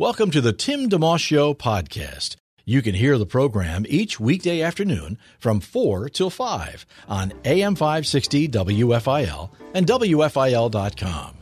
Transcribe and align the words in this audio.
Welcome 0.00 0.30
to 0.30 0.40
the 0.40 0.54
Tim 0.54 0.88
DeMoss 0.88 1.18
Show 1.20 1.52
podcast. 1.52 2.36
You 2.64 2.80
can 2.80 2.94
hear 2.94 3.18
the 3.18 3.26
program 3.26 3.84
each 3.86 4.18
weekday 4.18 4.62
afternoon 4.62 5.18
from 5.38 5.60
4 5.60 6.08
till 6.08 6.30
5 6.30 6.86
on 7.06 7.34
AM 7.44 7.74
560 7.74 8.48
WFIL 8.48 9.50
and 9.74 9.86
WFIL.com. 9.86 11.36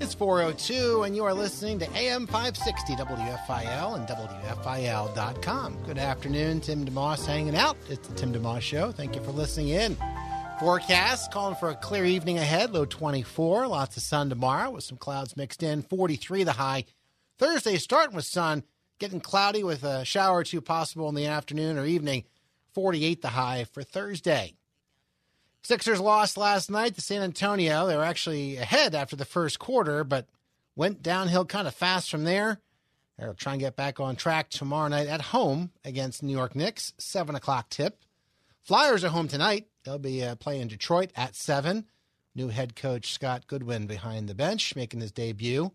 It's 0.00 0.14
402, 0.14 1.02
and 1.02 1.16
you 1.16 1.24
are 1.24 1.34
listening 1.34 1.80
to 1.80 1.92
AM 1.96 2.28
560 2.28 2.94
WFIL 2.94 3.96
and 3.96 4.06
WFIL.com. 4.06 5.82
Good 5.82 5.98
afternoon, 5.98 6.60
Tim 6.60 6.86
DeMoss 6.86 7.26
hanging 7.26 7.56
out. 7.56 7.76
It's 7.90 8.06
the 8.06 8.14
Tim 8.14 8.32
DeMoss 8.32 8.60
Show. 8.60 8.92
Thank 8.92 9.16
you 9.16 9.22
for 9.24 9.32
listening 9.32 9.70
in. 9.70 9.96
Forecast 10.60 11.32
calling 11.32 11.56
for 11.56 11.70
a 11.70 11.74
clear 11.74 12.04
evening 12.04 12.38
ahead, 12.38 12.72
low 12.72 12.84
24. 12.84 13.66
Lots 13.66 13.96
of 13.96 14.04
sun 14.04 14.28
tomorrow 14.28 14.70
with 14.70 14.84
some 14.84 14.96
clouds 14.96 15.36
mixed 15.36 15.64
in. 15.64 15.82
43 15.82 16.44
the 16.44 16.52
high. 16.52 16.84
Thursday 17.38 17.76
starting 17.76 18.16
with 18.16 18.24
sun, 18.24 18.64
getting 18.98 19.20
cloudy 19.20 19.62
with 19.62 19.84
a 19.84 20.04
shower 20.04 20.38
or 20.38 20.44
two 20.44 20.60
possible 20.60 21.08
in 21.08 21.14
the 21.14 21.26
afternoon 21.26 21.78
or 21.78 21.84
evening. 21.84 22.24
48 22.72 23.22
the 23.22 23.28
high 23.28 23.64
for 23.64 23.82
Thursday. 23.82 24.54
Sixers 25.62 25.98
lost 26.00 26.36
last 26.36 26.70
night 26.70 26.94
to 26.94 27.00
San 27.00 27.22
Antonio. 27.22 27.86
They 27.86 27.96
were 27.96 28.04
actually 28.04 28.56
ahead 28.56 28.94
after 28.94 29.16
the 29.16 29.24
first 29.24 29.58
quarter, 29.58 30.04
but 30.04 30.28
went 30.76 31.02
downhill 31.02 31.44
kind 31.44 31.66
of 31.66 31.74
fast 31.74 32.10
from 32.10 32.24
there. 32.24 32.60
They'll 33.18 33.34
try 33.34 33.52
and 33.52 33.60
get 33.60 33.76
back 33.76 33.98
on 33.98 34.14
track 34.14 34.50
tomorrow 34.50 34.88
night 34.88 35.08
at 35.08 35.22
home 35.22 35.70
against 35.84 36.22
New 36.22 36.36
York 36.36 36.54
Knicks, 36.54 36.92
7 36.98 37.34
o'clock 37.34 37.70
tip. 37.70 37.98
Flyers 38.62 39.04
are 39.04 39.08
home 39.08 39.26
tonight. 39.26 39.66
They'll 39.84 39.98
be 39.98 40.22
uh, 40.22 40.34
playing 40.36 40.68
Detroit 40.68 41.10
at 41.16 41.34
7. 41.34 41.86
New 42.34 42.48
head 42.48 42.76
coach 42.76 43.12
Scott 43.12 43.46
Gordon 43.46 43.86
behind 43.86 44.28
the 44.28 44.34
bench, 44.34 44.76
making 44.76 45.00
his 45.00 45.12
debut. 45.12 45.72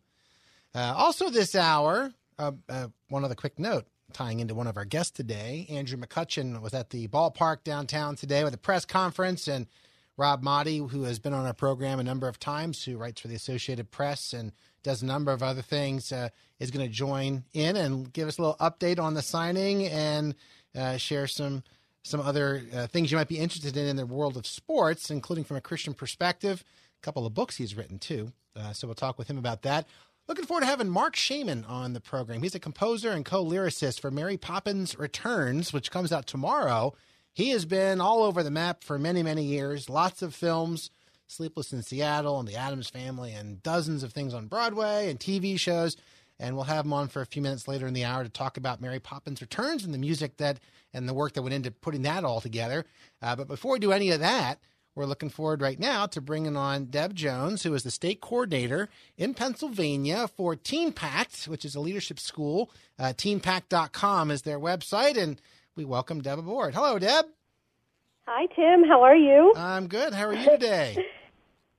Uh, 0.73 0.93
also, 0.95 1.29
this 1.29 1.53
hour, 1.53 2.13
uh, 2.39 2.51
uh, 2.69 2.87
one 3.09 3.25
other 3.25 3.35
quick 3.35 3.59
note 3.59 3.85
tying 4.13 4.39
into 4.39 4.53
one 4.55 4.67
of 4.67 4.77
our 4.77 4.85
guests 4.85 5.11
today. 5.11 5.65
Andrew 5.69 5.97
McCutchen 5.97 6.61
was 6.61 6.73
at 6.73 6.89
the 6.89 7.07
ballpark 7.07 7.63
downtown 7.63 8.15
today 8.15 8.43
with 8.43 8.53
a 8.53 8.57
press 8.57 8.85
conference, 8.85 9.47
and 9.47 9.67
Rob 10.17 10.43
Maaddi, 10.43 10.89
who 10.89 11.03
has 11.03 11.19
been 11.19 11.33
on 11.33 11.45
our 11.45 11.53
program 11.53 11.99
a 11.99 12.03
number 12.03 12.27
of 12.27 12.39
times, 12.39 12.83
who 12.83 12.97
writes 12.97 13.21
for 13.21 13.27
the 13.27 13.35
Associated 13.35 13.91
Press 13.91 14.33
and 14.33 14.51
does 14.83 15.01
a 15.01 15.05
number 15.05 15.31
of 15.31 15.43
other 15.43 15.61
things, 15.61 16.11
uh, 16.11 16.29
is 16.59 16.71
going 16.71 16.85
to 16.85 16.91
join 16.91 17.43
in 17.53 17.75
and 17.75 18.11
give 18.11 18.27
us 18.27 18.37
a 18.37 18.41
little 18.41 18.57
update 18.57 18.99
on 18.99 19.13
the 19.13 19.21
signing 19.21 19.85
and 19.87 20.35
uh, 20.75 20.97
share 20.97 21.27
some 21.27 21.63
some 22.03 22.19
other 22.19 22.63
uh, 22.73 22.87
things 22.87 23.11
you 23.11 23.17
might 23.17 23.27
be 23.27 23.37
interested 23.37 23.77
in 23.77 23.85
in 23.85 23.95
the 23.95 24.07
world 24.07 24.35
of 24.35 24.47
sports, 24.47 25.11
including 25.11 25.43
from 25.43 25.57
a 25.57 25.61
Christian 25.61 25.93
perspective. 25.93 26.63
A 26.99 27.05
couple 27.05 27.27
of 27.27 27.33
books 27.33 27.57
he's 27.57 27.75
written 27.75 27.99
too, 27.99 28.31
so 28.73 28.87
we'll 28.87 28.95
talk 28.95 29.19
with 29.19 29.27
him 29.27 29.37
about 29.37 29.61
that. 29.63 29.87
Looking 30.31 30.45
forward 30.45 30.61
to 30.61 30.67
having 30.67 30.89
Marc 30.89 31.17
Shaiman 31.17 31.65
on 31.65 31.91
the 31.91 31.99
program. 31.99 32.41
He's 32.41 32.55
a 32.55 32.59
composer 32.59 33.11
and 33.11 33.25
co 33.25 33.43
lyricist 33.43 33.99
for 33.99 34.09
Mary 34.09 34.37
Poppins 34.37 34.97
Returns, 34.97 35.73
which 35.73 35.91
comes 35.91 36.13
out 36.13 36.25
tomorrow. 36.25 36.93
He 37.33 37.49
has 37.49 37.65
been 37.65 37.99
all 37.99 38.23
over 38.23 38.41
the 38.41 38.49
map 38.49 38.81
for 38.81 38.97
many, 38.97 39.23
many 39.23 39.43
years. 39.43 39.89
Lots 39.89 40.21
of 40.21 40.33
films, 40.33 40.89
Sleepless 41.27 41.73
in 41.73 41.83
Seattle 41.83 42.39
and 42.39 42.47
The 42.47 42.55
Addams 42.55 42.87
Family, 42.87 43.33
and 43.33 43.61
dozens 43.61 44.03
of 44.03 44.13
things 44.13 44.33
on 44.33 44.47
Broadway 44.47 45.09
and 45.09 45.19
TV 45.19 45.59
shows. 45.59 45.97
And 46.39 46.55
we'll 46.55 46.63
have 46.63 46.85
him 46.85 46.93
on 46.93 47.09
for 47.09 47.21
a 47.21 47.25
few 47.25 47.41
minutes 47.41 47.67
later 47.67 47.85
in 47.85 47.93
the 47.93 48.05
hour 48.05 48.23
to 48.23 48.29
talk 48.29 48.55
about 48.55 48.79
Mary 48.79 49.01
Poppins 49.01 49.41
Returns 49.41 49.83
and 49.83 49.93
the 49.93 49.97
music 49.97 50.37
that 50.37 50.61
and 50.93 51.09
the 51.09 51.13
work 51.13 51.33
that 51.33 51.41
went 51.41 51.55
into 51.55 51.71
putting 51.71 52.03
that 52.03 52.23
all 52.23 52.39
together. 52.39 52.85
Uh, 53.21 53.35
but 53.35 53.49
before 53.49 53.73
we 53.73 53.79
do 53.79 53.91
any 53.91 54.11
of 54.11 54.21
that, 54.21 54.59
we're 54.95 55.05
looking 55.05 55.29
forward 55.29 55.61
right 55.61 55.79
now 55.79 56.05
to 56.07 56.19
bringing 56.19 56.57
on 56.57 56.85
Deb 56.85 57.15
Jones, 57.15 57.63
who 57.63 57.73
is 57.73 57.83
the 57.83 57.91
state 57.91 58.19
coordinator 58.19 58.89
in 59.17 59.33
Pennsylvania 59.33 60.27
for 60.27 60.55
TeenPact, 60.55 61.47
which 61.47 61.63
is 61.63 61.75
a 61.75 61.79
leadership 61.79 62.19
school. 62.19 62.69
Uh, 62.99 63.13
teenpact.com 63.13 64.31
is 64.31 64.41
their 64.41 64.59
website, 64.59 65.17
and 65.17 65.41
we 65.75 65.85
welcome 65.85 66.21
Deb 66.21 66.39
aboard. 66.39 66.75
Hello, 66.75 66.99
Deb. 66.99 67.25
Hi, 68.27 68.47
Tim. 68.47 68.83
How 68.83 69.01
are 69.03 69.15
you? 69.15 69.53
I'm 69.55 69.87
good. 69.87 70.13
How 70.13 70.27
are 70.27 70.33
you 70.33 70.49
today? 70.51 70.97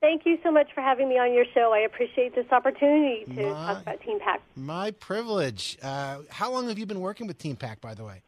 Thank 0.01 0.27
you 0.27 0.39
so 0.43 0.51
much 0.51 0.69
for 0.75 0.81
having 0.81 1.09
me 1.09 1.19
on 1.19 1.33
your 1.33 1.45
show. 1.55 1.73
I 1.73 1.81
appreciate 1.81 2.35
this 2.35 2.51
opportunity 2.51 3.25
to 3.37 3.43
my, 3.43 3.51
talk 3.51 3.83
about 3.83 4.01
TeenPact. 4.01 4.39
My 4.57 4.91
privilege. 4.91 5.79
Uh, 5.83 6.19
how 6.31 6.51
long 6.51 6.69
have 6.69 6.79
you 6.79 6.87
been 6.87 7.01
working 7.01 7.27
with 7.27 7.39
TeenPact, 7.39 7.81
by 7.81 7.95
the 7.95 8.05
way? 8.05 8.23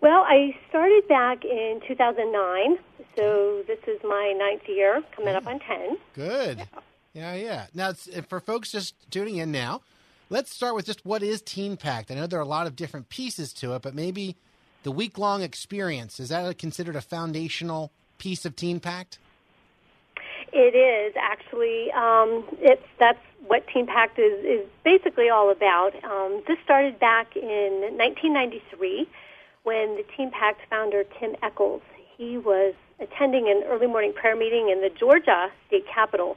Well, 0.00 0.24
I 0.26 0.56
started 0.68 1.06
back 1.06 1.44
in 1.44 1.80
2009, 1.86 2.76
so 3.16 3.62
this 3.66 3.78
is 3.86 4.00
my 4.04 4.34
ninth 4.36 4.68
year, 4.68 5.02
coming 5.14 5.32
yeah. 5.32 5.38
up 5.38 5.46
on 5.46 5.60
10. 5.60 5.98
Good. 6.14 6.58
Yeah, 7.12 7.34
yeah. 7.34 7.34
yeah. 7.34 7.66
Now, 7.74 7.92
for 8.28 8.40
folks 8.40 8.72
just 8.72 8.94
tuning 9.10 9.36
in 9.36 9.52
now, 9.52 9.82
let's 10.30 10.54
start 10.54 10.74
with 10.74 10.86
just 10.86 11.04
what 11.04 11.22
is 11.22 11.42
Teen 11.42 11.76
Pact? 11.76 12.10
I 12.10 12.14
know 12.14 12.26
there 12.26 12.38
are 12.38 12.42
a 12.42 12.46
lot 12.46 12.66
of 12.66 12.76
different 12.76 13.08
pieces 13.08 13.52
to 13.54 13.74
it, 13.74 13.82
but 13.82 13.94
maybe 13.94 14.36
the 14.82 14.92
week 14.92 15.18
long 15.18 15.42
experience 15.42 16.18
is 16.18 16.30
that 16.30 16.58
considered 16.58 16.96
a 16.96 17.00
foundational 17.00 17.92
piece 18.18 18.44
of 18.44 18.56
Teen 18.56 18.80
Pact? 18.80 19.18
It 20.52 20.74
is 20.74 21.14
actually. 21.18 21.90
Um, 21.92 22.44
it's 22.60 22.82
that's 22.98 23.18
what 23.46 23.66
TeenPact 23.68 24.18
is 24.18 24.44
is 24.44 24.68
basically 24.84 25.30
all 25.30 25.50
about. 25.50 25.92
Um, 26.04 26.42
this 26.46 26.58
started 26.62 26.98
back 26.98 27.36
in 27.36 27.96
1993 27.96 29.08
when 29.62 29.96
the 29.96 30.04
Teen 30.14 30.30
Pact 30.30 30.60
founder, 30.68 31.04
Tim 31.18 31.36
Echols 31.42 31.80
he 32.22 32.38
was 32.38 32.74
attending 33.02 33.48
an 33.48 33.64
early 33.66 33.86
morning 33.86 34.12
prayer 34.14 34.36
meeting 34.36 34.70
in 34.70 34.80
the 34.80 34.90
Georgia 34.90 35.48
state 35.66 35.84
capitol. 35.92 36.36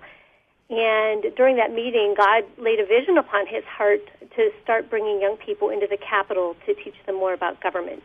And 0.69 1.23
during 1.37 1.57
that 1.57 1.71
meeting, 1.71 2.15
God 2.17 2.43
laid 2.57 2.79
a 2.79 2.85
vision 2.85 3.17
upon 3.17 3.45
his 3.45 3.63
heart 3.65 4.01
to 4.35 4.49
start 4.63 4.89
bringing 4.89 5.21
young 5.21 5.37
people 5.37 5.69
into 5.69 5.85
the 5.87 5.97
Capitol 5.97 6.55
to 6.65 6.73
teach 6.73 6.95
them 7.05 7.15
more 7.15 7.33
about 7.33 7.61
government. 7.61 8.01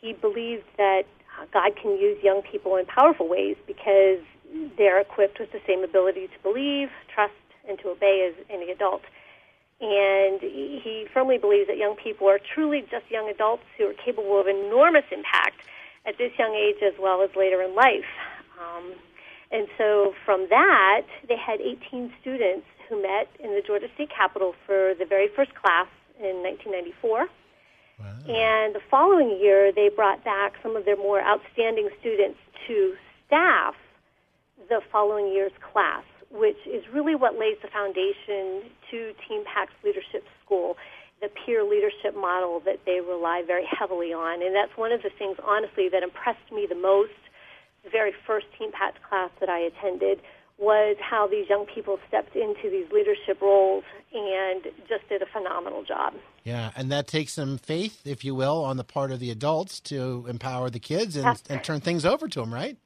He 0.00 0.12
believed 0.12 0.64
that 0.78 1.02
uh, 1.36 1.46
God 1.52 1.74
can 1.74 1.98
use 1.98 2.22
young 2.22 2.42
people 2.42 2.76
in 2.76 2.86
powerful 2.86 3.28
ways 3.28 3.56
because 3.66 4.22
they're 4.78 5.00
equipped 5.00 5.40
with 5.40 5.50
the 5.50 5.60
same 5.66 5.82
ability 5.82 6.28
to 6.28 6.38
believe, 6.42 6.90
trust, 7.12 7.34
and 7.68 7.76
to 7.80 7.90
obey 7.90 8.30
as 8.30 8.44
any 8.48 8.70
adult. 8.70 9.02
And 9.80 10.40
he 10.40 11.06
firmly 11.12 11.38
believes 11.38 11.66
that 11.68 11.78
young 11.78 11.96
people 11.96 12.28
are 12.28 12.38
truly 12.38 12.82
just 12.82 13.10
young 13.10 13.28
adults 13.30 13.64
who 13.78 13.88
are 13.88 13.94
capable 13.94 14.38
of 14.38 14.46
enormous 14.46 15.04
impact 15.10 15.56
at 16.06 16.18
this 16.18 16.32
young 16.38 16.54
age 16.54 16.82
as 16.82 16.94
well 16.98 17.22
as 17.22 17.30
later 17.36 17.62
in 17.62 17.74
life. 17.74 18.08
Um, 18.60 18.94
and 19.50 19.66
so 19.76 20.14
from 20.24 20.46
that, 20.50 21.06
they 21.28 21.36
had 21.36 21.60
18 21.60 22.12
students 22.20 22.66
who 22.88 23.02
met 23.02 23.28
in 23.38 23.50
the 23.50 23.62
Georgia 23.66 23.88
State 23.94 24.10
Capitol 24.10 24.54
for 24.66 24.94
the 24.98 25.04
very 25.04 25.28
first 25.28 25.54
class 25.54 25.86
in 26.18 26.42
1994. 26.42 27.28
Wow. 27.98 28.06
And 28.28 28.74
the 28.74 28.80
following 28.90 29.38
year, 29.40 29.72
they 29.72 29.88
brought 29.88 30.24
back 30.24 30.54
some 30.62 30.76
of 30.76 30.84
their 30.84 30.96
more 30.96 31.20
outstanding 31.20 31.88
students 32.00 32.38
to 32.66 32.94
staff 33.26 33.74
the 34.68 34.80
following 34.90 35.32
year's 35.32 35.52
class 35.72 36.04
which 36.30 36.58
is 36.66 36.84
really 36.92 37.14
what 37.14 37.38
lays 37.38 37.56
the 37.60 37.68
foundation 37.68 38.70
to 38.90 39.12
TeenPact's 39.26 39.74
Leadership 39.84 40.24
School, 40.44 40.76
the 41.20 41.28
peer 41.28 41.64
leadership 41.64 42.16
model 42.16 42.60
that 42.64 42.80
they 42.86 43.00
rely 43.00 43.42
very 43.46 43.66
heavily 43.66 44.12
on. 44.12 44.42
And 44.42 44.54
that's 44.54 44.76
one 44.76 44.92
of 44.92 45.02
the 45.02 45.10
things, 45.18 45.36
honestly, 45.44 45.88
that 45.90 46.02
impressed 46.02 46.50
me 46.52 46.66
the 46.68 46.74
most 46.74 47.12
the 47.84 47.90
very 47.90 48.12
first 48.26 48.46
TeenPact 48.60 49.00
class 49.08 49.30
that 49.40 49.48
I 49.48 49.58
attended 49.58 50.20
was 50.58 50.96
how 51.00 51.26
these 51.26 51.48
young 51.48 51.64
people 51.64 51.98
stepped 52.06 52.36
into 52.36 52.68
these 52.70 52.84
leadership 52.92 53.40
roles 53.40 53.84
and 54.12 54.64
just 54.86 55.08
did 55.08 55.22
a 55.22 55.26
phenomenal 55.26 55.82
job. 55.82 56.12
Yeah, 56.44 56.70
and 56.76 56.92
that 56.92 57.06
takes 57.06 57.32
some 57.32 57.56
faith, 57.56 58.06
if 58.06 58.24
you 58.24 58.34
will, 58.34 58.62
on 58.62 58.76
the 58.76 58.84
part 58.84 59.10
of 59.10 59.20
the 59.20 59.30
adults 59.30 59.80
to 59.80 60.26
empower 60.28 60.68
the 60.68 60.78
kids 60.78 61.16
and, 61.16 61.40
and 61.48 61.64
turn 61.64 61.80
things 61.80 62.04
over 62.04 62.28
to 62.28 62.40
them, 62.40 62.52
right? 62.52 62.76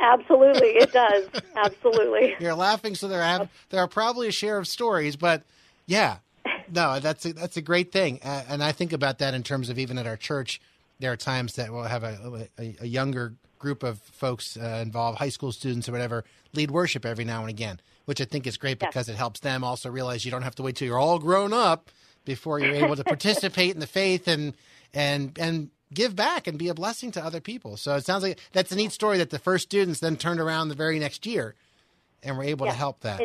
Absolutely, 0.00 0.70
it 0.70 0.92
does. 0.92 1.28
Absolutely. 1.56 2.34
You're 2.40 2.54
laughing, 2.54 2.94
so 2.96 3.06
there 3.06 3.22
have 3.22 3.48
there 3.70 3.80
are 3.80 3.88
probably 3.88 4.28
a 4.28 4.32
share 4.32 4.58
of 4.58 4.66
stories, 4.66 5.16
but 5.16 5.42
yeah, 5.86 6.18
no, 6.72 7.00
that's 7.00 7.24
a, 7.26 7.32
that's 7.32 7.56
a 7.56 7.62
great 7.62 7.92
thing, 7.92 8.20
uh, 8.22 8.44
and 8.48 8.62
I 8.62 8.72
think 8.72 8.92
about 8.92 9.18
that 9.18 9.34
in 9.34 9.42
terms 9.42 9.70
of 9.70 9.78
even 9.78 9.98
at 9.98 10.06
our 10.06 10.16
church, 10.16 10.60
there 10.98 11.12
are 11.12 11.16
times 11.16 11.54
that 11.54 11.72
we'll 11.72 11.84
have 11.84 12.04
a, 12.04 12.48
a, 12.58 12.76
a 12.80 12.86
younger 12.86 13.34
group 13.58 13.82
of 13.82 13.98
folks 13.98 14.56
uh, 14.56 14.80
involved, 14.82 15.18
high 15.18 15.28
school 15.28 15.52
students 15.52 15.88
or 15.88 15.92
whatever, 15.92 16.24
lead 16.54 16.70
worship 16.70 17.04
every 17.04 17.24
now 17.24 17.40
and 17.40 17.50
again, 17.50 17.80
which 18.04 18.20
I 18.20 18.24
think 18.24 18.46
is 18.46 18.56
great 18.56 18.78
because 18.78 19.08
it 19.08 19.16
helps 19.16 19.40
them 19.40 19.64
also 19.64 19.90
realize 19.90 20.24
you 20.24 20.30
don't 20.30 20.42
have 20.42 20.54
to 20.56 20.62
wait 20.62 20.76
till 20.76 20.86
you're 20.86 20.98
all 20.98 21.18
grown 21.18 21.52
up 21.52 21.90
before 22.24 22.58
you're 22.60 22.74
able 22.74 22.96
to 22.96 23.04
participate 23.16 23.74
in 23.74 23.80
the 23.80 23.86
faith 23.86 24.28
and 24.28 24.54
and 24.94 25.38
and 25.38 25.70
give 25.92 26.14
back 26.14 26.46
and 26.46 26.58
be 26.58 26.68
a 26.68 26.74
blessing 26.74 27.10
to 27.12 27.24
other 27.24 27.40
people. 27.40 27.76
So 27.76 27.94
it 27.96 28.04
sounds 28.04 28.22
like 28.22 28.38
that's 28.52 28.72
a 28.72 28.76
neat 28.76 28.92
story 28.92 29.18
that 29.18 29.30
the 29.30 29.38
first 29.38 29.64
students 29.64 30.00
then 30.00 30.16
turned 30.16 30.40
around 30.40 30.68
the 30.68 30.74
very 30.74 30.98
next 30.98 31.26
year 31.26 31.54
and 32.22 32.36
were 32.36 32.44
able 32.44 32.66
yes. 32.66 32.74
to 32.74 32.78
help 32.78 33.00
that. 33.00 33.20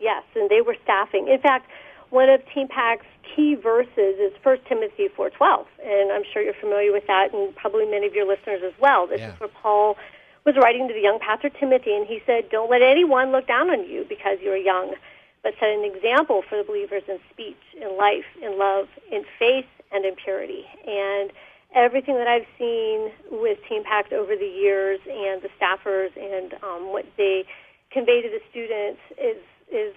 yes, 0.00 0.22
and 0.34 0.50
they 0.50 0.60
were 0.60 0.76
staffing. 0.82 1.28
In 1.28 1.40
fact, 1.40 1.70
one 2.12 2.28
of 2.28 2.42
Teen 2.52 2.68
Pact's 2.68 3.06
key 3.34 3.54
verses 3.54 4.20
is 4.20 4.32
1 4.42 4.58
Timothy 4.68 5.08
4:12, 5.08 5.66
and 5.82 6.12
I'm 6.12 6.22
sure 6.30 6.42
you're 6.42 6.54
familiar 6.54 6.92
with 6.92 7.06
that, 7.06 7.32
and 7.32 7.56
probably 7.56 7.86
many 7.86 8.06
of 8.06 8.14
your 8.14 8.26
listeners 8.26 8.62
as 8.62 8.74
well. 8.78 9.06
This 9.06 9.20
yeah. 9.20 9.32
is 9.32 9.40
where 9.40 9.48
Paul 9.48 9.96
was 10.44 10.54
writing 10.56 10.88
to 10.88 10.94
the 10.94 11.00
young 11.00 11.18
pastor 11.18 11.48
Timothy, 11.48 11.96
and 11.96 12.06
he 12.06 12.22
said, 12.26 12.50
"Don't 12.50 12.70
let 12.70 12.82
anyone 12.82 13.32
look 13.32 13.46
down 13.46 13.70
on 13.70 13.88
you 13.88 14.04
because 14.08 14.38
you're 14.42 14.56
young, 14.56 14.94
but 15.42 15.54
set 15.58 15.70
an 15.70 15.84
example 15.84 16.42
for 16.42 16.58
the 16.58 16.64
believers 16.64 17.02
in 17.08 17.18
speech, 17.30 17.62
in 17.80 17.96
life, 17.96 18.26
in 18.42 18.58
love, 18.58 18.88
in 19.10 19.24
faith, 19.38 19.66
and 19.90 20.04
in 20.04 20.14
purity. 20.14 20.66
And 20.86 21.32
everything 21.74 22.16
that 22.16 22.28
I've 22.28 22.46
seen 22.58 23.10
with 23.30 23.58
Teen 23.68 23.84
Pact 23.84 24.12
over 24.12 24.36
the 24.36 24.46
years 24.46 25.00
and 25.08 25.40
the 25.40 25.48
staffers 25.58 26.10
and 26.16 26.54
um, 26.62 26.92
what 26.92 27.06
they 27.16 27.44
convey 27.90 28.20
to 28.20 28.28
the 28.28 28.40
students 28.50 29.00
is 29.16 29.38
is 29.72 29.94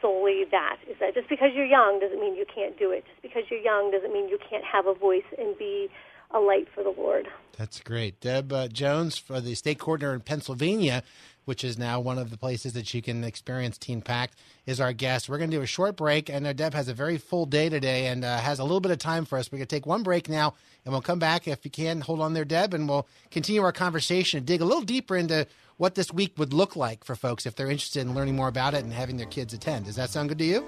solely 0.00 0.44
that 0.50 0.76
is 0.88 0.96
that 1.00 1.14
just 1.14 1.28
because 1.28 1.50
you're 1.54 1.66
young 1.66 1.98
doesn't 2.00 2.20
mean 2.20 2.34
you 2.34 2.46
can't 2.52 2.78
do 2.78 2.90
it 2.90 3.04
just 3.06 3.22
because 3.22 3.42
you're 3.50 3.60
young 3.60 3.90
doesn't 3.90 4.12
mean 4.12 4.28
you 4.28 4.38
can't 4.48 4.64
have 4.64 4.86
a 4.86 4.94
voice 4.94 5.24
and 5.38 5.56
be 5.58 5.88
a 6.32 6.38
light 6.38 6.66
for 6.74 6.82
the 6.82 6.90
lord 6.90 7.28
that's 7.56 7.80
great 7.80 8.20
deb 8.20 8.52
uh, 8.52 8.68
jones 8.68 9.16
for 9.18 9.40
the 9.40 9.54
state 9.54 9.78
coordinator 9.78 10.14
in 10.14 10.20
pennsylvania 10.20 11.02
which 11.46 11.64
is 11.64 11.78
now 11.78 11.98
one 11.98 12.18
of 12.18 12.30
the 12.30 12.36
places 12.36 12.74
that 12.74 12.92
you 12.92 13.00
can 13.00 13.24
experience 13.24 13.78
Teen 13.78 14.02
Pact, 14.02 14.36
is 14.66 14.80
our 14.80 14.92
guest. 14.92 15.28
We're 15.28 15.38
going 15.38 15.50
to 15.50 15.56
do 15.56 15.62
a 15.62 15.66
short 15.66 15.96
break. 15.96 16.28
Know 16.28 16.52
Deb 16.52 16.74
has 16.74 16.88
a 16.88 16.94
very 16.94 17.18
full 17.18 17.46
day 17.46 17.68
today 17.68 18.08
and 18.08 18.24
uh, 18.24 18.38
has 18.38 18.58
a 18.58 18.64
little 18.64 18.80
bit 18.80 18.90
of 18.90 18.98
time 18.98 19.24
for 19.24 19.38
us. 19.38 19.50
We're 19.50 19.58
going 19.58 19.68
to 19.68 19.76
take 19.76 19.86
one 19.86 20.02
break 20.02 20.28
now, 20.28 20.54
and 20.84 20.92
we'll 20.92 21.02
come 21.02 21.20
back 21.20 21.48
if 21.48 21.64
you 21.64 21.70
can. 21.70 22.00
Hold 22.00 22.20
on 22.20 22.34
there, 22.34 22.44
Deb, 22.44 22.74
and 22.74 22.88
we'll 22.88 23.06
continue 23.30 23.62
our 23.62 23.72
conversation 23.72 24.38
and 24.38 24.46
dig 24.46 24.60
a 24.60 24.64
little 24.64 24.82
deeper 24.82 25.16
into 25.16 25.46
what 25.76 25.94
this 25.94 26.12
week 26.12 26.34
would 26.38 26.52
look 26.52 26.76
like 26.76 27.04
for 27.04 27.14
folks 27.14 27.46
if 27.46 27.54
they're 27.54 27.70
interested 27.70 28.00
in 28.00 28.14
learning 28.14 28.36
more 28.36 28.48
about 28.48 28.74
it 28.74 28.84
and 28.84 28.92
having 28.92 29.16
their 29.16 29.26
kids 29.26 29.54
attend. 29.54 29.86
Does 29.86 29.96
that 29.96 30.10
sound 30.10 30.28
good 30.28 30.38
to 30.38 30.44
you? 30.44 30.64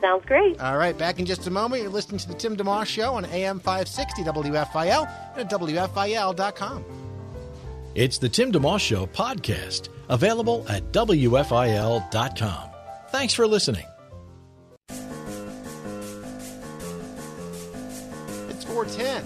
Sounds 0.00 0.24
great. 0.26 0.60
All 0.60 0.76
right, 0.76 0.98
back 0.98 1.20
in 1.20 1.26
just 1.26 1.46
a 1.46 1.50
moment. 1.50 1.82
You're 1.82 1.90
listening 1.92 2.18
to 2.18 2.28
the 2.28 2.34
Tim 2.34 2.56
DeMoss 2.56 2.86
Show 2.86 3.14
on 3.14 3.24
AM 3.26 3.60
560 3.60 4.24
WFIL 4.24 5.08
and 5.36 5.40
at 5.40 5.50
WFIL.com. 5.50 6.84
It's 7.94 8.18
the 8.18 8.28
Tim 8.28 8.50
DeMoss 8.50 8.80
Show 8.80 9.06
podcast, 9.06 9.90
available 10.08 10.66
at 10.68 10.90
WFIL.com. 10.92 12.70
Thanks 13.10 13.34
for 13.34 13.46
listening. 13.46 13.84
It's 18.48 18.64
410. 18.64 19.24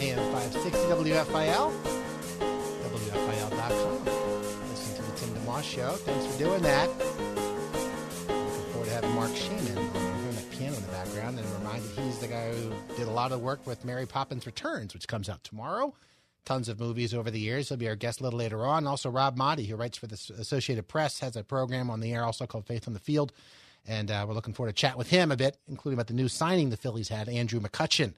AM 0.00 0.18
560 0.32 1.10
WFIL, 1.10 1.72
the 5.58 5.64
Show. 5.64 5.90
Thanks 5.90 6.26
for 6.32 6.38
doing 6.38 6.62
that. 6.62 6.88
Looking 8.28 8.72
forward 8.72 8.86
to 8.86 8.94
having 8.94 9.10
Marc 9.10 9.34
Shaiman 9.34 9.78
on 9.78 10.18
hearing 10.20 10.34
that 10.36 10.50
piano 10.52 10.76
in 10.76 10.82
the 10.82 10.88
background 10.88 11.38
and 11.38 11.48
reminded 11.58 11.90
he's 11.98 12.18
the 12.18 12.28
guy 12.28 12.52
who 12.52 12.72
did 12.96 13.08
a 13.08 13.10
lot 13.10 13.32
of 13.32 13.40
work 13.40 13.66
with 13.66 13.84
Mary 13.84 14.06
Poppins 14.06 14.46
Returns, 14.46 14.94
which 14.94 15.08
comes 15.08 15.28
out 15.28 15.42
tomorrow 15.42 15.94
tons 16.44 16.68
of 16.68 16.78
movies 16.78 17.12
over 17.12 17.30
the 17.30 17.40
years. 17.40 17.68
He'll 17.68 17.76
be 17.76 17.88
our 17.88 17.96
guest 17.96 18.20
a 18.20 18.22
little 18.22 18.38
later 18.38 18.64
on. 18.64 18.86
Also, 18.86 19.10
Rob 19.10 19.36
Maaddi, 19.36 19.66
who 19.66 19.76
writes 19.76 19.98
for 19.98 20.06
the 20.06 20.14
Associated 20.38 20.86
Press, 20.86 21.18
has 21.20 21.36
a 21.36 21.42
program 21.42 21.90
on 21.90 22.00
the 22.00 22.14
air 22.14 22.24
also 22.24 22.46
called 22.46 22.66
Faith 22.66 22.86
on 22.86 22.94
the 22.94 23.00
Field. 23.00 23.32
And 23.86 24.10
uh, 24.10 24.24
we're 24.26 24.34
looking 24.34 24.54
forward 24.54 24.74
to 24.74 24.80
chat 24.80 24.96
with 24.96 25.10
him 25.10 25.32
a 25.32 25.36
bit, 25.36 25.58
including 25.68 25.96
about 25.96 26.06
the 26.06 26.14
new 26.14 26.28
signing 26.28 26.70
the 26.70 26.76
Phillies 26.76 27.08
had, 27.08 27.28
Andrew 27.28 27.60
McCutchen. 27.60 28.14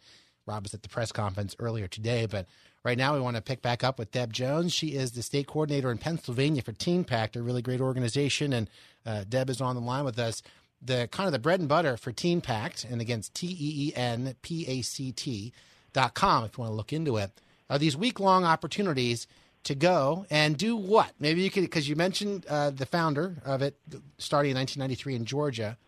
Rob 0.46 0.62
was 0.64 0.74
at 0.74 0.82
the 0.82 0.88
press 0.88 1.10
conference 1.10 1.56
earlier 1.58 1.88
today, 1.88 2.26
but 2.26 2.46
right 2.84 2.98
now 2.98 3.14
we 3.14 3.20
want 3.20 3.36
to 3.36 3.42
pick 3.42 3.62
back 3.62 3.84
up 3.84 3.98
with 3.98 4.10
Deb 4.10 4.32
Jones. 4.32 4.72
She 4.72 4.88
is 4.88 5.12
the 5.12 5.22
state 5.22 5.46
coordinator 5.46 5.90
in 5.90 5.98
Pennsylvania 5.98 6.62
for 6.62 6.72
Teen 6.72 7.04
Pact, 7.04 7.36
a 7.36 7.42
really 7.42 7.62
great 7.62 7.80
organization, 7.80 8.52
and 8.52 8.70
uh, 9.06 9.24
Deb 9.28 9.50
is 9.50 9.60
on 9.60 9.74
the 9.74 9.80
line 9.80 10.04
with 10.04 10.18
us. 10.18 10.42
The 10.82 11.08
kind 11.12 11.26
of 11.26 11.32
the 11.32 11.38
bread 11.38 11.60
and 11.60 11.68
butter 11.68 11.96
for 11.96 12.10
Teen 12.10 12.40
Pact, 12.40 12.84
and 12.84 13.00
against 13.00 13.34
T 13.34 13.46
E 13.48 13.88
E 13.88 13.92
N 13.94 14.34
P 14.42 14.66
A 14.66 14.82
C 14.82 15.12
T 15.12 15.52
dot 15.92 16.14
com 16.14 16.44
if 16.44 16.56
you 16.56 16.62
want 16.62 16.72
to 16.72 16.76
look 16.76 16.92
into 16.92 17.16
it 17.16 17.32
are 17.70 17.78
these 17.78 17.96
week 17.96 18.20
long 18.20 18.44
opportunities 18.44 19.26
to 19.62 19.74
go 19.74 20.26
and 20.30 20.56
do 20.56 20.76
what? 20.76 21.12
Maybe 21.20 21.42
you 21.42 21.50
could, 21.50 21.62
because 21.62 21.88
you 21.88 21.96
mentioned 21.96 22.44
uh, 22.48 22.70
the 22.70 22.86
founder 22.86 23.36
of 23.44 23.62
it 23.62 23.76
starting 24.18 24.50
in 24.50 24.56
1993 24.56 25.14
in 25.14 25.24
Georgia, 25.24 25.78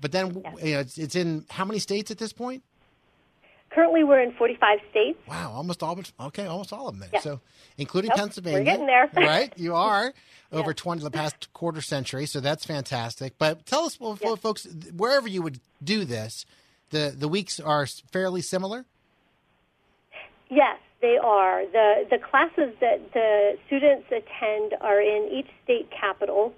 but 0.00 0.12
then 0.12 0.42
yes. 0.44 0.64
you 0.64 0.72
know 0.72 0.80
it's, 0.80 0.98
it's, 0.98 1.14
in 1.14 1.44
how 1.50 1.64
many 1.64 1.78
states 1.78 2.10
at 2.10 2.18
this 2.18 2.32
point? 2.32 2.62
Currently, 3.74 4.04
we're 4.04 4.20
in 4.20 4.32
45 4.32 4.78
states. 4.90 5.18
Wow, 5.26 5.52
almost 5.54 5.82
all. 5.82 5.98
Okay, 6.20 6.46
almost 6.46 6.72
all 6.72 6.88
of 6.88 6.94
them 6.94 7.00
there. 7.00 7.10
Yes. 7.12 7.22
So, 7.22 7.40
including 7.78 8.10
Pennsylvania. 8.10 8.58
We're 8.58 8.64
getting 8.64 8.86
there, 8.86 9.10
right? 9.16 9.52
You 9.56 9.74
are 9.74 10.12
over 10.52 10.70
yes. 10.70 10.76
20 10.76 11.02
the 11.02 11.10
past 11.10 11.52
quarter 11.54 11.80
century, 11.80 12.26
so 12.26 12.40
that's 12.40 12.66
fantastic. 12.66 13.34
But 13.38 13.64
tell 13.64 13.84
us, 13.84 13.98
well, 13.98 14.16
folks, 14.36 14.66
wherever 14.94 15.26
you 15.26 15.42
would 15.42 15.60
do 15.82 16.04
this, 16.04 16.44
the 16.90 17.14
the 17.16 17.28
weeks 17.28 17.58
are 17.60 17.86
fairly 18.10 18.42
similar. 18.42 18.84
Yes, 20.50 20.78
they 21.00 21.16
are. 21.16 21.64
The, 21.66 22.06
the 22.10 22.18
classes 22.18 22.74
that 22.80 23.12
the 23.14 23.58
students 23.66 24.06
attend 24.08 24.74
are 24.80 25.00
in 25.00 25.28
each 25.32 25.48
state 25.64 25.90
capital. 25.90 26.54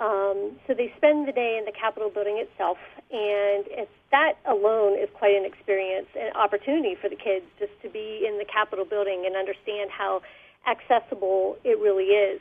Um, 0.00 0.58
so 0.66 0.74
they 0.74 0.92
spend 0.96 1.26
the 1.26 1.32
day 1.32 1.56
in 1.58 1.64
the 1.64 1.72
Capitol 1.72 2.10
building 2.10 2.38
itself, 2.38 2.78
and 3.10 3.64
it's, 3.66 3.90
that 4.10 4.34
alone 4.46 4.98
is 4.98 5.08
quite 5.12 5.34
an 5.34 5.44
experience, 5.44 6.08
and 6.18 6.34
opportunity 6.34 6.94
for 6.94 7.08
the 7.08 7.16
kids 7.16 7.44
just 7.58 7.72
to 7.82 7.90
be 7.90 8.24
in 8.26 8.38
the 8.38 8.44
Capitol 8.44 8.84
building 8.84 9.24
and 9.26 9.36
understand 9.36 9.90
how 9.90 10.22
accessible 10.66 11.56
it 11.64 11.78
really 11.78 12.16
is. 12.16 12.40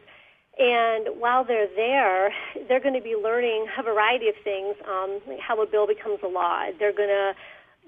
And 0.58 1.20
while 1.20 1.44
they're 1.44 1.70
there, 1.76 2.34
they're 2.68 2.80
going 2.80 2.96
to 2.96 3.02
be 3.02 3.16
learning 3.16 3.68
a 3.78 3.84
variety 3.84 4.28
of 4.28 4.36
things, 4.44 4.76
um, 4.88 5.20
how 5.40 5.62
a 5.62 5.68
bill 5.68 5.86
becomes 5.86 6.20
a 6.24 6.28
law. 6.28 6.66
They're 6.80 6.96
going 6.96 7.14
to 7.14 7.34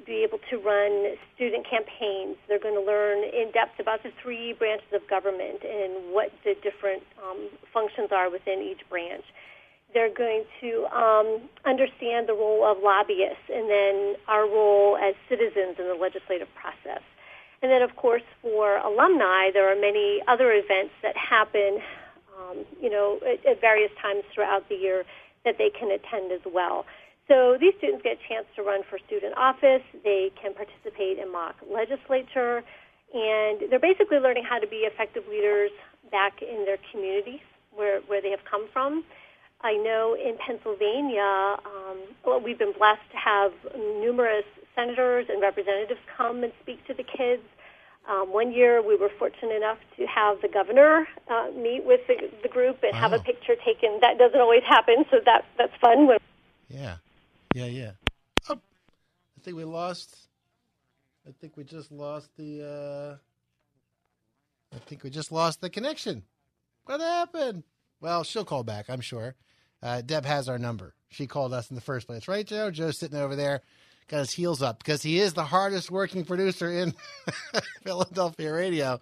be 0.06 0.24
able 0.24 0.40
to 0.50 0.58
run 0.58 1.16
student 1.36 1.66
campaigns. 1.68 2.38
They're 2.48 2.60
going 2.60 2.76
to 2.76 2.86
learn 2.86 3.24
in 3.24 3.52
depth 3.52 3.80
about 3.80 4.04
the 4.04 4.12
three 4.22 4.54
branches 4.54 4.88
of 4.94 5.02
government 5.10 5.64
and 5.64 6.14
what 6.14 6.32
the 6.44 6.54
different 6.62 7.04
um, 7.18 7.50
functions 7.74 8.10
are 8.12 8.30
within 8.30 8.62
each 8.62 8.88
branch. 8.90 9.26
They're 9.94 10.14
going 10.14 10.44
to 10.62 10.86
um, 10.94 11.50
understand 11.66 12.30
the 12.30 12.34
role 12.34 12.64
of 12.64 12.78
lobbyists 12.84 13.50
and 13.54 13.70
then 13.70 14.16
our 14.28 14.46
role 14.46 14.98
as 14.98 15.16
citizens 15.28 15.78
in 15.80 15.88
the 15.88 15.98
legislative 16.00 16.48
process. 16.54 17.02
And 17.62 17.72
then, 17.72 17.82
of 17.82 17.96
course, 17.96 18.24
for 18.42 18.78
alumni, 18.78 19.52
there 19.52 19.70
are 19.70 19.76
many 19.76 20.22
other 20.28 20.52
events 20.52 20.94
that 21.02 21.18
happen, 21.18 21.80
um, 22.38 22.66
you 22.80 22.90
know, 22.90 23.20
at, 23.26 23.46
at 23.46 23.62
various 23.62 23.92
times 24.02 24.24
throughout 24.34 24.70
the 24.70 24.76
year 24.76 25.04
that 25.44 25.58
they 25.58 25.70
can 25.70 25.92
attend 25.92 26.32
as 26.32 26.42
well. 26.46 26.86
So 27.28 27.58
these 27.60 27.74
students 27.78 28.02
get 28.04 28.18
a 28.18 28.28
chance 28.28 28.48
to 28.56 28.64
run 28.64 28.82
for 28.90 28.98
student 29.06 29.38
office. 29.38 29.84
They 30.04 30.32
can 30.42 30.54
participate 30.54 31.20
in 31.20 31.32
mock 31.32 31.56
legislature, 31.70 32.64
and 33.14 33.70
they're 33.70 33.80
basically 33.80 34.18
learning 34.18 34.46
how 34.50 34.60
to 34.60 34.68
be 34.68 34.88
effective 34.88 35.24
leaders 35.30 35.72
back 36.12 36.42
in 36.42 36.66
their 36.66 36.78
communities 36.92 37.42
where, 37.76 38.02
where 38.08 38.22
they 38.22 38.32
have 38.32 38.44
come 38.50 38.68
from. 38.74 39.04
I 39.62 39.74
know 39.74 40.16
in 40.16 40.38
Pennsylvania, 40.38 41.58
um, 41.66 42.00
well, 42.26 42.40
we've 42.40 42.58
been 42.58 42.74
blessed 42.78 43.02
to 43.12 43.18
have 43.18 43.52
numerous 43.76 44.46
senators 44.74 45.26
and 45.30 45.42
representatives 45.42 46.00
come 46.16 46.44
and 46.44 46.54
speak 46.62 46.86
to 46.88 46.94
the 46.94 47.04
kids. 47.04 47.44
Um, 48.10 48.32
one 48.32 48.54
year, 48.54 48.82
we 48.82 48.96
were 48.96 49.12
fortunate 49.20 49.56
enough 49.56 49.78
to 49.98 50.06
have 50.06 50.42
the 50.42 50.48
governor 50.48 51.08
uh, 51.30 51.48
meet 51.56 51.84
with 51.86 52.00
the, 52.08 52.30
the 52.42 52.48
group 52.48 52.78
and 52.84 52.94
wow. 52.94 53.00
have 53.02 53.14
a 53.14 53.20
picture 53.20 53.56
taken. 53.64 54.00
That 54.02 54.18
doesn't 54.18 54.40
always 54.40 54.64
happen, 54.64 55.06
so 55.12 55.18
that 55.26 55.46
that's 55.58 55.76
fun. 55.82 56.08
When 56.08 56.18
yeah. 56.70 56.96
Yeah, 57.54 57.66
yeah. 57.66 57.92
Oh, 58.50 58.56
I 58.56 59.42
think 59.42 59.58
we 59.58 59.66
lost. 59.66 60.16
I 61.28 61.32
think 61.40 61.58
we 61.58 61.64
just 61.64 61.92
lost 61.92 62.30
the. 62.38 63.20
Uh, 64.72 64.76
I 64.76 64.80
think 64.86 65.04
we 65.04 65.10
just 65.10 65.32
lost 65.32 65.62
the 65.62 65.70
connection. 65.70 66.24
What 66.86 67.02
happened? 67.02 67.64
Well, 68.02 68.24
she'll 68.24 68.46
call 68.46 68.64
back, 68.64 68.90
I'm 68.90 69.02
sure. 69.02 69.36
Uh, 69.82 70.02
Deb 70.02 70.26
has 70.26 70.50
our 70.50 70.58
number. 70.58 70.94
She 71.10 71.28
called 71.28 71.54
us 71.54 71.70
in 71.70 71.76
the 71.76 71.82
first 71.82 72.08
place, 72.08 72.28
right, 72.28 72.46
Joe? 72.46 72.70
Joe's 72.72 73.00
sitting 73.00 73.18
over 73.18 73.36
there, 73.36 73.62
got 74.08 74.20
his 74.20 74.32
heels 74.32 74.62
up 74.62 74.80
because 74.80 75.02
he 75.02 75.20
is 75.20 75.34
the 75.34 75.44
hardest 75.44 75.90
working 75.90 76.26
producer 76.26 76.70
in 76.72 76.94
Philadelphia 77.84 78.54
radio. 78.54 79.00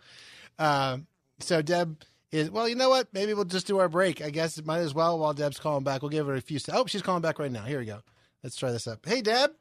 Um, 0.59 1.07
so 1.39 1.61
Deb 1.61 2.01
is 2.31 2.49
well. 2.49 2.67
You 2.67 2.75
know 2.75 2.89
what? 2.89 3.07
Maybe 3.13 3.33
we'll 3.33 3.45
just 3.45 3.67
do 3.67 3.79
our 3.79 3.89
break. 3.89 4.21
I 4.21 4.29
guess 4.29 4.57
it 4.57 4.65
might 4.65 4.79
as 4.79 4.93
well 4.93 5.19
while 5.19 5.33
Deb's 5.33 5.59
calling 5.59 5.83
back. 5.83 6.01
We'll 6.01 6.09
give 6.09 6.27
her 6.27 6.35
a 6.35 6.41
few. 6.41 6.59
Oh, 6.71 6.85
she's 6.85 7.01
calling 7.01 7.21
back 7.21 7.39
right 7.39 7.51
now. 7.51 7.63
Here 7.63 7.79
we 7.79 7.85
go. 7.85 7.99
Let's 8.43 8.55
try 8.55 8.71
this 8.71 8.87
up. 8.87 9.05
Hey, 9.05 9.21
Deb, 9.21 9.51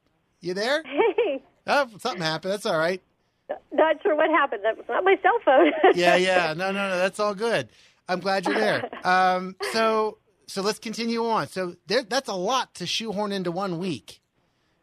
you 0.40 0.54
there? 0.54 0.82
Hey. 0.85 1.42
Oh, 1.66 1.88
something 1.99 2.23
happened. 2.23 2.52
That's 2.52 2.66
all 2.66 2.78
right. 2.78 3.02
Not 3.73 4.02
sure 4.02 4.14
what 4.16 4.30
happened. 4.30 4.62
That 4.64 4.76
was 4.76 4.87
not 4.88 5.04
my 5.04 5.16
cell 5.23 5.38
phone. 5.44 5.73
yeah, 5.94 6.16
yeah. 6.16 6.54
No, 6.56 6.70
no, 6.73 6.88
no. 6.88 6.96
That's 6.99 7.18
all 7.20 7.35
good. 7.35 7.68
I'm 8.08 8.20
glad 8.20 8.46
you're 8.46 8.54
there. 8.58 8.88
Um, 9.04 9.54
so, 9.73 10.18
so 10.46 10.62
let's 10.62 10.78
continue 10.78 11.24
on. 11.24 11.48
So 11.48 11.76
there, 11.86 12.02
that's 12.02 12.28
a 12.28 12.34
lot 12.34 12.74
to 12.76 12.86
shoehorn 12.86 13.32
into 13.32 13.50
one 13.50 13.78
week. 13.78 14.20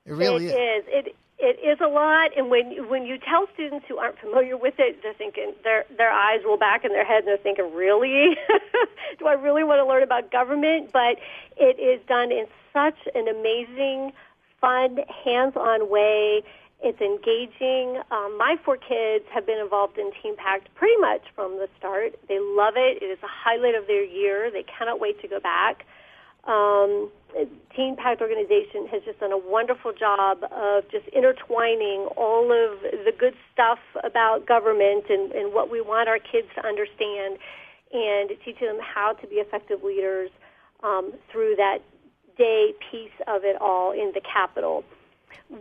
It 0.05 0.13
really 0.13 0.47
it 0.47 0.49
is. 0.49 0.83
is. 0.83 0.89
It 1.07 1.15
it 1.39 1.59
is 1.59 1.79
a 1.81 1.87
lot, 1.87 2.31
and 2.37 2.49
when 2.49 2.89
when 2.89 3.05
you 3.05 3.17
tell 3.17 3.47
students 3.53 3.85
who 3.87 3.97
aren't 3.97 4.17
familiar 4.17 4.55
with 4.55 4.75
it, 4.77 5.01
they're 5.03 5.13
thinking 5.13 5.53
their 5.63 5.85
their 5.97 6.11
eyes 6.11 6.39
roll 6.45 6.57
back 6.57 6.85
in 6.85 6.91
their 6.91 7.05
head, 7.05 7.19
and 7.19 7.27
they're 7.27 7.37
thinking, 7.37 7.73
"Really? 7.73 8.37
Do 9.19 9.27
I 9.27 9.33
really 9.33 9.63
want 9.63 9.79
to 9.79 9.85
learn 9.85 10.03
about 10.03 10.31
government?" 10.31 10.91
But 10.93 11.17
it 11.57 11.79
is 11.79 12.05
done 12.07 12.31
in 12.31 12.45
such 12.71 12.97
an 13.13 13.27
amazing, 13.27 14.13
fun, 14.61 14.99
hands-on 15.23 15.89
way. 15.89 16.43
It's 16.83 16.99
engaging. 16.99 18.03
Um, 18.11 18.37
my 18.37 18.57
four 18.65 18.75
kids 18.75 19.23
have 19.33 19.45
been 19.45 19.57
involved 19.57 19.97
in 19.97 20.11
Teen 20.21 20.35
Pact 20.35 20.67
pretty 20.75 20.97
much 20.99 21.21
from 21.33 21.53
the 21.55 21.69
start. 21.79 22.19
They 22.27 22.39
love 22.39 22.73
it. 22.75 23.01
It 23.01 23.05
is 23.05 23.19
a 23.23 23.31
highlight 23.31 23.73
of 23.73 23.87
their 23.87 24.03
year. 24.03 24.51
They 24.51 24.65
cannot 24.67 24.99
wait 24.99 25.21
to 25.21 25.29
go 25.29 25.39
back. 25.39 25.85
Um, 26.43 27.09
Teen 27.73 27.95
Pact 27.95 28.19
organization 28.19 28.85
has 28.91 29.01
just 29.05 29.21
done 29.21 29.31
a 29.31 29.37
wonderful 29.37 29.93
job 29.93 30.43
of 30.51 30.83
just 30.91 31.07
intertwining 31.15 32.11
all 32.17 32.51
of 32.51 32.81
the 32.81 33.13
good 33.17 33.33
stuff 33.53 33.79
about 34.03 34.45
government 34.45 35.05
and, 35.07 35.31
and 35.31 35.53
what 35.53 35.71
we 35.71 35.79
want 35.79 36.09
our 36.09 36.19
kids 36.19 36.47
to 36.55 36.67
understand 36.67 37.39
and 37.93 38.29
teaching 38.43 38.67
them 38.67 38.79
how 38.83 39.13
to 39.13 39.27
be 39.27 39.35
effective 39.35 39.83
leaders 39.83 40.31
um, 40.83 41.13
through 41.31 41.55
that 41.55 41.79
day 42.37 42.73
piece 42.91 43.15
of 43.25 43.45
it 43.45 43.55
all 43.61 43.93
in 43.93 44.11
the 44.13 44.21
Capitol. 44.21 44.83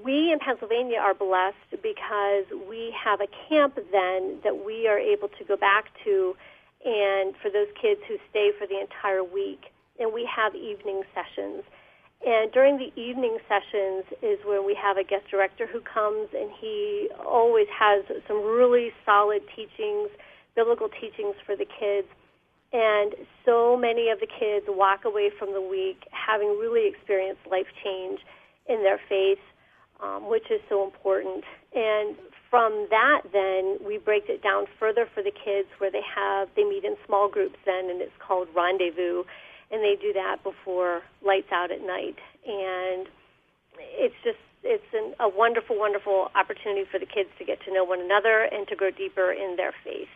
We 0.05 0.33
in 0.33 0.39
Pennsylvania 0.39 0.99
are 0.99 1.15
blessed 1.15 1.83
because 1.83 2.45
we 2.69 2.95
have 2.97 3.21
a 3.21 3.29
camp 3.49 3.77
then 3.91 4.39
that 4.45 4.65
we 4.65 4.89
are 4.89 4.99
able 4.99 5.29
to 5.29 5.45
go 5.45 5.57
back 5.57 5.87
to 6.05 6.35
and 6.85 7.35
for 7.41 7.51
those 7.51 7.69
kids 7.81 8.01
who 8.09 8.17
stay 8.31 8.51
for 8.59 8.67
the 8.67 8.81
entire 8.81 9.23
week 9.23 9.71
and 9.99 10.13
we 10.13 10.29
have 10.29 10.55
evening 10.55 11.03
sessions. 11.15 11.63
And 12.25 12.53
during 12.53 12.79
the 12.79 12.93
evening 13.01 13.39
sessions 13.49 14.05
is 14.23 14.39
where 14.45 14.63
we 14.63 14.75
have 14.75 14.97
a 14.97 15.05
guest 15.05 15.27
director 15.31 15.67
who 15.67 15.81
comes 15.81 16.29
and 16.33 16.51
he 16.61 17.09
always 17.27 17.67
has 17.71 18.05
some 18.29 18.43
really 18.45 18.93
solid 19.05 19.43
teachings, 19.55 20.11
biblical 20.55 20.89
teachings 20.89 21.35
for 21.45 21.57
the 21.57 21.67
kids. 21.67 22.07
And 22.73 23.15
so 23.45 23.77
many 23.77 24.09
of 24.09 24.21
the 24.21 24.27
kids 24.27 24.67
walk 24.69 25.05
away 25.05 25.31
from 25.37 25.53
the 25.53 25.61
week 25.61 26.07
having 26.11 26.49
really 26.59 26.89
experienced 26.89 27.43
life 27.51 27.67
change 27.85 28.21
in 28.67 28.83
their 28.83 29.01
faith, 29.09 29.43
um, 30.03 30.29
which 30.29 30.51
is 30.51 30.61
so 30.69 30.85
important. 30.85 31.45
And 31.75 32.17
from 32.51 32.87
that, 32.91 33.23
then 33.33 33.79
we 33.87 33.99
break 33.99 34.29
it 34.29 34.43
down 34.43 34.67
further 34.79 35.09
for 35.15 35.23
the 35.23 35.33
kids 35.33 35.69
where 35.79 35.91
they 35.91 36.03
have, 36.15 36.49
they 36.57 36.65
meet 36.65 36.85
in 36.85 36.97
small 37.07 37.29
groups 37.29 37.57
then, 37.65 37.89
and 37.89 38.03
it's 38.03 38.13
called 38.19 38.49
rendezvous 38.55 39.25
and 39.73 39.83
they 39.83 39.97
do 40.01 40.13
that 40.13 40.45
before 40.45 41.01
lights 41.25 41.51
out 41.51 41.73
at 41.73 41.81
night. 41.81 42.19
And 42.47 43.09
it's 43.79 44.15
just 44.23 44.39
it's 44.63 44.85
an, 44.93 45.15
a 45.19 45.29
wonderful, 45.29 45.77
wonderful 45.77 46.31
opportunity 46.37 46.85
for 46.89 47.01
the 47.01 47.07
kids 47.07 47.31
to 47.39 47.45
get 47.45 47.61
to 47.65 47.73
know 47.73 47.83
one 47.83 48.01
another 48.01 48.43
and 48.43 48.69
to 48.69 48.77
grow 48.77 48.91
deeper 48.91 49.33
in 49.33 49.57
their 49.57 49.73
faith. 49.83 50.09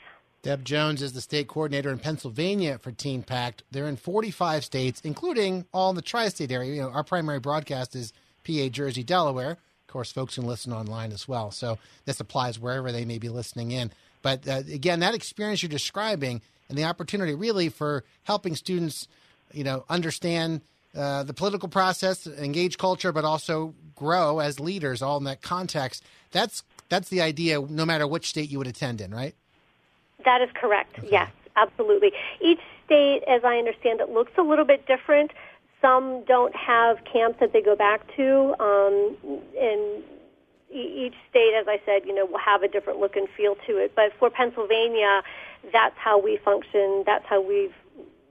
Deb 0.43 0.65
Jones 0.65 1.03
is 1.03 1.15
the 1.15 1.21
state 1.21 1.49
coordinator 1.49 1.91
in 1.91 1.99
Pennsylvania 1.99 2.79
for 2.79 2.93
Teen 2.93 3.25
Pact. 3.25 3.65
They're 3.73 3.89
in 3.89 3.97
45 3.97 4.65
states, 4.65 5.01
including 5.03 5.67
all 5.73 5.91
in 5.91 5.97
the 5.97 6.03
tri-state 6.03 6.53
area. 6.53 6.75
You 6.75 6.83
know, 6.83 6.91
our 6.91 7.03
primary 7.03 7.41
broadcast 7.41 7.97
is 7.97 8.13
PA, 8.47 8.69
Jersey, 8.69 9.03
Delaware. 9.03 9.57
Of 9.89 9.93
course, 9.93 10.13
folks 10.13 10.35
can 10.35 10.47
listen 10.47 10.73
online 10.73 11.13
as 11.13 11.29
well. 11.29 11.51
So 11.51 11.79
this 12.05 12.21
applies 12.21 12.59
wherever 12.59 12.93
they 12.93 13.05
may 13.05 13.19
be 13.19 13.29
listening 13.29 13.71
in. 13.71 13.91
But 14.23 14.47
uh, 14.47 14.63
again, 14.73 15.01
that 15.01 15.15
experience 15.15 15.63
you're 15.63 15.71
describing 15.71 16.43
and 16.69 16.77
the 16.77 16.85
opportunity 16.85 17.35
really 17.35 17.69
for 17.69 18.05
helping 18.25 18.57
students– 18.57 19.09
you 19.53 19.65
know, 19.65 19.85
understand 19.89 20.61
uh, 20.95 21.23
the 21.23 21.35
political 21.35 21.69
process, 21.69 22.27
engage 22.27 22.79
culture, 22.79 23.13
but 23.13 23.25
also 23.25 23.75
grow 23.95 24.39
as 24.39 24.61
leaders, 24.61 25.03
all 25.03 25.17
in 25.19 25.25
that 25.25 25.43
context. 25.43 26.05
That's 26.31 26.63
that's 26.89 27.09
the 27.09 27.21
idea, 27.21 27.61
no 27.61 27.85
matter 27.85 28.07
which 28.07 28.29
state 28.29 28.51
you 28.51 28.59
would 28.59 28.67
attend 28.67 29.01
in, 29.01 29.13
right? 29.13 29.35
That 30.25 30.41
is 30.41 30.49
correct. 30.55 30.99
Okay. 30.99 31.09
Yes, 31.11 31.31
absolutely. 31.57 32.13
Each 32.41 32.61
state, 32.85 33.23
as 33.27 33.45
I 33.45 33.57
understand 33.59 34.01
it, 34.01 34.11
looks 34.11 34.33
a 34.39 34.43
little 34.43 34.65
bit 34.65 34.87
different. 34.87 35.33
Some 35.87 36.25
don't 36.25 36.55
have 36.57 36.97
camps 37.05 37.39
that 37.39 37.53
they 37.53 37.63
go 37.63 37.77
back 37.77 38.01
to, 38.17 38.55
um, 38.59 39.17
and 39.57 40.03
each 40.69 41.15
state, 41.31 41.55
as 41.55 41.69
I 41.69 41.81
said, 41.87 42.03
you 42.05 42.13
know, 42.13 42.27
will 42.27 42.39
have 42.39 42.65
a 42.65 42.69
different 42.69 42.99
look 42.99 43.15
and 43.15 43.29
feel 43.37 43.55
to 43.69 43.77
it. 43.77 43.93
But 43.95 44.13
for 44.19 44.29
Pennsylvania, 44.29 45.23
that's 45.73 45.95
how 45.97 46.19
we 46.19 46.39
function. 46.45 47.05
That's 47.07 47.25
how 47.27 47.41
we've 47.41 47.73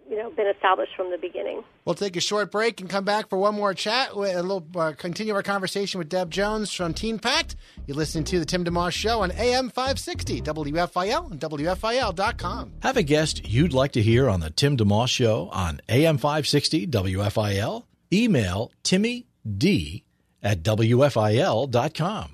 you 0.09 0.17
know 0.17 0.29
been 0.31 0.47
established 0.47 0.91
from 0.95 1.11
the 1.11 1.17
beginning. 1.17 1.63
We'll 1.83 1.95
take 1.95 2.15
a 2.15 2.21
short 2.21 2.51
break 2.51 2.81
and 2.81 2.89
come 2.89 3.03
back 3.03 3.29
for 3.29 3.37
one 3.37 3.55
more 3.55 3.73
chat. 3.73 4.11
A 4.11 4.15
little 4.15 4.65
uh, 4.75 4.93
continue 4.93 5.33
our 5.33 5.43
conversation 5.43 5.97
with 5.97 6.09
Deb 6.09 6.29
Jones 6.31 6.71
from 6.71 6.93
Teen 6.93 7.19
Pact. 7.19 7.55
You're 7.87 7.97
listening 7.97 8.23
to 8.25 8.39
the 8.39 8.45
Tim 8.45 8.63
DeMoss 8.63 8.91
Show 8.91 9.21
on 9.21 9.31
AM 9.31 9.69
560 9.69 10.41
WFIL 10.41 11.31
and 11.31 11.39
WFIL.com. 11.39 12.71
Have 12.81 12.97
a 12.97 13.03
guest 13.03 13.47
you'd 13.47 13.73
like 13.73 13.93
to 13.93 14.01
hear 14.01 14.29
on 14.29 14.39
the 14.39 14.49
Tim 14.49 14.77
DeMoss 14.77 15.09
Show 15.09 15.49
on 15.51 15.81
AM 15.89 16.17
560 16.17 16.87
WFIL? 16.87 17.83
Email 18.13 18.71
Timmy 18.83 19.27
D 19.57 20.03
at 20.41 20.63
WFIL.com. 20.63 22.31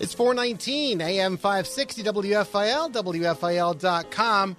It's 0.00 0.14
419 0.14 1.02
AM 1.02 1.36
560 1.36 2.02
WFIL, 2.04 2.90
WFIL.com. 2.90 4.56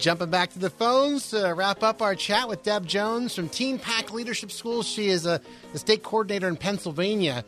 Jumping 0.00 0.30
back 0.30 0.50
to 0.54 0.58
the 0.58 0.70
phones 0.70 1.28
to 1.28 1.52
wrap 1.54 1.82
up 1.82 2.00
our 2.00 2.14
chat 2.14 2.48
with 2.48 2.62
Deb 2.62 2.86
Jones 2.86 3.34
from 3.34 3.50
Teen 3.50 3.78
Pact 3.78 4.14
Leadership 4.14 4.50
Schools. 4.50 4.88
She 4.88 5.08
is 5.08 5.26
a, 5.26 5.42
the 5.74 5.78
state 5.78 6.02
coordinator 6.02 6.48
in 6.48 6.56
Pennsylvania. 6.56 7.44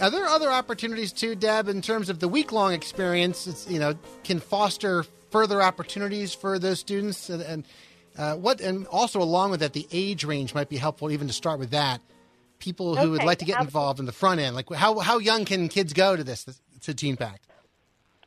Are 0.00 0.10
there 0.10 0.26
other 0.26 0.50
opportunities 0.50 1.12
too, 1.12 1.36
Deb, 1.36 1.68
in 1.68 1.80
terms 1.80 2.08
of 2.08 2.18
the 2.18 2.26
week 2.26 2.50
long 2.50 2.72
experience? 2.72 3.46
It's, 3.46 3.70
you 3.70 3.78
know, 3.78 3.94
can 4.24 4.40
foster 4.40 5.04
further 5.30 5.62
opportunities 5.62 6.34
for 6.34 6.58
those 6.58 6.80
students, 6.80 7.30
and, 7.30 7.42
and 7.42 7.64
uh, 8.16 8.34
what, 8.34 8.60
and 8.60 8.86
also 8.88 9.22
along 9.22 9.52
with 9.52 9.60
that, 9.60 9.72
the 9.72 9.86
age 9.92 10.24
range 10.24 10.54
might 10.54 10.68
be 10.68 10.78
helpful. 10.78 11.12
Even 11.12 11.28
to 11.28 11.32
start 11.32 11.60
with 11.60 11.70
that, 11.70 12.00
people 12.58 12.96
who 12.96 13.02
okay, 13.02 13.10
would 13.10 13.22
like 13.22 13.38
to 13.38 13.44
get 13.44 13.52
absolutely. 13.52 13.68
involved 13.68 14.00
in 14.00 14.06
the 14.06 14.12
front 14.12 14.40
end, 14.40 14.56
like 14.56 14.68
how 14.72 14.98
how 14.98 15.18
young 15.18 15.44
can 15.44 15.68
kids 15.68 15.92
go 15.92 16.16
to 16.16 16.24
this 16.24 16.44
to 16.80 16.92
Teen 16.92 17.16
Pact? 17.16 17.47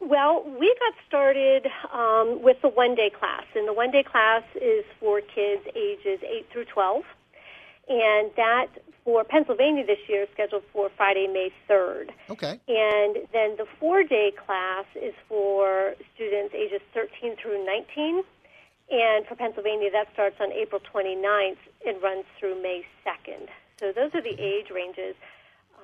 Well, 0.02 0.44
we 0.60 0.76
got 0.80 0.94
started 1.08 1.68
um, 1.94 2.42
with 2.42 2.58
the 2.64 2.70
one 2.70 2.96
day 2.96 3.12
class, 3.12 3.44
and 3.54 3.68
the 3.68 3.74
one 3.74 3.92
day 3.92 4.04
class 4.04 4.42
is 4.56 4.84
for 5.00 5.22
kids 5.22 5.62
ages 5.76 6.20
8 6.24 6.48
through 6.52 6.66
12. 6.66 7.04
And 7.88 8.32
that 8.36 8.68
for 9.04 9.24
Pennsylvania 9.24 9.86
this 9.86 10.00
year 10.08 10.24
is 10.24 10.30
scheduled 10.34 10.64
for 10.74 10.90
Friday, 10.98 11.28
May 11.28 11.52
3rd. 11.70 12.10
Okay. 12.32 12.60
And 12.68 13.28
then 13.32 13.58
the 13.58 13.66
four 13.80 14.04
day 14.04 14.32
class 14.46 14.86
is 14.96 15.14
for 15.30 15.94
students 16.16 16.56
ages 16.56 16.82
13 16.94 17.36
through 17.42 17.64
19. 17.64 18.24
And 18.90 19.26
for 19.28 19.36
Pennsylvania, 19.36 19.90
that 19.92 20.08
starts 20.14 20.36
on 20.40 20.52
April 20.52 20.82
29th 20.94 21.58
and 21.86 22.02
runs 22.02 22.26
through 22.40 22.62
May 22.62 22.84
2nd. 23.06 23.48
So 23.80 23.92
those 23.92 24.14
are 24.16 24.22
the 24.22 24.36
age 24.40 24.70
ranges 24.74 25.16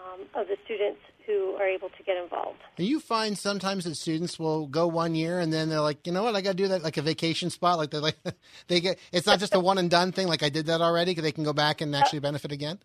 um, 0.08 0.22
of 0.34 0.48
the 0.48 0.58
students 0.66 1.00
who 1.26 1.56
are 1.56 1.68
able 1.68 1.90
to 1.90 2.04
get 2.04 2.18
involved. 2.18 2.60
You 2.78 3.00
find 3.00 3.38
sometimes 3.38 3.84
that 3.84 3.96
students 3.96 4.40
will 4.40 4.68
go 4.68 4.88
one 4.88 5.14
year 5.14 5.40
and 5.40 5.52
then 5.52 5.70
they're 5.70 5.82
like, 5.82 6.08
you 6.08 6.14
know 6.14 6.24
what, 6.24 6.36
I 6.36 6.42
got 6.42 6.52
to 6.52 6.56
do 6.58 6.68
that 6.70 6.84
like 6.84 6.98
a 6.98 7.02
vacation 7.02 7.50
spot. 7.50 7.78
Like 7.78 7.92
they 7.92 8.00
like 8.00 8.18
they 8.68 8.80
get. 8.80 8.98
It's 9.12 9.28
not 9.28 9.40
just 9.40 9.54
a 9.54 9.60
one 9.60 9.78
and 9.78 9.90
done 9.90 10.12
thing. 10.12 10.28
Like 10.28 10.44
I 10.44 10.50
did 10.50 10.68
that 10.68 10.82
already. 10.82 11.14
They 11.14 11.32
can 11.32 11.44
go 11.44 11.54
back 11.54 11.82
and 11.82 11.96
actually 11.96 12.20
benefit 12.20 12.52
again. 12.52 12.80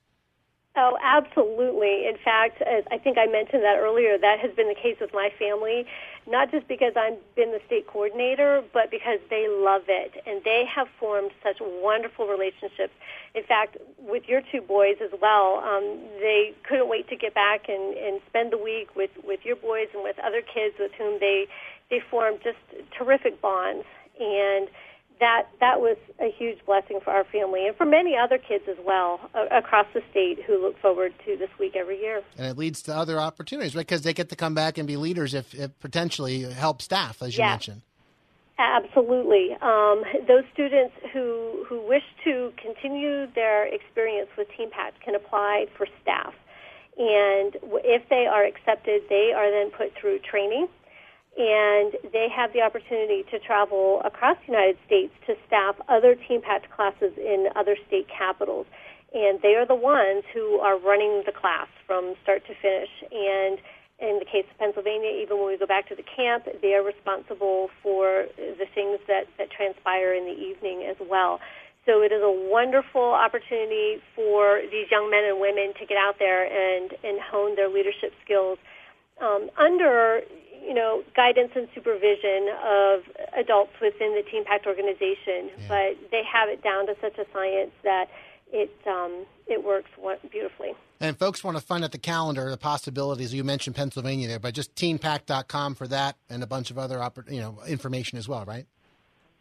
Oh, 0.74 0.96
absolutely. 1.02 2.06
In 2.08 2.16
fact, 2.24 2.62
I 2.90 2.96
think 2.96 3.18
I 3.18 3.26
mentioned 3.26 3.62
that 3.62 3.76
earlier. 3.78 4.16
That 4.16 4.40
has 4.40 4.52
been 4.52 4.68
the 4.68 4.74
case 4.74 4.96
with 5.02 5.12
my 5.12 5.28
family, 5.38 5.84
not 6.26 6.50
just 6.50 6.66
because 6.66 6.94
I've 6.96 7.18
been 7.36 7.52
the 7.52 7.60
state 7.66 7.86
coordinator, 7.86 8.64
but 8.72 8.90
because 8.90 9.18
they 9.28 9.48
love 9.50 9.82
it. 9.88 10.12
And 10.26 10.42
they 10.44 10.64
have 10.64 10.88
formed 10.98 11.32
such 11.42 11.58
wonderful 11.60 12.26
relationships. 12.26 12.94
In 13.34 13.44
fact, 13.44 13.76
with 13.98 14.26
your 14.28 14.40
two 14.50 14.62
boys 14.62 14.96
as 15.04 15.10
well, 15.20 15.60
um, 15.60 16.00
they 16.20 16.54
couldn't 16.66 16.88
wait 16.88 17.06
to 17.10 17.16
get 17.16 17.34
back 17.34 17.68
and, 17.68 17.94
and 17.98 18.22
spend 18.26 18.50
the 18.50 18.58
week 18.58 18.96
with, 18.96 19.10
with 19.22 19.40
your 19.44 19.56
boys 19.56 19.88
and 19.92 20.02
with 20.02 20.18
other 20.20 20.40
kids 20.40 20.74
with 20.80 20.92
whom 20.96 21.20
they, 21.20 21.48
they 21.90 22.00
formed 22.10 22.40
just 22.42 22.56
terrific 22.96 23.42
bonds. 23.42 23.84
And 24.18 24.68
that 25.22 25.46
that 25.60 25.80
was 25.80 25.96
a 26.20 26.30
huge 26.36 26.58
blessing 26.66 26.98
for 27.02 27.10
our 27.10 27.22
family 27.24 27.68
and 27.68 27.76
for 27.76 27.86
many 27.86 28.16
other 28.16 28.38
kids 28.38 28.64
as 28.68 28.76
well 28.84 29.20
uh, 29.34 29.46
across 29.56 29.86
the 29.94 30.02
state 30.10 30.42
who 30.44 30.60
look 30.60 30.76
forward 30.80 31.14
to 31.24 31.36
this 31.36 31.48
week 31.60 31.76
every 31.76 32.00
year. 32.00 32.22
And 32.36 32.48
it 32.48 32.58
leads 32.58 32.82
to 32.82 32.94
other 32.94 33.20
opportunities, 33.20 33.76
right? 33.76 33.86
Because 33.86 34.02
they 34.02 34.12
get 34.12 34.30
to 34.30 34.36
come 34.36 34.54
back 34.54 34.78
and 34.78 34.86
be 34.86 34.96
leaders 34.96 35.32
if, 35.32 35.54
if 35.54 35.78
potentially 35.78 36.42
help 36.42 36.82
staff, 36.82 37.22
as 37.22 37.36
you 37.36 37.44
yes. 37.44 37.52
mentioned. 37.52 37.82
Absolutely. 38.58 39.56
Um, 39.62 40.02
those 40.26 40.44
students 40.52 40.94
who 41.12 41.64
who 41.68 41.86
wish 41.86 42.04
to 42.24 42.52
continue 42.60 43.26
their 43.34 43.66
experience 43.66 44.28
with 44.36 44.48
Teen 44.56 44.70
Pact 44.70 45.00
can 45.00 45.14
apply 45.14 45.66
for 45.76 45.86
staff, 46.02 46.34
and 46.98 47.56
if 47.84 48.08
they 48.08 48.26
are 48.26 48.44
accepted, 48.44 49.02
they 49.08 49.32
are 49.34 49.50
then 49.50 49.70
put 49.70 49.94
through 49.98 50.18
training 50.18 50.66
and 51.36 51.96
they 52.12 52.28
have 52.28 52.52
the 52.52 52.60
opportunity 52.60 53.24
to 53.30 53.38
travel 53.38 54.02
across 54.04 54.36
the 54.46 54.52
United 54.52 54.76
States 54.84 55.12
to 55.26 55.34
staff 55.46 55.76
other 55.88 56.14
Teen 56.14 56.42
Pact 56.42 56.70
classes 56.70 57.12
in 57.16 57.48
other 57.56 57.76
state 57.88 58.06
capitals. 58.08 58.66
And 59.14 59.40
they 59.40 59.54
are 59.56 59.66
the 59.66 59.74
ones 59.76 60.24
who 60.32 60.60
are 60.60 60.78
running 60.78 61.22
the 61.24 61.32
class 61.32 61.68
from 61.86 62.14
start 62.22 62.44
to 62.46 62.54
finish. 62.60 62.90
And 63.10 63.58
in 63.98 64.18
the 64.18 64.24
case 64.24 64.44
of 64.50 64.58
Pennsylvania, 64.58 65.08
even 65.08 65.38
when 65.38 65.48
we 65.48 65.56
go 65.56 65.66
back 65.66 65.88
to 65.88 65.94
the 65.94 66.04
camp, 66.04 66.48
they 66.60 66.74
are 66.74 66.84
responsible 66.84 67.68
for 67.82 68.26
the 68.36 68.66
things 68.74 69.00
that, 69.08 69.24
that 69.38 69.50
transpire 69.50 70.12
in 70.12 70.24
the 70.24 70.36
evening 70.36 70.84
as 70.84 70.96
well. 71.00 71.40
So 71.86 72.02
it 72.02 72.12
is 72.12 72.22
a 72.22 72.30
wonderful 72.30 73.10
opportunity 73.10 74.00
for 74.14 74.60
these 74.70 74.86
young 74.90 75.10
men 75.10 75.24
and 75.24 75.40
women 75.40 75.72
to 75.80 75.86
get 75.86 75.96
out 75.96 76.16
there 76.18 76.44
and, 76.44 76.92
and 77.02 77.18
hone 77.20 77.56
their 77.56 77.68
leadership 77.68 78.12
skills 78.24 78.58
um, 79.20 79.50
under 79.58 80.22
you 80.64 80.74
know, 80.74 81.02
guidance 81.14 81.52
and 81.54 81.68
supervision 81.74 82.48
of 82.64 83.02
adults 83.36 83.72
within 83.80 84.14
the 84.14 84.22
Teen 84.30 84.44
Pact 84.44 84.66
organization, 84.66 85.50
yeah. 85.58 85.68
but 85.68 86.10
they 86.10 86.22
have 86.30 86.48
it 86.48 86.62
down 86.62 86.86
to 86.86 86.94
such 87.00 87.18
a 87.18 87.24
science 87.32 87.72
that 87.82 88.08
it 88.52 88.70
um, 88.86 89.26
it 89.46 89.64
works 89.64 89.90
beautifully. 90.30 90.72
And 91.00 91.18
folks 91.18 91.42
want 91.42 91.56
to 91.56 91.62
find 91.62 91.82
out 91.82 91.90
the 91.90 91.98
calendar, 91.98 92.48
the 92.50 92.56
possibilities. 92.56 93.34
You 93.34 93.44
mentioned 93.44 93.74
Pennsylvania 93.74 94.28
there, 94.28 94.38
but 94.38 94.54
just 94.54 94.74
teenpact.com 94.76 95.74
for 95.74 95.88
that 95.88 96.16
and 96.30 96.42
a 96.42 96.46
bunch 96.46 96.70
of 96.70 96.78
other 96.78 97.02
you 97.28 97.40
know 97.40 97.58
information 97.66 98.18
as 98.18 98.28
well, 98.28 98.44
right? 98.44 98.66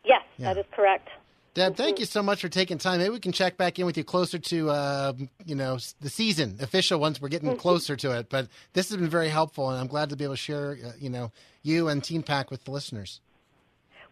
Yes, 0.03 0.23
yeah. 0.37 0.53
that 0.53 0.59
is 0.59 0.65
correct. 0.71 1.09
Deb, 1.53 1.75
thank 1.75 1.99
you 1.99 2.05
so 2.05 2.23
much 2.23 2.39
for 2.39 2.47
taking 2.47 2.77
time. 2.77 2.99
Maybe 2.99 3.09
we 3.09 3.19
can 3.19 3.33
check 3.33 3.57
back 3.57 3.77
in 3.77 3.85
with 3.85 3.97
you 3.97 4.05
closer 4.05 4.39
to, 4.39 4.69
uh, 4.69 5.13
you 5.45 5.55
know, 5.55 5.79
the 5.99 6.09
season 6.09 6.55
official 6.61 6.97
once 6.97 7.19
we're 7.19 7.27
getting 7.27 7.57
closer 7.57 7.97
to 7.97 8.17
it. 8.17 8.29
But 8.29 8.47
this 8.71 8.87
has 8.89 8.97
been 8.97 9.09
very 9.09 9.27
helpful, 9.27 9.69
and 9.69 9.77
I'm 9.77 9.87
glad 9.87 10.09
to 10.11 10.15
be 10.15 10.23
able 10.23 10.35
to 10.35 10.37
share, 10.37 10.77
uh, 10.83 10.91
you 10.97 11.09
know, 11.09 11.33
you 11.61 11.89
and 11.89 12.01
Teen 12.01 12.23
Pact 12.23 12.51
with 12.51 12.63
the 12.63 12.71
listeners. 12.71 13.19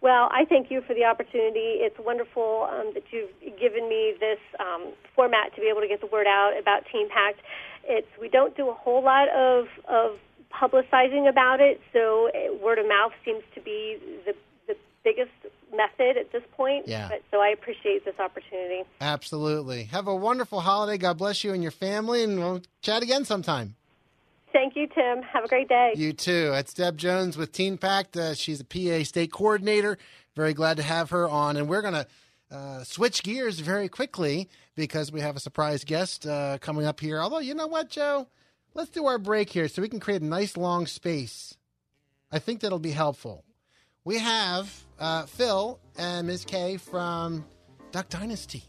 Well, 0.02 0.30
I 0.32 0.44
thank 0.46 0.70
you 0.70 0.82
for 0.82 0.94
the 0.94 1.06
opportunity. 1.06 1.80
It's 1.80 1.98
wonderful 1.98 2.68
um, 2.72 2.92
that 2.94 3.04
you've 3.12 3.32
given 3.58 3.88
me 3.88 4.16
this 4.20 4.40
um, 4.60 4.92
format 5.16 5.56
to 5.56 5.62
be 5.62 5.68
able 5.68 5.82
to 5.82 5.88
get 5.88 6.02
the 6.02 6.08
word 6.08 6.28
out 6.28 6.54
about 6.60 6.84
Teen 6.92 7.08
Pact. 7.10 7.40
It's 7.86 8.08
we 8.20 8.28
don't 8.28 8.56
do 8.56 8.70
a 8.70 8.74
whole 8.74 9.04
lot 9.04 9.30
of 9.30 9.68
of 9.88 10.20
publicizing 10.52 11.30
about 11.30 11.62
it, 11.62 11.80
so 11.94 12.30
uh, 12.30 12.54
word 12.62 12.80
of 12.80 12.88
mouth 12.88 13.14
seems 13.24 13.44
to 13.56 13.62
be 13.62 13.98
the 14.26 14.34
the 14.68 14.76
biggest 15.04 15.32
method 15.76 16.18
at 16.18 16.32
this 16.32 16.44
point. 16.56 16.88
Yeah. 16.88 17.10
But, 17.10 17.24
so 17.32 17.42
I 17.42 17.50
appreciate 17.50 18.06
this 18.06 18.20
opportunity. 18.20 18.84
Absolutely. 19.02 19.84
Have 19.86 20.08
a 20.08 20.16
wonderful 20.16 20.62
holiday. 20.62 20.98
God 20.98 21.18
bless 21.18 21.44
you 21.44 21.54
and 21.54 21.62
your 21.62 21.72
family, 21.72 22.24
and 22.24 22.40
we'll 22.40 22.62
chat 22.82 23.04
again 23.04 23.26
sometime. 23.26 23.76
Thank 24.52 24.76
you, 24.76 24.88
Tim. 24.88 25.22
Have 25.22 25.44
a 25.44 25.48
great 25.48 25.70
day. 25.70 25.94
You 25.96 26.14
too. 26.14 26.54
It's 26.56 26.74
Deb 26.74 26.98
Jones 26.98 27.38
with 27.38 27.52
Teen 27.52 27.78
Pact. 27.78 28.18
Uh, 28.18 28.34
she's 28.34 28.60
a 28.60 28.66
PA 28.66 29.04
state 29.04 29.32
coordinator. 29.32 29.98
Very 30.36 30.54
glad 30.54 30.78
to 30.78 30.84
have 30.84 31.12
her 31.12 31.30
on. 31.30 31.56
And 31.56 31.70
we're 31.70 31.82
going 31.84 31.94
to 31.94 32.08
uh, 32.52 32.84
switch 32.84 33.22
gears 33.22 33.60
very 33.60 33.88
quickly 33.90 34.50
because 34.76 35.12
we 35.12 35.22
have 35.22 35.36
a 35.36 35.40
surprise 35.40 35.84
guest 35.84 36.26
uh, 36.26 36.58
coming 36.60 36.86
up 36.86 37.00
here. 37.00 37.20
Although, 37.20 37.40
you 37.40 37.54
know 37.54 37.68
what, 37.68 37.90
Joe? 37.90 38.28
Let's 38.74 38.90
do 38.90 39.06
our 39.06 39.20
break 39.20 39.52
here 39.52 39.68
so 39.68 39.82
we 39.82 39.90
can 39.90 40.00
create 40.00 40.22
a 40.22 40.26
nice 40.26 40.58
long 40.58 40.88
space. 40.88 41.56
I 42.32 42.40
think 42.40 42.62
that'll 42.62 42.80
be 42.80 42.92
helpful 42.92 43.44
we 44.10 44.18
have 44.18 44.74
uh, 44.98 45.28
Phil 45.28 45.80
and 46.00 46.26
Ms. 46.26 46.44
Kay 46.44 46.78
from 46.78 47.46
Duck 47.92 48.10
Dynasty 48.10 48.64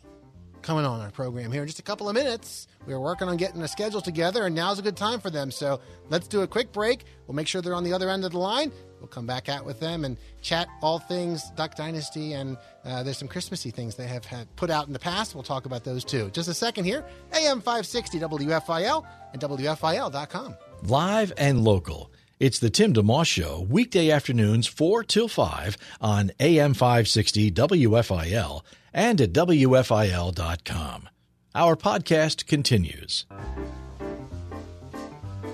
coming 0.60 0.84
on 0.84 1.00
our 1.00 1.10
program 1.10 1.50
here 1.50 1.62
in 1.62 1.66
just 1.66 1.78
a 1.78 1.82
couple 1.82 2.10
of 2.10 2.14
minutes. 2.14 2.68
We 2.86 2.92
are 2.92 3.00
working 3.00 3.26
on 3.26 3.38
getting 3.38 3.62
a 3.62 3.68
schedule 3.68 4.02
together, 4.02 4.44
and 4.44 4.54
now's 4.54 4.78
a 4.78 4.82
good 4.82 4.98
time 4.98 5.18
for 5.18 5.30
them. 5.30 5.50
So 5.50 5.80
let's 6.10 6.28
do 6.28 6.42
a 6.42 6.46
quick 6.46 6.72
break. 6.72 7.04
We'll 7.26 7.34
make 7.34 7.48
sure 7.48 7.62
they're 7.62 7.74
on 7.74 7.84
the 7.84 7.92
other 7.94 8.10
end 8.10 8.26
of 8.26 8.32
the 8.32 8.38
line. 8.38 8.70
We'll 8.98 9.08
come 9.08 9.24
back 9.24 9.48
out 9.48 9.64
with 9.64 9.80
them 9.80 10.04
and 10.04 10.18
chat 10.42 10.68
all 10.82 10.98
things 10.98 11.50
Duck 11.52 11.74
Dynasty, 11.74 12.34
and 12.34 12.58
uh, 12.84 13.02
there's 13.02 13.16
some 13.16 13.28
Christmassy 13.28 13.70
things 13.70 13.94
they 13.94 14.08
have 14.08 14.26
had 14.26 14.54
put 14.56 14.68
out 14.68 14.88
in 14.88 14.92
the 14.92 14.98
past. 14.98 15.34
We'll 15.34 15.42
talk 15.42 15.64
about 15.64 15.84
those 15.84 16.04
too. 16.04 16.28
Just 16.34 16.50
a 16.50 16.54
second 16.54 16.84
here. 16.84 17.02
AM 17.32 17.62
560 17.62 18.20
WFIL 18.20 19.06
and 19.32 19.40
WFIL.com. 19.40 20.56
Live 20.82 21.32
and 21.38 21.64
local. 21.64 22.12
It's 22.40 22.58
the 22.58 22.70
Tim 22.70 22.94
DeMoss 22.94 23.26
Show, 23.26 23.66
weekday 23.68 24.10
afternoons 24.10 24.66
4 24.66 25.04
till 25.04 25.28
5 25.28 25.76
on 26.00 26.32
AM 26.40 26.72
560 26.72 27.50
WFIL 27.50 28.62
and 28.94 29.20
at 29.20 29.34
WFIL.com. 29.34 31.08
Our 31.54 31.76
podcast 31.76 32.46
continues. 32.46 33.26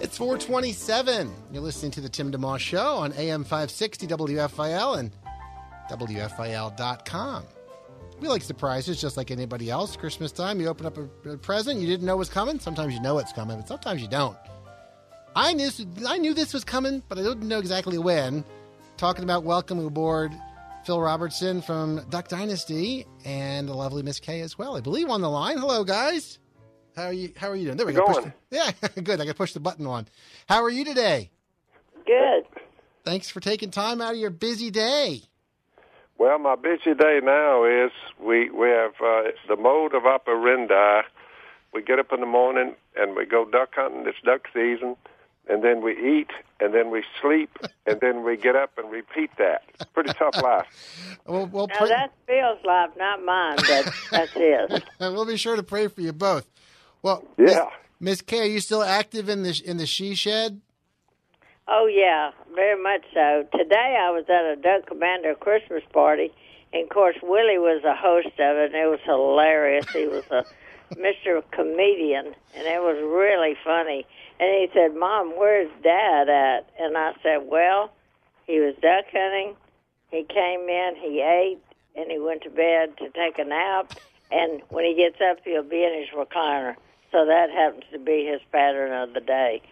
It's 0.00 0.16
427. 0.16 1.34
You're 1.50 1.60
listening 1.60 1.90
to 1.90 2.00
the 2.00 2.08
Tim 2.08 2.30
DeMoss 2.30 2.60
Show 2.60 2.98
on 2.98 3.12
AM 3.14 3.42
560 3.42 4.06
WFIL 4.06 4.98
and 5.00 5.10
WFIL.com. 5.90 7.44
We 8.20 8.28
like 8.28 8.42
surprises 8.42 9.00
just 9.00 9.16
like 9.16 9.32
anybody 9.32 9.70
else. 9.70 9.96
Christmas 9.96 10.30
time, 10.30 10.60
you 10.60 10.68
open 10.68 10.86
up 10.86 10.96
a, 10.98 11.30
a 11.30 11.36
present 11.36 11.80
you 11.80 11.88
didn't 11.88 12.06
know 12.06 12.16
was 12.16 12.28
coming. 12.28 12.60
Sometimes 12.60 12.94
you 12.94 13.00
know 13.00 13.18
it's 13.18 13.32
coming, 13.32 13.56
but 13.56 13.66
sometimes 13.66 14.00
you 14.00 14.06
don't. 14.06 14.36
I 15.36 15.52
knew 15.52 15.68
I 16.08 16.16
knew 16.16 16.32
this 16.32 16.54
was 16.54 16.64
coming, 16.64 17.02
but 17.10 17.18
I 17.18 17.22
didn't 17.22 17.46
know 17.46 17.58
exactly 17.58 17.98
when. 17.98 18.42
Talking 18.96 19.22
about 19.22 19.44
welcoming 19.44 19.86
aboard 19.86 20.32
Phil 20.86 20.98
Robertson 20.98 21.60
from 21.60 22.00
Duck 22.08 22.28
Dynasty 22.28 23.04
and 23.22 23.68
the 23.68 23.74
lovely 23.74 24.02
Miss 24.02 24.18
Kay 24.18 24.40
as 24.40 24.56
well. 24.56 24.78
I 24.78 24.80
believe 24.80 25.10
on 25.10 25.20
the 25.20 25.28
line. 25.28 25.58
Hello, 25.58 25.84
guys. 25.84 26.38
How 26.96 27.04
are 27.04 27.12
you? 27.12 27.34
How 27.36 27.50
are 27.50 27.54
you 27.54 27.66
doing? 27.66 27.76
There 27.76 27.86
we 27.86 27.92
go. 27.92 28.06
The, 28.06 28.32
yeah, 28.50 28.70
good. 29.02 29.20
I 29.20 29.26
got 29.26 29.32
to 29.32 29.34
push 29.34 29.52
the 29.52 29.60
button 29.60 29.86
on. 29.86 30.08
How 30.48 30.62
are 30.62 30.70
you 30.70 30.86
today? 30.86 31.30
Good. 32.06 32.46
Thanks 33.04 33.28
for 33.28 33.40
taking 33.40 33.70
time 33.70 34.00
out 34.00 34.14
of 34.14 34.18
your 34.18 34.30
busy 34.30 34.70
day. 34.70 35.20
Well, 36.16 36.38
my 36.38 36.56
busy 36.56 36.94
day 36.94 37.20
now 37.22 37.62
is 37.66 37.90
we 38.18 38.48
we 38.48 38.68
have 38.68 38.94
uh, 39.04 39.24
the 39.48 39.56
mode 39.56 39.94
of 39.94 40.06
operandi. 40.06 41.02
We 41.74 41.82
get 41.82 41.98
up 41.98 42.10
in 42.14 42.20
the 42.20 42.26
morning 42.26 42.74
and 42.96 43.14
we 43.14 43.26
go 43.26 43.44
duck 43.44 43.74
hunting. 43.74 44.06
It's 44.06 44.16
duck 44.24 44.48
season 44.54 44.96
and 45.48 45.62
then 45.62 45.82
we 45.82 45.92
eat, 45.92 46.30
and 46.60 46.74
then 46.74 46.90
we 46.90 47.04
sleep, 47.20 47.50
and 47.86 48.00
then 48.00 48.24
we 48.24 48.36
get 48.36 48.56
up 48.56 48.72
and 48.78 48.90
repeat 48.90 49.30
that. 49.38 49.62
Pretty 49.94 50.12
tough 50.12 50.36
life. 50.42 50.66
well, 51.26 51.46
well, 51.46 51.68
now 51.68 51.86
that's 51.86 52.12
Phil's 52.26 52.58
life, 52.64 52.90
not 52.96 53.24
mine, 53.24 53.56
but 53.56 53.92
that's 54.10 54.32
his. 54.32 54.82
we'll 55.00 55.26
be 55.26 55.36
sure 55.36 55.56
to 55.56 55.62
pray 55.62 55.88
for 55.88 56.00
you 56.00 56.12
both. 56.12 56.46
Well, 57.02 57.24
yeah, 57.38 57.70
Miss 58.00 58.22
Kay, 58.22 58.40
are 58.40 58.44
you 58.44 58.60
still 58.60 58.82
active 58.82 59.28
in 59.28 59.42
the 59.42 59.62
in 59.64 59.76
the 59.76 59.86
she 59.86 60.14
shed? 60.14 60.60
Oh 61.68 61.86
yeah, 61.86 62.30
very 62.54 62.80
much 62.80 63.02
so. 63.12 63.44
Today 63.56 63.98
I 64.00 64.10
was 64.10 64.24
at 64.28 64.44
a 64.44 64.56
Duck 64.56 64.86
Commander 64.86 65.34
Christmas 65.34 65.82
party, 65.92 66.32
and 66.72 66.84
of 66.84 66.88
course 66.90 67.16
Willie 67.22 67.58
was 67.58 67.82
a 67.84 67.94
host 67.94 68.38
of 68.38 68.56
it, 68.56 68.72
and 68.72 68.74
it 68.74 68.88
was 68.88 69.00
hilarious. 69.04 69.88
He 69.90 70.06
was 70.06 70.24
a 70.30 70.44
Mr. 70.94 71.42
Comedian, 71.50 72.26
and 72.54 72.66
it 72.66 72.80
was 72.80 72.96
really 73.02 73.56
funny 73.64 74.06
and 74.38 74.50
he 74.50 74.68
said, 74.74 74.94
Mom, 74.94 75.32
where's 75.36 75.70
Dad 75.82 76.28
at? 76.28 76.68
And 76.78 76.96
I 76.96 77.12
said, 77.22 77.46
Well, 77.46 77.90
he 78.46 78.60
was 78.60 78.74
duck 78.82 79.06
hunting. 79.10 79.56
He 80.10 80.24
came 80.24 80.68
in, 80.68 80.94
he 81.00 81.20
ate, 81.20 81.58
and 81.96 82.10
he 82.10 82.18
went 82.18 82.42
to 82.42 82.50
bed 82.50 82.96
to 82.98 83.08
take 83.10 83.38
a 83.38 83.44
nap. 83.44 83.94
And 84.30 84.60
when 84.68 84.84
he 84.84 84.94
gets 84.94 85.16
up, 85.20 85.38
he'll 85.44 85.62
be 85.62 85.84
in 85.84 86.00
his 86.00 86.08
recliner. 86.10 86.74
So 87.12 87.24
that 87.26 87.50
happens 87.50 87.84
to 87.92 87.98
be 87.98 88.26
his 88.26 88.40
pattern 88.52 88.92
of 88.92 89.14
the 89.14 89.20
day. 89.20 89.62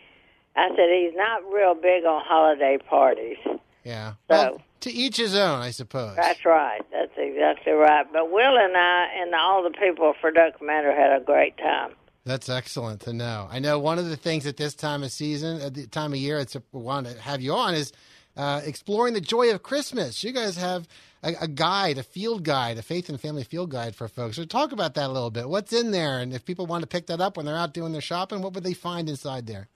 I 0.56 0.68
said, 0.68 0.88
He's 0.90 1.14
not 1.14 1.42
real 1.52 1.74
big 1.74 2.04
on 2.04 2.22
holiday 2.24 2.78
parties. 2.78 3.38
Yeah. 3.84 4.12
So. 4.12 4.16
Well, 4.28 4.62
to 4.84 4.92
each 4.92 5.16
his 5.16 5.34
own, 5.34 5.60
I 5.60 5.70
suppose. 5.70 6.14
That's 6.16 6.44
right. 6.44 6.82
That's 6.92 7.12
exactly 7.16 7.72
right. 7.72 8.06
But 8.12 8.30
Will 8.30 8.56
and 8.56 8.76
I 8.76 9.08
and 9.16 9.34
all 9.34 9.62
the 9.62 9.76
people 9.78 10.14
for 10.20 10.30
Duck 10.30 10.58
Commander 10.58 10.94
had 10.94 11.20
a 11.20 11.24
great 11.24 11.56
time. 11.56 11.94
That's 12.26 12.48
excellent 12.48 13.00
to 13.02 13.12
know. 13.12 13.48
I 13.50 13.58
know 13.58 13.78
one 13.78 13.98
of 13.98 14.08
the 14.08 14.16
things 14.16 14.46
at 14.46 14.56
this 14.58 14.74
time 14.74 15.02
of 15.02 15.10
season, 15.10 15.60
at 15.60 15.74
the 15.74 15.86
time 15.86 16.12
of 16.12 16.18
year, 16.18 16.38
it's 16.38 16.54
a, 16.54 16.62
we 16.72 16.82
want 16.82 17.06
to 17.06 17.18
have 17.18 17.40
you 17.40 17.52
on 17.54 17.74
is 17.74 17.92
uh, 18.36 18.60
exploring 18.64 19.14
the 19.14 19.20
joy 19.20 19.50
of 19.52 19.62
Christmas. 19.62 20.22
You 20.22 20.32
guys 20.32 20.56
have 20.56 20.86
a, 21.22 21.34
a, 21.42 21.48
guide, 21.48 21.96
a 21.96 22.02
field 22.02 22.42
guide, 22.42 22.76
a 22.76 22.82
faith 22.82 23.08
and 23.08 23.18
family 23.18 23.44
field 23.44 23.70
guide 23.70 23.94
for 23.94 24.06
folks. 24.06 24.36
So 24.36 24.44
talk 24.44 24.72
about 24.72 24.94
that 24.94 25.08
a 25.08 25.12
little 25.12 25.30
bit. 25.30 25.48
What's 25.48 25.72
in 25.72 25.92
there, 25.92 26.18
and 26.18 26.34
if 26.34 26.44
people 26.44 26.66
want 26.66 26.82
to 26.82 26.86
pick 26.86 27.06
that 27.06 27.20
up 27.20 27.36
when 27.36 27.46
they're 27.46 27.56
out 27.56 27.72
doing 27.72 27.92
their 27.92 28.00
shopping, 28.00 28.42
what 28.42 28.52
would 28.52 28.64
they 28.64 28.74
find 28.74 29.08
inside 29.08 29.46
there? 29.46 29.68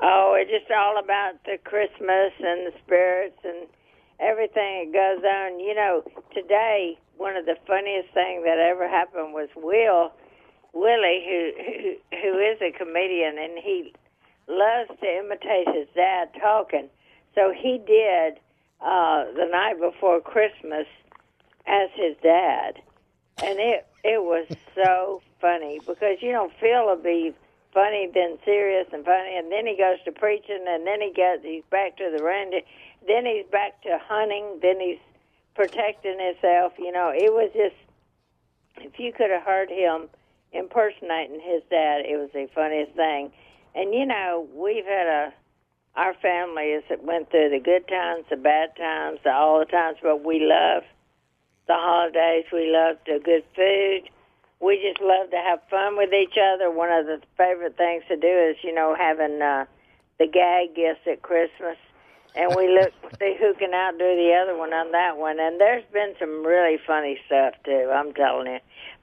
Oh, 0.00 0.36
it's 0.36 0.50
just 0.50 0.70
all 0.72 0.98
about 0.98 1.34
the 1.44 1.58
Christmas 1.62 2.32
and 2.40 2.66
the 2.66 2.72
spirits 2.84 3.38
and 3.44 3.68
everything 4.20 4.90
that 4.90 4.92
goes 4.92 5.24
on. 5.24 5.60
You 5.60 5.74
know, 5.74 6.02
today 6.34 6.98
one 7.16 7.36
of 7.36 7.46
the 7.46 7.56
funniest 7.66 8.12
things 8.12 8.42
that 8.44 8.58
ever 8.58 8.88
happened 8.88 9.32
was 9.32 9.48
Will 9.56 10.12
Willie, 10.72 11.24
who, 11.24 11.52
who 11.62 12.18
who 12.20 12.38
is 12.38 12.58
a 12.60 12.76
comedian, 12.76 13.38
and 13.38 13.58
he 13.58 13.94
loves 14.48 14.90
to 15.00 15.18
imitate 15.18 15.68
his 15.72 15.86
dad 15.94 16.28
talking. 16.40 16.88
So 17.34 17.52
he 17.56 17.78
did 17.78 18.40
uh, 18.80 19.24
the 19.36 19.48
night 19.50 19.80
before 19.80 20.20
Christmas 20.20 20.86
as 21.66 21.90
his 21.94 22.16
dad, 22.22 22.80
and 23.42 23.58
it 23.58 23.86
it 24.02 24.22
was 24.22 24.46
so 24.74 25.22
funny 25.40 25.80
because 25.86 26.18
you 26.20 26.32
know 26.32 26.50
Phil 26.60 26.86
will 26.86 27.02
be 27.02 27.32
funny, 27.72 28.08
then 28.12 28.38
serious 28.44 28.86
and 28.92 29.04
funny, 29.04 29.36
and 29.36 29.50
then 29.50 29.66
he 29.66 29.76
goes 29.76 29.98
to 30.04 30.12
preaching, 30.12 30.64
and 30.66 30.86
then 30.86 31.00
he 31.00 31.12
gets 31.12 31.42
he's 31.44 31.64
back 31.70 31.96
to 31.98 32.12
the 32.16 32.22
randy, 32.22 32.64
then 33.06 33.26
he's 33.26 33.46
back 33.50 33.82
to 33.82 33.98
hunting, 34.08 34.58
then 34.62 34.80
he's 34.80 34.98
protecting 35.54 36.18
himself. 36.18 36.72
You 36.78 36.92
know, 36.92 37.12
it 37.14 37.32
was 37.32 37.50
just 37.54 37.76
if 38.76 38.98
you 38.98 39.12
could 39.12 39.30
have 39.30 39.42
heard 39.42 39.70
him 39.70 40.08
impersonating 40.52 41.40
his 41.40 41.62
dad. 41.70 42.02
It 42.06 42.16
was 42.16 42.30
the 42.32 42.48
funniest 42.54 42.92
thing. 42.92 43.32
And 43.74 43.92
you 43.92 44.06
know, 44.06 44.46
we've 44.54 44.84
had 44.84 45.06
a 45.06 45.32
our 45.96 46.14
family 46.14 46.72
has 46.72 46.98
went 47.02 47.30
through 47.30 47.50
the 47.50 47.60
good 47.60 47.86
times, 47.86 48.24
the 48.28 48.36
bad 48.36 48.74
times, 48.76 49.20
the 49.22 49.32
all 49.32 49.60
the 49.60 49.66
times, 49.66 49.98
but 50.02 50.24
we 50.24 50.40
love 50.40 50.82
the 51.68 51.74
holidays. 51.74 52.44
We 52.52 52.70
love 52.70 52.96
the 53.06 53.20
good 53.22 53.44
food. 53.54 54.10
We 54.60 54.82
just 54.82 55.00
love 55.00 55.30
to 55.30 55.36
have 55.36 55.60
fun 55.70 55.96
with 55.96 56.12
each 56.12 56.36
other. 56.36 56.70
One 56.70 56.90
of 56.90 57.06
the 57.06 57.20
favorite 57.36 57.76
things 57.76 58.02
to 58.08 58.16
do 58.16 58.26
is, 58.26 58.56
you 58.62 58.74
know, 58.74 58.96
having 58.98 59.40
uh, 59.40 59.66
the 60.18 60.26
gag 60.26 60.74
gifts 60.74 61.06
at 61.06 61.22
Christmas. 61.22 61.76
And 62.34 62.54
we 62.56 62.68
look 62.68 62.92
see 63.18 63.36
who 63.38 63.54
can 63.54 63.72
outdo 63.74 64.16
the 64.16 64.32
other 64.42 64.56
one 64.56 64.72
on 64.72 64.92
that 64.92 65.16
one. 65.16 65.38
And 65.38 65.60
there's 65.60 65.84
been 65.92 66.14
some 66.18 66.44
really 66.44 66.78
funny 66.86 67.18
stuff 67.26 67.54
too. 67.64 67.90
I'm 67.94 68.12
telling 68.12 68.46
you, 68.46 68.58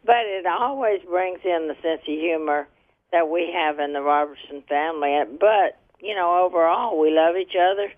but 0.05 0.25
it 0.25 0.45
always 0.45 1.01
brings 1.07 1.39
in 1.43 1.67
the 1.67 1.75
sense 1.81 2.01
of 2.01 2.19
humor 2.19 2.67
that 3.11 3.29
we 3.29 3.51
have 3.53 3.79
in 3.79 3.93
the 3.93 4.01
Robertson 4.01 4.63
family. 4.67 5.17
But 5.39 5.79
you 5.99 6.15
know, 6.15 6.45
overall, 6.45 6.99
we 6.99 7.11
love 7.11 7.35
each 7.37 7.55
other, 7.55 7.91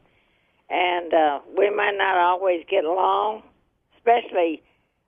and 0.70 1.14
uh, 1.14 1.40
we 1.58 1.70
might 1.70 1.98
not 1.98 2.18
always 2.18 2.66
get 2.70 2.84
along, 2.84 3.44
especially 3.98 4.62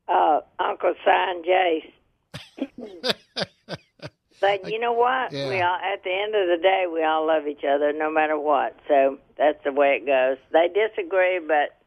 uh, 0.07 0.41
Uncle 0.59 0.93
Si 1.03 1.11
and 1.11 1.45
Jace. 1.45 3.13
but 4.41 4.69
you 4.71 4.79
know 4.79 4.93
what? 4.93 5.31
Yeah. 5.31 5.49
We 5.49 5.61
all 5.61 5.75
at 5.75 6.03
the 6.03 6.11
end 6.11 6.35
of 6.35 6.47
the 6.47 6.61
day, 6.61 6.85
we 6.91 7.03
all 7.03 7.25
love 7.25 7.47
each 7.47 7.63
other, 7.63 7.93
no 7.93 8.11
matter 8.11 8.37
what. 8.37 8.77
So 8.87 9.17
that's 9.37 9.63
the 9.63 9.71
way 9.71 10.01
it 10.01 10.05
goes. 10.05 10.37
They 10.51 10.67
disagree, 10.67 11.39
but 11.39 11.77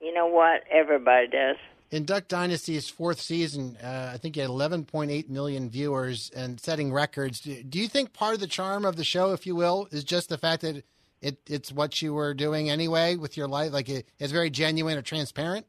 you 0.00 0.12
know 0.12 0.26
what? 0.26 0.62
Everybody 0.70 1.28
does. 1.28 1.56
In 1.90 2.04
Duck 2.04 2.28
Dynasty's 2.28 2.88
fourth 2.88 3.20
season, 3.20 3.76
uh, 3.82 4.12
I 4.14 4.16
think 4.16 4.36
you 4.36 4.42
had 4.42 4.50
11.8 4.50 5.28
million 5.28 5.68
viewers 5.68 6.30
and 6.36 6.60
setting 6.60 6.92
records. 6.92 7.40
Do 7.40 7.62
do 7.62 7.80
you 7.80 7.88
think 7.88 8.12
part 8.12 8.34
of 8.34 8.40
the 8.40 8.46
charm 8.46 8.84
of 8.84 8.96
the 8.96 9.04
show, 9.04 9.32
if 9.32 9.46
you 9.46 9.56
will, 9.56 9.88
is 9.90 10.04
just 10.04 10.28
the 10.28 10.38
fact 10.38 10.62
that 10.62 10.84
it, 11.20 11.38
it's 11.46 11.72
what 11.72 12.00
you 12.00 12.14
were 12.14 12.32
doing 12.32 12.70
anyway 12.70 13.16
with 13.16 13.36
your 13.36 13.48
life? 13.48 13.72
Like 13.72 13.88
it, 13.88 14.06
it's 14.18 14.32
very 14.32 14.50
genuine 14.50 14.96
or 14.96 15.02
transparent? 15.02 15.66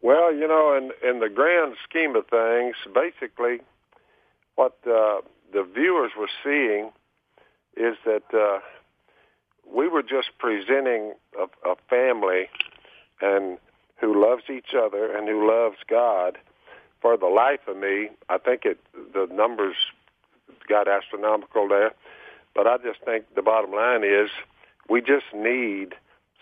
Well, 0.00 0.34
you 0.34 0.48
know, 0.48 0.74
in 0.76 0.92
in 1.08 1.20
the 1.20 1.28
grand 1.28 1.74
scheme 1.88 2.16
of 2.16 2.26
things, 2.28 2.76
basically, 2.94 3.60
what 4.56 4.76
uh, 4.86 5.20
the 5.52 5.62
viewers 5.62 6.12
were 6.18 6.28
seeing 6.42 6.90
is 7.76 7.96
that 8.04 8.24
uh, 8.34 8.58
we 9.70 9.88
were 9.88 10.02
just 10.02 10.30
presenting 10.38 11.12
a, 11.38 11.44
a 11.68 11.76
family 11.88 12.48
and 13.20 13.58
who 14.00 14.20
loves 14.20 14.44
each 14.50 14.74
other 14.76 15.16
and 15.16 15.28
who 15.28 15.46
loves 15.46 15.76
God. 15.88 16.38
For 17.00 17.16
the 17.16 17.26
life 17.26 17.60
of 17.68 17.76
me, 17.76 18.08
I 18.28 18.38
think 18.38 18.62
it 18.64 18.78
the 19.14 19.28
numbers 19.30 19.76
got 20.68 20.88
astronomical 20.88 21.68
there, 21.68 21.92
but 22.54 22.66
I 22.66 22.78
just 22.78 23.00
think 23.04 23.26
the 23.34 23.42
bottom 23.42 23.72
line 23.72 24.02
is 24.02 24.30
we 24.88 25.00
just 25.00 25.26
need 25.34 25.94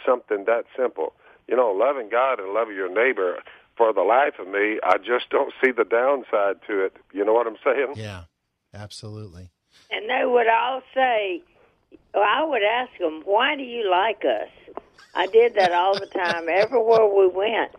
something 0.06 0.44
that 0.46 0.64
simple. 0.76 1.12
You 1.48 1.56
know, 1.56 1.70
loving 1.70 2.08
God 2.08 2.40
and 2.40 2.54
loving 2.54 2.76
your 2.76 2.88
neighbor. 2.88 3.40
For 3.76 3.92
the 3.92 4.02
life 4.02 4.34
of 4.38 4.46
me, 4.46 4.78
I 4.84 4.98
just 4.98 5.30
don't 5.30 5.52
see 5.62 5.72
the 5.72 5.84
downside 5.84 6.56
to 6.68 6.84
it. 6.84 6.96
You 7.12 7.24
know 7.24 7.32
what 7.32 7.46
I'm 7.46 7.56
saying? 7.64 7.94
Yeah, 7.96 8.24
absolutely. 8.72 9.50
And 9.90 10.08
they 10.08 10.24
would 10.24 10.46
all 10.46 10.82
say, 10.94 11.42
well, 12.14 12.24
I 12.24 12.44
would 12.44 12.62
ask 12.62 12.96
them, 12.98 13.22
why 13.24 13.56
do 13.56 13.62
you 13.62 13.90
like 13.90 14.24
us? 14.24 14.74
I 15.14 15.26
did 15.26 15.54
that 15.54 15.72
all 15.72 15.98
the 15.98 16.06
time, 16.06 16.46
everywhere 16.50 17.06
we 17.06 17.28
went. 17.28 17.72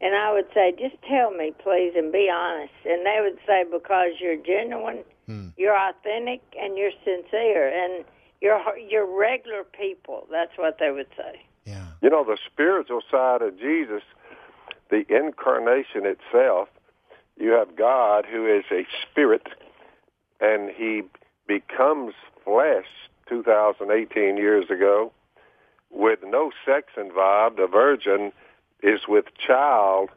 And 0.00 0.14
I 0.14 0.32
would 0.32 0.46
say, 0.54 0.72
just 0.78 0.96
tell 1.08 1.30
me, 1.30 1.52
please, 1.62 1.92
and 1.96 2.10
be 2.10 2.30
honest. 2.32 2.72
And 2.86 3.04
they 3.04 3.18
would 3.20 3.38
say, 3.46 3.64
because 3.70 4.12
you're 4.18 4.36
genuine, 4.36 5.04
hmm. 5.26 5.48
you're 5.58 5.76
authentic, 5.76 6.40
and 6.58 6.78
you're 6.78 6.92
sincere, 7.04 7.68
and 7.68 8.04
you're 8.40 8.60
you're 8.78 9.06
regular 9.06 9.62
people. 9.62 10.26
That's 10.30 10.56
what 10.56 10.78
they 10.80 10.90
would 10.90 11.08
say. 11.16 11.42
Yeah. 11.66 11.86
You 12.00 12.08
know, 12.08 12.24
the 12.24 12.38
spiritual 12.50 13.02
side 13.10 13.42
of 13.42 13.58
Jesus, 13.58 14.02
the 14.90 15.04
incarnation 15.08 16.04
itself, 16.04 16.68
you 17.38 17.50
have 17.52 17.76
God 17.76 18.26
who 18.30 18.46
is 18.46 18.64
a 18.70 18.86
spirit, 19.02 19.48
and 20.40 20.70
he 20.70 21.02
becomes 21.46 22.14
flesh 22.44 22.86
2018 23.28 24.36
years 24.36 24.68
ago 24.70 25.12
with 25.90 26.20
no 26.24 26.50
sex 26.64 26.88
involved. 26.96 27.58
A 27.58 27.66
virgin 27.66 28.32
is 28.82 29.00
with 29.08 29.26
child, 29.44 30.10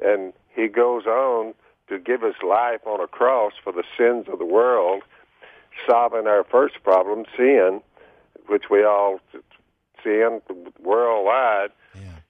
and 0.00 0.32
he 0.54 0.68
goes 0.68 1.06
on 1.06 1.54
to 1.88 1.98
give 1.98 2.22
his 2.22 2.34
life 2.46 2.80
on 2.86 3.00
a 3.00 3.06
cross 3.06 3.52
for 3.62 3.72
the 3.72 3.84
sins 3.96 4.26
of 4.32 4.38
the 4.38 4.46
world, 4.46 5.02
solving 5.88 6.26
our 6.26 6.44
first 6.44 6.82
problem, 6.82 7.24
sin, 7.36 7.80
which 8.46 8.64
we 8.70 8.84
all 8.84 9.20
sin 10.02 10.40
worldwide. 10.80 11.70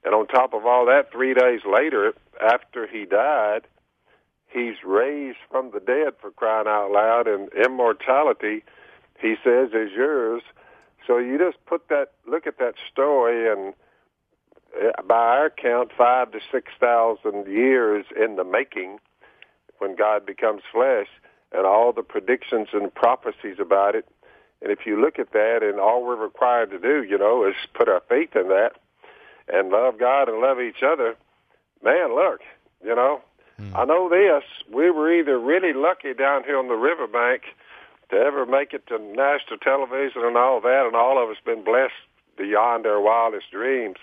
And 0.04 0.14
on 0.14 0.26
top 0.26 0.52
of 0.52 0.66
all 0.66 0.86
that, 0.86 1.12
three 1.12 1.32
days 1.34 1.60
later, 1.64 2.12
after 2.40 2.86
he 2.86 3.04
died, 3.04 3.62
he's 4.48 4.82
raised 4.84 5.38
from 5.50 5.70
the 5.72 5.80
dead 5.80 6.14
for 6.20 6.30
crying 6.32 6.66
out 6.66 6.90
loud, 6.90 7.28
and 7.28 7.48
immortality, 7.52 8.64
he 9.20 9.36
says, 9.44 9.68
is 9.68 9.92
yours. 9.96 10.42
So 11.06 11.18
you 11.18 11.38
just 11.38 11.64
put 11.66 11.88
that, 11.88 12.12
look 12.26 12.46
at 12.46 12.58
that 12.58 12.74
story, 12.92 13.50
and 13.50 13.74
uh, 14.76 15.02
by 15.02 15.14
our 15.14 15.50
count, 15.50 15.90
five 15.96 16.32
to 16.32 16.40
six 16.50 16.72
thousand 16.80 17.46
years 17.46 18.04
in 18.18 18.36
the 18.36 18.44
making, 18.44 18.98
when 19.78 19.96
God 19.96 20.26
becomes 20.26 20.62
flesh, 20.72 21.08
and 21.52 21.66
all 21.66 21.92
the 21.92 22.02
predictions 22.02 22.68
and 22.72 22.92
prophecies 22.94 23.56
about 23.60 23.94
it. 23.94 24.06
And 24.60 24.70
if 24.70 24.86
you 24.86 25.00
look 25.00 25.18
at 25.18 25.32
that, 25.32 25.60
and 25.62 25.78
all 25.80 26.04
we're 26.04 26.16
required 26.16 26.70
to 26.70 26.78
do, 26.78 27.02
you 27.02 27.18
know, 27.18 27.46
is 27.46 27.54
put 27.74 27.88
our 27.88 28.02
faith 28.08 28.34
in 28.34 28.48
that 28.48 28.72
and 29.48 29.70
love 29.70 29.98
God 29.98 30.28
and 30.28 30.40
love 30.40 30.60
each 30.60 30.82
other, 30.82 31.16
man, 31.82 32.14
look, 32.14 32.40
you 32.84 32.94
know, 32.94 33.20
hmm. 33.56 33.74
I 33.76 33.84
know 33.84 34.08
this. 34.08 34.44
We 34.72 34.90
were 34.90 35.12
either 35.12 35.38
really 35.38 35.72
lucky 35.72 36.14
down 36.14 36.44
here 36.44 36.58
on 36.58 36.68
the 36.68 36.74
riverbank 36.74 37.42
to 38.10 38.16
ever 38.16 38.46
make 38.46 38.72
it 38.72 38.86
to 38.88 38.98
national 38.98 39.58
television 39.62 40.22
and 40.24 40.36
all 40.36 40.60
that, 40.60 40.84
and 40.86 40.94
all 40.94 41.22
of 41.22 41.30
us 41.30 41.36
been 41.44 41.64
blessed 41.64 41.94
beyond 42.36 42.86
our 42.86 43.00
wildest 43.00 43.50
dreams. 43.50 43.96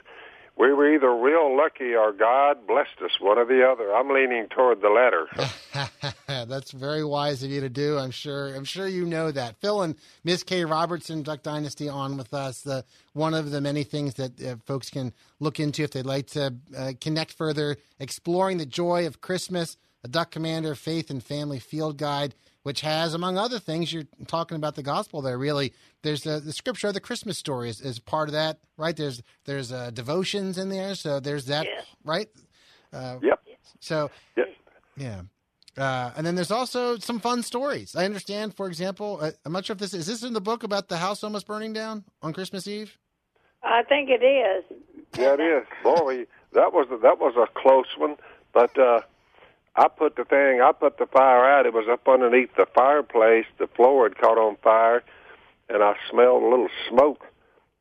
We 0.57 0.73
were 0.73 0.93
either 0.93 1.15
real 1.15 1.55
lucky 1.55 1.95
or 1.95 2.11
God 2.11 2.67
blessed 2.67 3.01
us, 3.03 3.19
one 3.19 3.37
or 3.37 3.45
the 3.45 3.65
other. 3.65 3.95
I'm 3.95 4.09
leaning 4.09 4.47
toward 4.49 4.81
the 4.81 4.89
latter. 4.89 5.27
That's 6.49 6.71
very 6.71 7.03
wise 7.05 7.43
of 7.43 7.49
you 7.51 7.61
to 7.61 7.69
do. 7.69 7.97
I'm 7.97 8.11
sure. 8.11 8.53
I'm 8.53 8.65
sure 8.65 8.87
you 8.87 9.05
know 9.05 9.31
that. 9.31 9.55
Phil 9.61 9.81
and 9.83 9.95
Miss 10.23 10.43
Kay 10.43 10.65
Robertson, 10.65 11.23
Duck 11.23 11.43
Dynasty, 11.43 11.87
on 11.87 12.17
with 12.17 12.33
us. 12.33 12.61
The 12.61 12.83
one 13.13 13.33
of 13.33 13.51
the 13.51 13.61
many 13.61 13.83
things 13.83 14.15
that 14.15 14.41
uh, 14.41 14.55
folks 14.65 14.89
can 14.89 15.13
look 15.39 15.59
into 15.59 15.83
if 15.83 15.91
they'd 15.91 16.05
like 16.05 16.27
to 16.31 16.55
uh, 16.77 16.91
connect 16.99 17.31
further, 17.31 17.77
exploring 17.99 18.57
the 18.57 18.65
joy 18.65 19.07
of 19.07 19.21
Christmas. 19.21 19.77
A 20.03 20.07
Duck 20.07 20.31
Commander 20.31 20.75
Faith 20.75 21.09
and 21.09 21.21
Family 21.21 21.59
Field 21.59 21.97
Guide, 21.97 22.33
which 22.63 22.79
has, 22.79 23.13
among 23.13 23.37
other 23.37 23.59
things, 23.59 23.91
you're 23.91 24.05
talking 24.27 24.55
about 24.55 24.75
the 24.75 24.81
gospel 24.81 25.21
there. 25.21 25.37
Really, 25.37 25.73
there's 26.03 26.23
the, 26.23 26.39
the 26.39 26.53
scripture 26.53 26.87
of 26.87 26.93
the 26.93 27.01
Christmas 27.01 27.37
story 27.37 27.67
is, 27.69 27.81
is 27.81 27.99
part 27.99 28.29
of 28.29 28.33
that, 28.33 28.59
right? 28.77 28.95
There's 28.95 29.21
there's 29.43 29.73
uh, 29.73 29.91
devotions 29.91 30.57
in 30.57 30.69
there, 30.69 30.95
so 30.95 31.19
there's 31.19 31.47
that, 31.47 31.65
Yes. 31.65 31.85
right? 32.05 32.29
Uh, 32.93 33.17
Yep. 33.21 33.43
So 33.81 34.09
Yes. 34.37 34.47
yeah. 34.95 35.21
Uh, 35.77 36.11
and 36.17 36.25
then 36.25 36.35
there's 36.35 36.51
also 36.51 36.97
some 36.97 37.19
fun 37.19 37.43
stories. 37.43 37.95
I 37.95 38.05
understand, 38.05 38.55
for 38.55 38.67
example, 38.67 39.19
uh, 39.21 39.31
I'm 39.45 39.53
not 39.53 39.65
sure 39.65 39.73
if 39.73 39.79
this 39.79 39.93
is 39.93 40.07
this 40.07 40.23
in 40.23 40.33
the 40.33 40.41
book 40.41 40.63
about 40.63 40.89
the 40.89 40.97
house 40.97 41.23
almost 41.23 41.47
burning 41.47 41.73
down 41.73 42.03
on 42.21 42.33
Christmas 42.33 42.67
Eve. 42.67 42.97
I 43.63 43.83
think 43.83 44.09
it 44.09 44.23
is. 44.23 44.63
Yeah, 45.17 45.33
it 45.33 45.39
is. 45.39 45.65
Boy, 45.83 46.25
that 46.53 46.73
was 46.73 46.87
that 47.01 47.19
was 47.19 47.35
a 47.35 47.47
close 47.59 47.87
one. 47.97 48.15
But 48.53 48.77
uh, 48.77 49.01
I 49.75 49.87
put 49.87 50.15
the 50.15 50.25
thing, 50.25 50.61
I 50.61 50.71
put 50.71 50.97
the 50.97 51.05
fire 51.05 51.45
out. 51.45 51.65
It 51.65 51.73
was 51.73 51.87
up 51.89 52.07
underneath 52.07 52.55
the 52.57 52.65
fireplace. 52.73 53.45
The 53.57 53.67
floor 53.67 54.07
had 54.07 54.17
caught 54.17 54.37
on 54.37 54.57
fire, 54.63 55.03
and 55.69 55.83
I 55.83 55.95
smelled 56.09 56.43
a 56.43 56.47
little 56.47 56.69
smoke. 56.89 57.25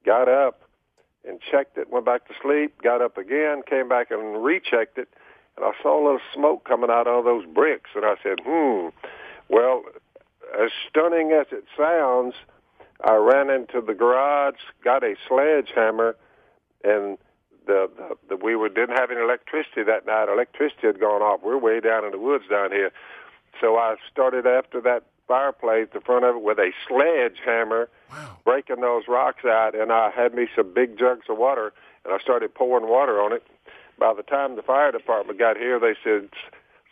Got 0.05 0.29
up 0.29 0.62
and 1.24 1.40
checked 1.51 1.77
it. 1.79 1.90
Went 1.90 2.07
back 2.07 2.27
to 2.29 2.35
sleep. 2.42 2.81
Got 2.83 3.03
up 3.03 3.18
again. 3.18 3.62
Came 3.68 3.88
back 3.88 4.11
and 4.11 4.42
rechecked 4.42 4.98
it, 4.98 5.09
and 5.59 5.64
I 5.64 5.83
saw 5.83 6.01
a 6.01 6.03
little 6.03 6.21
smoke 6.33 6.64
coming 6.64 6.90
out 6.90 7.09
of 7.09 7.25
those 7.25 7.44
bricks. 7.47 7.90
And 7.94 8.05
I 8.05 8.14
said, 8.23 8.38
"Hmm." 8.44 8.88
Well, 9.49 9.83
as 10.59 10.71
stunning 10.88 11.33
as 11.33 11.47
it 11.51 11.64
sounds, 11.77 12.35
I 13.05 13.16
ran 13.16 13.51
into 13.51 13.81
the 13.81 13.94
garage, 13.94 14.61
got 14.85 15.03
a 15.03 15.14
sledgehammer, 15.27 16.16
and 16.85 17.18
the, 17.66 17.90
the, 17.97 18.16
the 18.29 18.37
we 18.37 18.57
were 18.57 18.68
didn't 18.68 18.97
have 18.97 19.11
any 19.11 19.21
electricity 19.21 19.83
that 19.83 20.07
night. 20.07 20.29
Electricity 20.29 20.87
had 20.87 21.01
gone 21.01 21.23
off. 21.23 21.40
We're 21.42 21.59
way 21.59 21.81
down 21.81 22.05
in 22.05 22.12
the 22.12 22.18
woods 22.18 22.44
down 22.49 22.71
here, 22.71 22.92
so 23.61 23.77
I 23.77 23.97
started 24.11 24.47
after 24.47 24.81
that 24.83 25.05
fireplace, 25.27 25.88
the 25.92 26.01
front 26.01 26.25
of 26.25 26.37
it, 26.37 26.42
with 26.42 26.59
a 26.59 26.73
sledgehammer, 26.87 27.90
breaking 28.44 28.81
those 28.81 29.05
rocks 29.09 29.44
out, 29.44 29.75
and 29.75 29.92
I 29.92 30.11
had 30.11 30.35
me 30.35 30.49
some 30.57 30.73
big 30.73 30.99
jugs 30.99 31.27
of 31.29 31.37
water, 31.37 31.73
and 32.05 32.14
I 32.14 32.18
started 32.18 32.55
pouring 32.55 32.88
water 32.88 33.21
on 33.21 33.33
it. 33.33 33.42
By 33.99 34.15
the 34.15 34.23
time 34.23 34.57
the 34.57 34.63
fire 34.63 34.93
department 34.93 35.39
got 35.39 35.57
here, 35.57 35.79
they 35.81 35.95
said, 36.05 36.31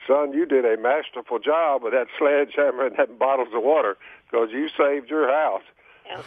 "Son, 0.06 0.32
you 0.32 0.44
did 0.46 0.64
a 0.64 0.76
masterful 0.76 1.38
job 1.38 1.82
with 1.82 1.92
that 1.92 2.08
sledgehammer 2.18 2.86
and 2.86 2.96
that 2.96 3.18
bottles 3.18 3.48
of 3.54 3.62
water 3.62 3.96
because 4.30 4.50
you 4.50 4.68
saved 4.68 5.08
your 5.08 5.30
house." 5.30 5.62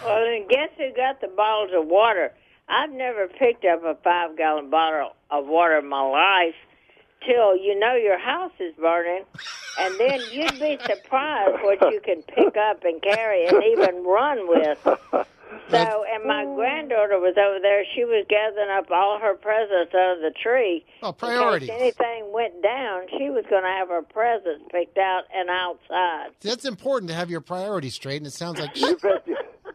Well, 0.04 0.24
and 0.24 0.48
guess 0.50 0.70
who 0.78 0.92
got 0.94 1.22
the 1.22 1.28
bottles 1.28 1.72
of 1.74 1.88
water? 1.88 2.34
I've 2.68 2.92
never 2.92 3.28
picked 3.28 3.66
up 3.66 3.84
a 3.84 3.96
five 3.96 4.38
gallon 4.38 4.70
bottle 4.70 5.16
of 5.32 5.48
water 5.48 5.80
in 5.80 5.88
my 5.88 6.02
life 6.02 6.56
till 7.26 7.58
you 7.58 7.78
know 7.78 7.96
your 7.96 8.20
house 8.20 8.52
is 8.60 8.74
burning, 8.76 9.24
and 9.80 9.96
then 10.00 10.22
you'd 10.32 10.60
be 10.60 10.78
surprised 10.86 11.64
what 11.64 11.82
you 11.92 12.00
can 12.02 12.22
pick 12.24 12.56
up 12.58 12.84
and 12.84 13.02
carry 13.02 13.48
and 13.48 13.64
even 13.64 14.04
run 14.04 14.48
with. 14.48 14.88
So, 15.70 16.06
and 16.12 16.24
my 16.26 16.46
granddaughter 16.46 17.20
was 17.20 17.36
over 17.38 17.60
there. 17.62 17.84
She 17.96 18.04
was 18.04 18.26
gathering 18.30 18.70
up 18.70 18.90
all 18.92 19.20
her 19.20 19.36
presents 19.36 19.94
under 19.94 20.22
the 20.22 20.34
tree. 20.42 20.86
Oh, 21.02 21.12
priorities. 21.12 21.70
Case 21.70 21.80
anything 21.80 22.32
went 22.32 22.62
down, 22.62 23.08
she 23.18 23.30
was 23.30 23.46
going 23.50 23.64
to 23.64 23.70
have 23.70 23.90
her 23.90 24.02
presents 24.02 24.66
picked 24.72 24.98
out 24.98 25.24
and 25.34 25.50
outside. 25.50 26.30
That's 26.42 26.66
important 26.66 27.10
to 27.10 27.16
have 27.16 27.30
your 27.30 27.42
priorities 27.42 27.96
straight, 27.96 28.18
and 28.18 28.28
it 28.28 28.34
sounds 28.34 28.60
like. 28.60 28.76
You. 28.80 28.98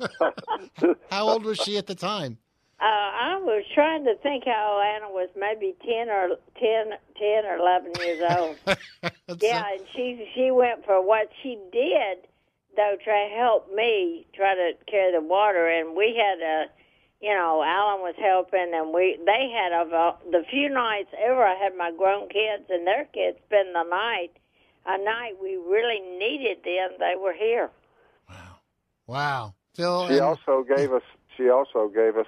How 1.10 1.28
old 1.28 1.44
was 1.44 1.58
she 1.58 1.78
at 1.78 1.86
the 1.86 1.94
time? 1.94 2.38
Uh, 2.80 2.84
I 2.84 3.38
was 3.40 3.64
trying 3.74 4.04
to 4.04 4.16
think 4.16 4.44
how 4.44 4.82
Anna 4.82 5.08
was 5.10 5.28
maybe 5.38 5.74
10 5.86 6.08
or 6.10 6.36
10, 6.60 6.98
10 7.16 7.44
or 7.46 7.56
11 7.56 7.92
years 8.00 8.22
old. 8.36 8.56
Yeah, 9.40 9.64
and 9.72 9.80
she 9.94 10.28
she 10.34 10.50
went 10.50 10.84
for 10.84 11.00
what 11.04 11.28
she 11.42 11.58
did 11.72 12.18
though 12.76 12.96
to 13.04 13.28
help 13.36 13.72
me 13.74 14.26
try 14.34 14.54
to 14.54 14.72
carry 14.90 15.12
the 15.12 15.20
water 15.20 15.68
and 15.68 15.96
we 15.96 16.16
had 16.16 16.40
a 16.40 16.66
you 17.20 17.30
know, 17.30 17.62
Alan 17.64 18.02
was 18.02 18.14
helping 18.20 18.72
and 18.74 18.92
we 18.92 19.18
they 19.24 19.48
had 19.48 19.72
a 19.72 20.14
the 20.30 20.44
few 20.50 20.68
nights 20.68 21.08
ever 21.18 21.42
I 21.42 21.54
had 21.54 21.76
my 21.76 21.90
grown 21.90 22.28
kids 22.28 22.64
and 22.68 22.86
their 22.86 23.06
kids 23.06 23.38
spend 23.46 23.74
the 23.74 23.82
night. 23.84 24.30
A 24.86 24.98
night 25.02 25.32
we 25.40 25.56
really 25.56 26.00
needed 26.18 26.58
them, 26.62 26.90
they 26.98 27.14
were 27.18 27.32
here. 27.32 27.70
Wow. 28.28 28.56
Wow, 29.06 29.54
Phil, 29.74 30.08
She 30.08 30.14
and- 30.14 30.22
also 30.22 30.64
gave 30.64 30.92
us. 30.92 31.02
She 31.36 31.48
also 31.48 31.88
gave 31.88 32.16
us 32.16 32.26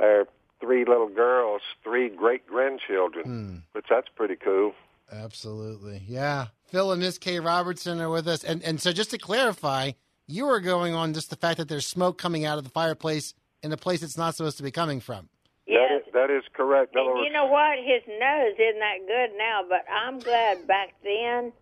our 0.00 0.26
three 0.60 0.84
little 0.84 1.08
girls, 1.08 1.60
three 1.84 2.08
great 2.08 2.46
grandchildren, 2.46 3.24
hmm. 3.24 3.56
which 3.72 3.86
that's 3.90 4.08
pretty 4.16 4.36
cool. 4.36 4.72
Absolutely. 5.12 6.02
Yeah. 6.06 6.46
Phil 6.74 6.90
and 6.90 7.00
Miss 7.00 7.18
Kay 7.18 7.38
Robertson 7.38 8.00
are 8.00 8.10
with 8.10 8.26
us. 8.26 8.42
And 8.42 8.60
and 8.64 8.80
so 8.80 8.90
just 8.90 9.12
to 9.12 9.18
clarify, 9.18 9.92
you 10.26 10.46
were 10.46 10.58
going 10.58 10.92
on 10.92 11.14
just 11.14 11.30
the 11.30 11.36
fact 11.36 11.58
that 11.58 11.68
there's 11.68 11.86
smoke 11.86 12.18
coming 12.18 12.44
out 12.44 12.58
of 12.58 12.64
the 12.64 12.70
fireplace 12.70 13.32
in 13.62 13.70
a 13.70 13.76
place 13.76 14.02
it's 14.02 14.18
not 14.18 14.34
supposed 14.34 14.56
to 14.56 14.64
be 14.64 14.72
coming 14.72 14.98
from. 14.98 15.28
Yes. 15.68 16.02
is, 16.04 16.12
that 16.12 16.32
is 16.32 16.42
correct. 16.52 16.96
And 16.96 17.24
you 17.24 17.32
know 17.32 17.46
what? 17.46 17.78
His 17.78 18.02
nose 18.08 18.54
isn't 18.58 18.80
that 18.80 19.06
good 19.06 19.38
now, 19.38 19.60
but 19.68 19.84
I'm 19.88 20.18
glad 20.18 20.66
back 20.66 20.94
then 21.04 21.52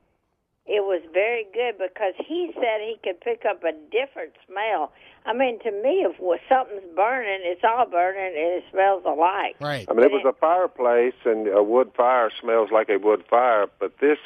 it 0.64 0.80
was 0.80 1.02
very 1.12 1.44
good 1.52 1.76
because 1.76 2.14
he 2.16 2.50
said 2.54 2.80
he 2.80 2.96
could 3.04 3.20
pick 3.20 3.44
up 3.44 3.62
a 3.64 3.72
different 3.90 4.32
smell. 4.48 4.92
I 5.26 5.34
mean, 5.34 5.58
to 5.60 5.70
me, 5.70 6.06
if 6.08 6.16
something's 6.48 6.96
burning, 6.96 7.40
it's 7.42 7.60
all 7.62 7.84
burning 7.84 8.32
and 8.34 8.34
it 8.34 8.64
smells 8.70 9.02
alike. 9.04 9.56
Right. 9.60 9.84
I 9.90 9.92
mean, 9.92 10.04
it 10.04 10.10
was 10.10 10.24
a 10.24 10.32
fireplace, 10.32 11.20
and 11.26 11.48
a 11.48 11.62
wood 11.62 11.92
fire 11.94 12.30
smells 12.40 12.70
like 12.72 12.88
a 12.88 12.96
wood 12.96 13.24
fire, 13.28 13.66
but 13.78 13.98
this 14.00 14.16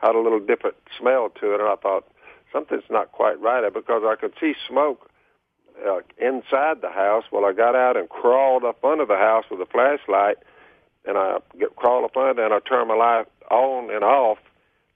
had 0.00 0.14
a 0.14 0.20
little 0.20 0.40
different 0.40 0.76
smell 0.98 1.28
to 1.40 1.52
it, 1.54 1.60
and 1.60 1.68
I 1.68 1.76
thought 1.76 2.06
something's 2.52 2.88
not 2.90 3.12
quite 3.12 3.40
right 3.40 3.62
because 3.72 4.02
I 4.04 4.16
could 4.16 4.32
see 4.40 4.54
smoke 4.68 5.08
uh, 5.86 6.00
inside 6.18 6.80
the 6.82 6.90
house. 6.90 7.24
Well, 7.30 7.44
I 7.44 7.52
got 7.52 7.74
out 7.74 7.96
and 7.96 8.08
crawled 8.08 8.64
up 8.64 8.84
under 8.84 9.06
the 9.06 9.16
house 9.16 9.44
with 9.50 9.60
a 9.60 9.66
flashlight, 9.66 10.38
and 11.04 11.16
I 11.16 11.38
get, 11.58 11.76
crawled 11.76 12.04
up 12.04 12.16
under, 12.16 12.44
and 12.44 12.52
I 12.54 12.60
turned 12.60 12.88
my 12.88 12.94
light 12.96 13.26
on 13.50 13.90
and 13.94 14.04
off, 14.04 14.38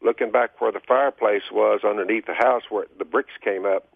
looking 0.03 0.31
back 0.31 0.61
where 0.61 0.73
the 0.73 0.81
fireplace 0.87 1.45
was 1.53 1.81
underneath 1.85 2.27
the 2.27 2.35
house 2.35 2.62
where 2.71 2.87
the 2.99 3.05
bricks 3.05 3.33
came 3.43 3.64
up, 3.64 3.88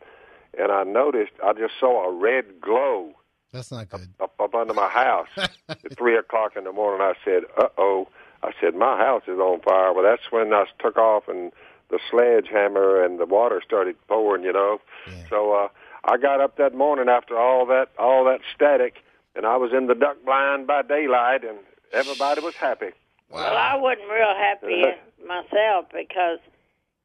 and 0.59 0.73
I 0.73 0.83
noticed 0.85 1.33
I 1.44 1.53
just 1.53 1.75
saw 1.79 2.09
a 2.09 2.12
red 2.12 2.61
glow 2.61 3.12
That's 3.53 3.71
not 3.71 3.88
good. 3.88 4.09
up, 4.21 4.35
up 4.40 4.55
under 4.55 4.75
my 4.75 4.88
house 4.88 5.29
at 5.68 5.97
three 5.97 6.16
o'clock 6.16 6.53
in 6.57 6.64
the 6.64 6.73
morning. 6.73 7.01
I 7.07 7.12
said, 7.25 7.42
"Uh 7.59 7.68
oh!" 7.77 8.09
I 8.42 8.53
said, 8.61 8.74
"My 8.74 8.96
house 8.98 9.22
is 9.27 9.38
on 9.38 9.61
fire." 9.61 9.92
Well, 9.92 10.05
that's 10.05 10.31
when 10.31 10.53
I 10.53 10.64
took 10.79 10.96
off 10.96 11.29
and 11.29 11.53
the 11.90 11.98
sledgehammer 12.11 13.03
and 13.03 13.18
the 13.18 13.27
water 13.27 13.62
started 13.64 13.96
pouring. 14.09 14.44
You 14.44 14.53
know, 14.53 14.81
so 15.29 15.53
uh, 15.53 15.68
I 16.05 16.16
got 16.18 16.40
up 16.40 16.57
that 16.57 16.74
morning 16.74 17.09
after 17.09 17.38
all 17.38 17.66
that 17.66 17.88
all 17.98 18.24
that 18.24 18.40
static, 18.55 19.03
and 19.35 19.46
I 19.46 19.57
was 19.57 19.72
in 19.72 19.87
the 19.87 19.94
duck 19.94 20.16
blind 20.24 20.66
by 20.66 20.83
daylight, 20.83 21.44
and 21.44 21.59
everybody 21.92 22.40
was 22.40 22.55
happy. 22.55 22.90
Well, 23.31 23.57
I 23.57 23.77
wasn't 23.77 24.09
real 24.11 24.35
happy 24.35 24.83
myself 25.27 25.87
because, 25.92 26.38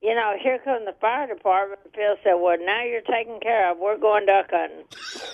you 0.04 0.13
know, 0.13 0.34
here 0.42 0.60
come 0.63 0.86
the 0.86 0.94
fire 1.00 1.28
department. 1.28 1.80
Phil 1.96 2.16
said, 2.24 2.34
"Well, 2.36 2.58
now 2.60 2.84
you're 2.84 3.02
taken 3.02 3.39
care 3.39 3.72
of. 3.72 3.78
We're 3.80 3.98
going 3.98 4.26
duck 4.26 4.48
hunting." 4.52 4.84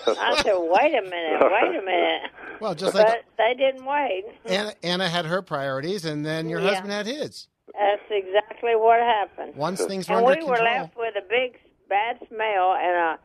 I 0.07 0.41
said, 0.43 0.53
"Wait 0.57 0.93
a 0.95 1.01
minute, 1.01 1.41
wait 1.41 1.75
a 1.75 1.81
minute," 1.83 2.31
Well, 2.61 2.75
just 2.75 2.93
like 2.93 3.07
but 3.07 3.23
they 3.37 3.53
didn't 3.55 3.85
wait. 3.85 4.25
Anna, 4.45 4.73
Anna 4.83 5.09
had 5.09 5.25
her 5.25 5.41
priorities, 5.41 6.05
and 6.05 6.25
then 6.25 6.47
your 6.49 6.61
Yeah. 6.61 6.69
husband 6.69 6.91
had 6.91 7.07
his. 7.07 7.47
That's 7.73 8.01
exactly 8.09 8.75
what 8.75 8.99
happened. 8.99 9.55
Once 9.55 9.83
things 9.85 10.09
were 10.09 10.17
And 10.17 10.25
we 10.25 10.33
were 10.43 10.55
control. 10.57 10.63
left 10.63 10.97
with 10.97 11.15
a 11.17 11.21
big 11.27 11.57
bad 11.87 12.17
smell 12.27 12.73
and 12.73 12.95
a 12.95 13.19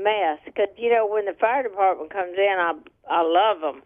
mess. 0.00 0.38
Because 0.44 0.68
you 0.76 0.90
know, 0.92 1.06
when 1.06 1.24
the 1.26 1.34
fire 1.34 1.62
department 1.62 2.10
comes 2.12 2.36
in, 2.36 2.56
I 2.58 2.72
I 3.08 3.22
love 3.22 3.60
them, 3.60 3.82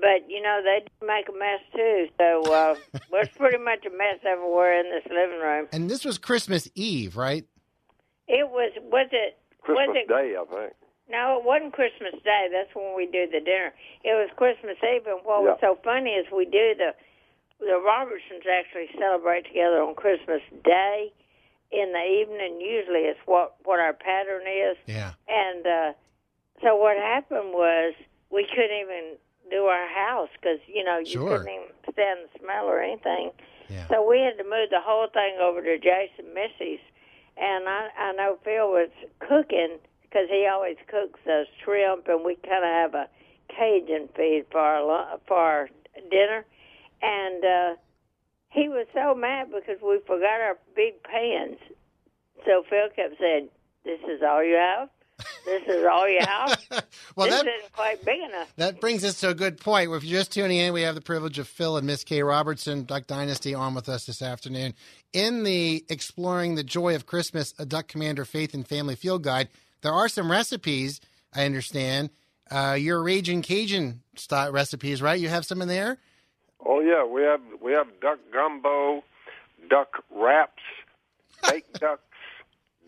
but 0.00 0.28
you 0.28 0.42
know 0.42 0.60
they 0.62 0.84
do 0.84 1.06
make 1.06 1.28
a 1.28 1.32
mess 1.32 1.60
too. 1.74 2.08
So 2.18 2.52
uh, 2.52 2.74
there's 3.10 3.28
pretty 3.28 3.58
much 3.58 3.84
a 3.86 3.90
mess 3.90 4.18
everywhere 4.24 4.78
in 4.80 4.90
this 4.90 5.04
living 5.10 5.40
room. 5.40 5.68
And 5.72 5.90
this 5.90 6.04
was 6.04 6.18
Christmas 6.18 6.68
Eve, 6.74 7.16
right? 7.16 7.44
It 8.26 8.48
was 8.48 8.72
was 8.90 9.08
it 9.12 9.38
Christmas 9.62 9.88
was 9.88 9.96
it 9.96 10.08
Day, 10.08 10.36
I 10.36 10.44
think. 10.44 10.72
no, 11.08 11.38
it 11.38 11.44
wasn't 11.44 11.72
Christmas 11.72 12.14
Day. 12.24 12.48
That's 12.52 12.74
when 12.74 12.96
we 12.96 13.06
do 13.06 13.26
the 13.26 13.40
dinner. 13.40 13.72
It 14.04 14.14
was 14.14 14.30
Christmas 14.36 14.76
Eve, 14.82 15.06
and 15.06 15.20
what 15.24 15.42
was 15.42 15.58
so 15.60 15.78
funny 15.82 16.10
is 16.10 16.26
we 16.32 16.44
do 16.44 16.74
the 16.76 16.94
the 17.60 17.80
Robertsons 17.82 18.46
actually 18.46 18.86
celebrate 18.98 19.46
together 19.46 19.82
on 19.82 19.94
Christmas 19.94 20.42
Day 20.62 21.12
in 21.72 21.92
the 21.92 22.04
evening. 22.04 22.60
Usually, 22.60 23.10
it's 23.10 23.20
what 23.26 23.56
what 23.64 23.80
our 23.80 23.92
pattern 23.92 24.42
is. 24.46 24.76
Yeah. 24.86 25.12
And 25.26 25.66
uh, 25.66 25.92
so 26.62 26.76
what 26.76 26.96
happened 26.96 27.52
was 27.52 27.94
we 28.30 28.46
couldn't 28.46 28.78
even 28.78 29.16
do 29.50 29.64
our 29.64 29.88
house 29.88 30.28
because 30.40 30.58
you 30.66 30.84
know 30.84 30.98
you 30.98 31.06
Sure. 31.06 31.38
couldn't 31.38 31.52
even 31.52 31.92
stand 31.92 32.20
the 32.24 32.38
smell 32.38 32.66
or 32.66 32.80
anything. 32.80 33.30
Yeah. 33.68 33.86
So 33.88 34.06
we 34.08 34.20
had 34.20 34.38
to 34.38 34.44
move 34.44 34.70
the 34.70 34.80
whole 34.80 35.08
thing 35.08 35.36
over 35.40 35.62
to 35.62 35.78
Jason 35.78 36.32
Missy's, 36.34 36.80
and 37.36 37.68
I 37.68 37.88
I 37.96 38.12
know 38.12 38.38
Phil 38.44 38.68
was 38.70 38.90
cooking 39.20 39.78
because 40.02 40.28
he 40.30 40.46
always 40.50 40.76
cooks 40.86 41.20
us 41.26 41.46
shrimp, 41.62 42.08
and 42.08 42.24
we 42.24 42.36
kind 42.36 42.64
of 42.64 42.70
have 42.70 42.94
a 42.94 43.08
Cajun 43.48 44.08
feed 44.16 44.46
for 44.50 44.60
our 44.60 45.18
for 45.26 45.36
our 45.36 45.68
dinner, 46.10 46.44
and 47.02 47.44
uh, 47.44 47.74
he 48.50 48.68
was 48.68 48.86
so 48.94 49.14
mad 49.14 49.48
because 49.50 49.80
we 49.82 49.98
forgot 50.06 50.40
our 50.40 50.58
big 50.74 51.02
pans. 51.02 51.58
So 52.46 52.62
Phil 52.70 52.88
kept 52.94 53.18
saying, 53.20 53.48
"This 53.84 54.00
is 54.08 54.22
all 54.22 54.42
you 54.42 54.54
have. 54.56 54.88
This 55.44 55.62
is 55.66 55.84
all 55.84 56.08
you 56.08 56.20
have. 56.20 56.60
well, 57.16 57.26
this 57.26 57.42
that 57.42 57.46
isn't 57.46 57.72
quite 57.72 58.04
big 58.04 58.20
enough." 58.20 58.52
that 58.56 58.80
brings 58.80 59.04
us 59.04 59.20
to 59.20 59.30
a 59.30 59.34
good 59.34 59.58
point. 59.58 59.90
If 59.90 60.04
you're 60.04 60.20
just 60.20 60.32
tuning 60.32 60.58
in, 60.58 60.72
we 60.72 60.82
have 60.82 60.94
the 60.94 61.00
privilege 61.00 61.38
of 61.38 61.48
Phil 61.48 61.76
and 61.76 61.86
Miss 61.86 62.04
Kay 62.04 62.22
Robertson, 62.22 62.84
Duck 62.84 63.06
Dynasty, 63.06 63.54
on 63.54 63.74
with 63.74 63.88
us 63.88 64.06
this 64.06 64.22
afternoon 64.22 64.74
in 65.12 65.44
the 65.44 65.84
Exploring 65.88 66.54
the 66.54 66.64
Joy 66.64 66.94
of 66.94 67.06
Christmas, 67.06 67.54
a 67.58 67.66
Duck 67.66 67.88
Commander 67.88 68.24
Faith 68.24 68.54
and 68.54 68.66
Family 68.66 68.94
Field 68.94 69.22
Guide. 69.22 69.48
There 69.82 69.92
are 69.92 70.08
some 70.08 70.30
recipes, 70.30 71.00
I 71.34 71.44
understand. 71.44 72.10
Uh, 72.50 72.76
your 72.78 73.02
Raging 73.02 73.42
Cajun 73.42 74.02
style 74.16 74.52
recipes, 74.52 75.02
right? 75.02 75.20
You 75.20 75.28
have 75.28 75.44
some 75.44 75.62
in 75.62 75.68
there. 75.68 75.98
Oh 76.64 76.80
yeah, 76.80 77.04
we 77.04 77.22
have 77.22 77.40
we 77.62 77.72
have 77.72 77.86
duck 78.00 78.18
gumbo, 78.32 79.04
duck 79.68 80.02
wraps, 80.10 80.62
baked 81.48 81.72
ducks, 81.80 82.02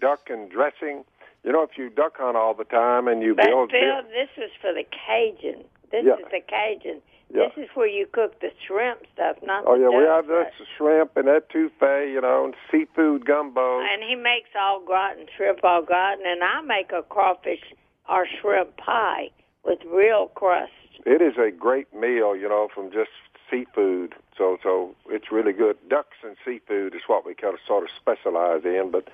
duck 0.00 0.28
and 0.28 0.50
dressing. 0.50 1.04
You 1.44 1.52
know, 1.52 1.62
if 1.62 1.78
you 1.78 1.88
duck 1.88 2.16
hunt 2.18 2.36
all 2.36 2.54
the 2.54 2.64
time 2.64 3.08
and 3.08 3.22
you 3.22 3.34
But 3.34 3.46
build, 3.46 3.70
Phil, 3.70 4.02
this 4.10 4.28
was 4.36 4.50
for 4.60 4.72
the 4.72 4.84
Cajun. 4.84 5.64
This 5.90 6.04
Yeah. 6.04 6.14
is 6.14 6.26
the 6.30 6.40
Cajun. 6.40 7.02
Yeah. 7.32 7.48
This 7.54 7.64
is 7.64 7.76
where 7.76 7.86
you 7.86 8.06
cook 8.06 8.40
the 8.40 8.52
shrimp 8.66 9.06
stuff, 9.14 9.36
not 9.42 9.64
oh 9.64 9.74
yeah, 9.76 9.88
we 9.88 10.04
have 10.04 10.26
this 10.26 10.52
shrimp 10.76 11.16
and 11.16 11.28
that 11.28 11.48
etouffee, 11.48 12.12
you 12.12 12.20
know, 12.20 12.44
and 12.44 12.54
seafood 12.70 13.24
gumbo. 13.24 13.80
And 13.80 14.02
he 14.02 14.16
makes 14.16 14.50
au 14.56 14.82
gratin, 14.84 15.26
shrimp 15.36 15.60
au 15.62 15.82
gratin, 15.82 16.26
and 16.26 16.42
I 16.42 16.60
make 16.62 16.90
a 16.92 17.02
crawfish 17.02 17.62
or 18.08 18.26
shrimp 18.26 18.76
pie 18.76 19.30
with 19.64 19.78
real 19.84 20.26
crust. 20.34 20.72
It 21.06 21.22
is 21.22 21.38
a 21.38 21.52
great 21.52 21.94
meal, 21.94 22.34
you 22.34 22.48
know, 22.48 22.68
from 22.74 22.90
just 22.90 23.10
seafood. 23.48 24.14
So 24.36 24.58
so 24.62 24.96
it's 25.08 25.30
really 25.30 25.52
good. 25.52 25.76
Ducks 25.88 26.16
and 26.24 26.36
seafood 26.44 26.96
is 26.96 27.02
what 27.06 27.24
we 27.24 27.34
kind 27.34 27.54
of 27.54 27.60
sort 27.64 27.84
of 27.84 27.90
specialize 27.96 28.64
in, 28.64 28.90
but 28.90 29.08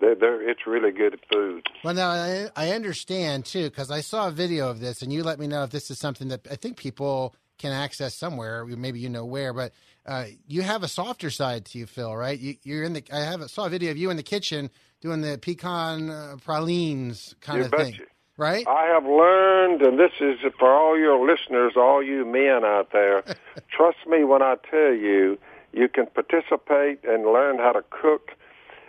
they're, 0.00 0.14
they're 0.14 0.48
it's 0.48 0.66
really 0.66 0.92
good 0.92 1.18
food. 1.32 1.66
Well, 1.82 1.94
now 1.94 2.08
I, 2.10 2.48
I 2.56 2.70
understand 2.72 3.44
too 3.44 3.64
because 3.70 3.90
I 3.90 4.00
saw 4.00 4.28
a 4.28 4.30
video 4.30 4.68
of 4.70 4.80
this, 4.80 5.02
and 5.02 5.12
you 5.12 5.22
let 5.22 5.38
me 5.38 5.46
know 5.46 5.62
if 5.64 5.70
this 5.70 5.90
is 5.90 5.98
something 5.98 6.28
that 6.28 6.46
I 6.50 6.56
think 6.56 6.76
people 6.76 7.34
can 7.58 7.72
access 7.72 8.14
somewhere. 8.14 8.64
Maybe 8.66 8.98
you 9.00 9.08
know 9.08 9.24
where, 9.24 9.52
but 9.52 9.72
uh, 10.06 10.26
you 10.46 10.62
have 10.62 10.82
a 10.82 10.88
softer 10.88 11.30
side 11.30 11.64
to 11.66 11.78
you, 11.78 11.86
Phil. 11.86 12.14
Right? 12.14 12.38
You, 12.38 12.54
you're 12.62 12.82
in 12.84 12.92
the. 12.94 13.04
I 13.12 13.20
have 13.20 13.40
a, 13.40 13.48
saw 13.48 13.66
a 13.66 13.70
video 13.70 13.90
of 13.90 13.96
you 13.96 14.10
in 14.10 14.16
the 14.16 14.22
kitchen 14.22 14.70
doing 15.00 15.20
the 15.20 15.38
pecan 15.38 16.10
uh, 16.10 16.36
pralines 16.44 17.34
kind 17.40 17.58
You 17.58 17.64
of 17.66 17.70
thing, 17.72 17.92
betcha. 17.92 18.04
right? 18.36 18.66
I 18.66 18.86
have 18.86 19.04
learned, 19.04 19.82
and 19.82 19.98
this 19.98 20.12
is 20.20 20.38
for 20.58 20.72
all 20.72 20.98
your 20.98 21.20
listeners, 21.26 21.74
all 21.76 22.02
you 22.02 22.24
men 22.24 22.64
out 22.64 22.88
there. 22.92 23.22
trust 23.70 23.98
me 24.06 24.24
when 24.24 24.42
I 24.42 24.56
tell 24.70 24.92
you, 24.94 25.38
you 25.72 25.88
can 25.88 26.06
participate 26.06 27.04
and 27.04 27.24
learn 27.26 27.58
how 27.58 27.72
to 27.72 27.82
cook 27.90 28.30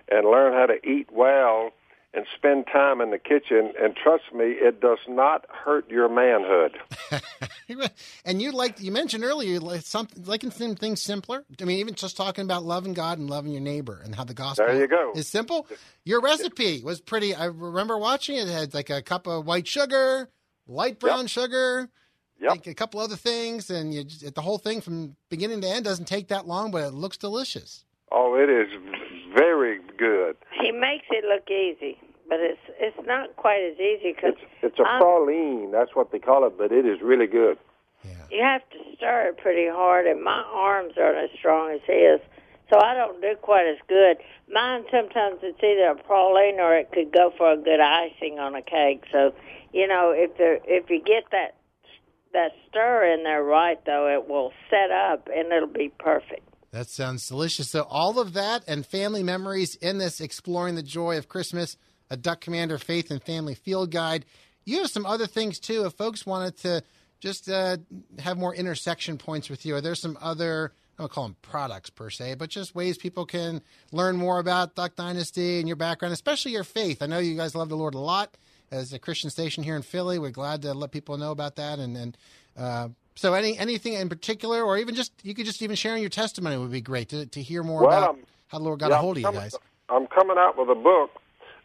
and 0.09 0.27
learn 0.27 0.53
how 0.53 0.65
to 0.65 0.75
eat 0.87 1.09
well 1.11 1.71
and 2.13 2.25
spend 2.33 2.65
time 2.71 3.01
in 3.01 3.11
the 3.11 3.17
kitchen. 3.19 3.73
And 3.81 3.95
trust 3.95 4.23
me, 4.33 4.45
it 4.51 4.79
does 4.79 4.99
not 5.07 5.45
hurt 5.49 5.89
your 5.89 6.07
manhood. 6.07 6.77
and 8.25 8.41
you 8.41 8.51
like 8.51 8.79
you 8.79 8.91
mentioned 8.91 9.23
earlier, 9.23 9.59
like 9.59 9.81
something 9.81 10.23
liking 10.23 10.49
things 10.51 11.01
simpler. 11.01 11.43
I 11.61 11.65
mean, 11.65 11.79
even 11.79 11.93
just 11.95 12.15
talking 12.15 12.43
about 12.45 12.63
loving 12.63 12.93
God 12.93 13.17
and 13.19 13.29
loving 13.29 13.51
your 13.51 13.61
neighbor, 13.61 14.01
and 14.03 14.15
how 14.15 14.23
the 14.23 14.33
gospel 14.33 14.65
there 14.65 14.79
you 14.79 14.87
go. 14.87 15.11
is 15.15 15.27
simple. 15.27 15.67
Your 16.03 16.21
recipe 16.21 16.81
was 16.83 17.01
pretty. 17.01 17.35
I 17.35 17.45
remember 17.45 17.97
watching 17.97 18.37
it. 18.37 18.47
it 18.47 18.51
had 18.51 18.73
like 18.73 18.89
a 18.89 19.01
cup 19.01 19.27
of 19.27 19.45
white 19.45 19.67
sugar, 19.67 20.29
light 20.67 20.99
brown 20.99 21.21
Yep. 21.21 21.29
sugar, 21.29 21.89
Yep. 22.39 22.49
like 22.51 22.67
a 22.67 22.73
couple 22.73 22.99
other 23.01 23.15
things, 23.17 23.69
and 23.69 23.93
you 23.93 24.03
the 24.05 24.41
whole 24.41 24.57
thing 24.57 24.79
from 24.79 25.15
beginning 25.29 25.61
to 25.61 25.67
end 25.67 25.83
doesn't 25.85 26.05
take 26.05 26.29
that 26.29 26.47
long, 26.47 26.71
but 26.71 26.83
it 26.83 26.93
looks 26.93 27.17
delicious. 27.17 27.83
Oh, 28.11 28.35
it 28.35 28.49
is 28.49 28.67
good. 30.79 30.85
He 30.87 30.91
makes 30.93 31.05
it 31.09 31.25
look 31.25 31.49
easy, 31.49 31.97
but 32.29 32.39
it's 32.39 32.59
it's 32.79 33.07
not 33.07 33.35
quite 33.35 33.61
as 33.63 33.79
easy 33.79 34.13
because 34.13 34.33
It's 34.61 34.73
it's 34.75 34.79
a 34.79 34.83
Um, 34.83 35.01
praline. 35.01 35.71
That's 35.71 35.95
what 35.95 36.11
they 36.11 36.19
call 36.19 36.45
it, 36.45 36.57
but 36.57 36.71
it 36.71 36.85
is 36.85 37.01
really 37.01 37.27
good. 37.27 37.57
you 38.31 38.41
have 38.41 38.61
to 38.69 38.77
stir 38.95 39.29
it 39.29 39.37
pretty 39.37 39.67
hard, 39.67 40.05
and 40.07 40.21
my 40.23 40.43
arms 40.53 40.93
aren't 40.97 41.17
as 41.17 41.29
strong 41.37 41.71
as 41.71 41.81
his, 41.87 42.19
so 42.69 42.79
I 42.79 42.93
don't 42.93 43.21
do 43.21 43.35
quite 43.41 43.67
as 43.67 43.77
good. 43.87 44.17
Mine 44.51 44.85
sometimes 44.91 45.39
it's 45.41 45.63
either 45.63 45.89
a 45.91 45.95
praline 45.95 46.57
or 46.59 46.75
it 46.75 46.91
could 46.91 47.11
go 47.11 47.31
for 47.37 47.51
a 47.51 47.57
good 47.57 47.79
icing 47.79 48.39
on 48.39 48.55
a 48.55 48.61
cake. 48.61 49.03
So, 49.11 49.33
you 49.73 49.87
know, 49.87 50.11
if 50.15 50.37
there 50.37 50.59
if 50.65 50.89
you 50.89 51.01
get 51.01 51.23
that 51.31 51.55
that 52.33 52.51
stir 52.69 53.05
in 53.13 53.23
there 53.23 53.43
right, 53.43 53.79
though, 53.85 54.07
it 54.09 54.27
will 54.29 54.51
set 54.69 54.91
up 54.91 55.29
and 55.33 55.51
it'll 55.53 55.67
be 55.67 55.89
perfect. 55.97 56.47
That 56.75 56.89
sounds 56.89 57.25
delicious. 57.25 57.69
So 57.69 57.83
all 57.83 58.19
of 58.19 58.33
that 58.33 58.65
and 58.67 58.85
family 58.85 59.23
memories 59.23 59.75
in 59.75 59.97
this 59.97 60.19
exploring 60.19 60.75
the 60.75 60.83
joy 60.83 61.17
of 61.17 61.29
Christmas, 61.29 61.77
a 62.09 62.17
Duck 62.17 62.41
Commander 62.41 62.77
faith 62.77 63.09
and 63.11 63.23
family 63.23 63.55
field 63.55 63.91
guide. 63.91 64.25
You 64.65 64.79
have 64.79 64.89
some 64.89 65.05
other 65.05 65.25
things 65.25 65.57
too. 65.57 65.85
If 65.85 65.93
folks 65.93 66.25
wanted 66.25 66.57
to 66.63 66.83
just 67.21 67.49
uh, 67.49 67.77
have 68.19 68.37
more 68.37 68.53
intersection 68.53 69.17
points 69.17 69.49
with 69.49 69.65
you, 69.65 69.73
are 69.75 69.79
there 69.79 69.95
some 69.95 70.17
other? 70.19 70.73
I 70.99 71.03
don't 71.03 71.11
call 71.13 71.23
them 71.23 71.37
products 71.41 71.89
per 71.89 72.09
se, 72.09 72.35
but 72.35 72.49
just 72.49 72.75
ways 72.75 72.97
people 72.97 73.25
can 73.25 73.61
learn 73.93 74.17
more 74.17 74.39
about 74.39 74.75
Duck 74.75 74.97
Dynasty 74.97 75.59
and 75.59 75.69
your 75.69 75.77
background, 75.77 76.11
especially 76.11 76.51
your 76.51 76.65
faith. 76.65 77.01
I 77.01 77.05
know 77.05 77.19
you 77.19 77.37
guys 77.37 77.55
love 77.55 77.69
the 77.69 77.77
Lord 77.77 77.95
a 77.95 77.99
lot 77.99 78.35
as 78.69 78.91
a 78.91 78.99
Christian 78.99 79.29
station 79.29 79.63
here 79.63 79.77
in 79.77 79.81
Philly. 79.81 80.19
We're 80.19 80.29
glad 80.29 80.61
to 80.63 80.73
let 80.73 80.91
people 80.91 81.17
know 81.17 81.31
about 81.31 81.55
that. 81.55 81.79
And, 81.79 81.95
and 81.95 82.17
uh, 82.57 82.89
so, 83.15 83.33
any 83.33 83.57
anything 83.57 83.93
in 83.93 84.09
particular, 84.09 84.61
or 84.63 84.77
even 84.77 84.95
just 84.95 85.11
you 85.23 85.33
could 85.33 85.45
just 85.45 85.61
even 85.61 85.75
sharing 85.75 86.01
your 86.01 86.09
testimony 86.09 86.57
would 86.57 86.71
be 86.71 86.81
great 86.81 87.09
to, 87.09 87.25
to 87.27 87.41
hear 87.41 87.63
more 87.63 87.81
Well, 87.81 87.97
about 87.97 88.15
I'm- 88.15 88.25
how 88.47 88.57
the 88.59 88.63
Lord 88.63 88.79
got 88.79 88.89
Yeah, 88.91 88.97
a 88.97 89.01
hold 89.01 89.17
of 89.17 89.23
you 89.23 89.31
guys. 89.31 89.55
I'm 89.89 90.07
coming 90.07 90.37
out 90.37 90.57
with 90.57 90.69
a 90.69 90.75
book. 90.75 91.11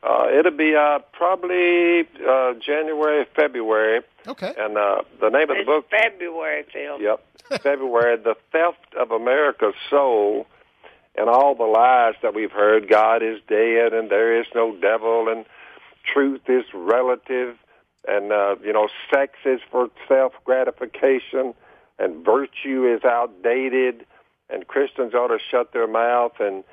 Uh, 0.02 0.28
it'll 0.32 0.50
be 0.56 0.74
out 0.74 1.12
probably 1.12 2.00
uh, 2.26 2.54
January, 2.54 3.26
February, 3.36 4.00
Okay. 4.26 4.54
and 4.58 4.78
uh, 4.78 5.02
the 5.20 5.28
name 5.28 5.50
of 5.50 5.58
the 5.58 5.64
book 5.64 5.90
February, 5.90 6.64
Phil. 6.72 7.00
Yep. 7.00 7.22
February, 7.62 8.16
the 8.16 8.34
theft 8.52 8.94
of 8.98 9.10
America's 9.10 9.74
soul 9.90 10.46
and 11.16 11.28
all 11.28 11.54
the 11.54 11.64
lies 11.64 12.14
that 12.22 12.32
we've 12.34 12.52
heard. 12.52 12.88
God 12.88 13.22
is 13.22 13.40
dead 13.48 13.92
and 13.92 14.08
there 14.10 14.40
is 14.40 14.46
no 14.54 14.74
devil 14.76 15.28
and 15.28 15.44
truth 16.14 16.42
is 16.48 16.64
relative 16.72 17.56
and, 18.08 18.32
uh, 18.32 18.56
you 18.62 18.72
know, 18.72 18.88
sex 19.12 19.34
is 19.44 19.60
for 19.70 19.88
self 20.08 20.32
gratification 20.44 21.54
and 21.98 22.24
virtue 22.24 22.92
is 22.94 23.04
outdated 23.04 24.06
and 24.48 24.66
Christians 24.66 25.14
ought 25.14 25.28
to 25.28 25.38
shut 25.50 25.72
their 25.72 25.86
mouth 25.86 26.32
and 26.40 26.64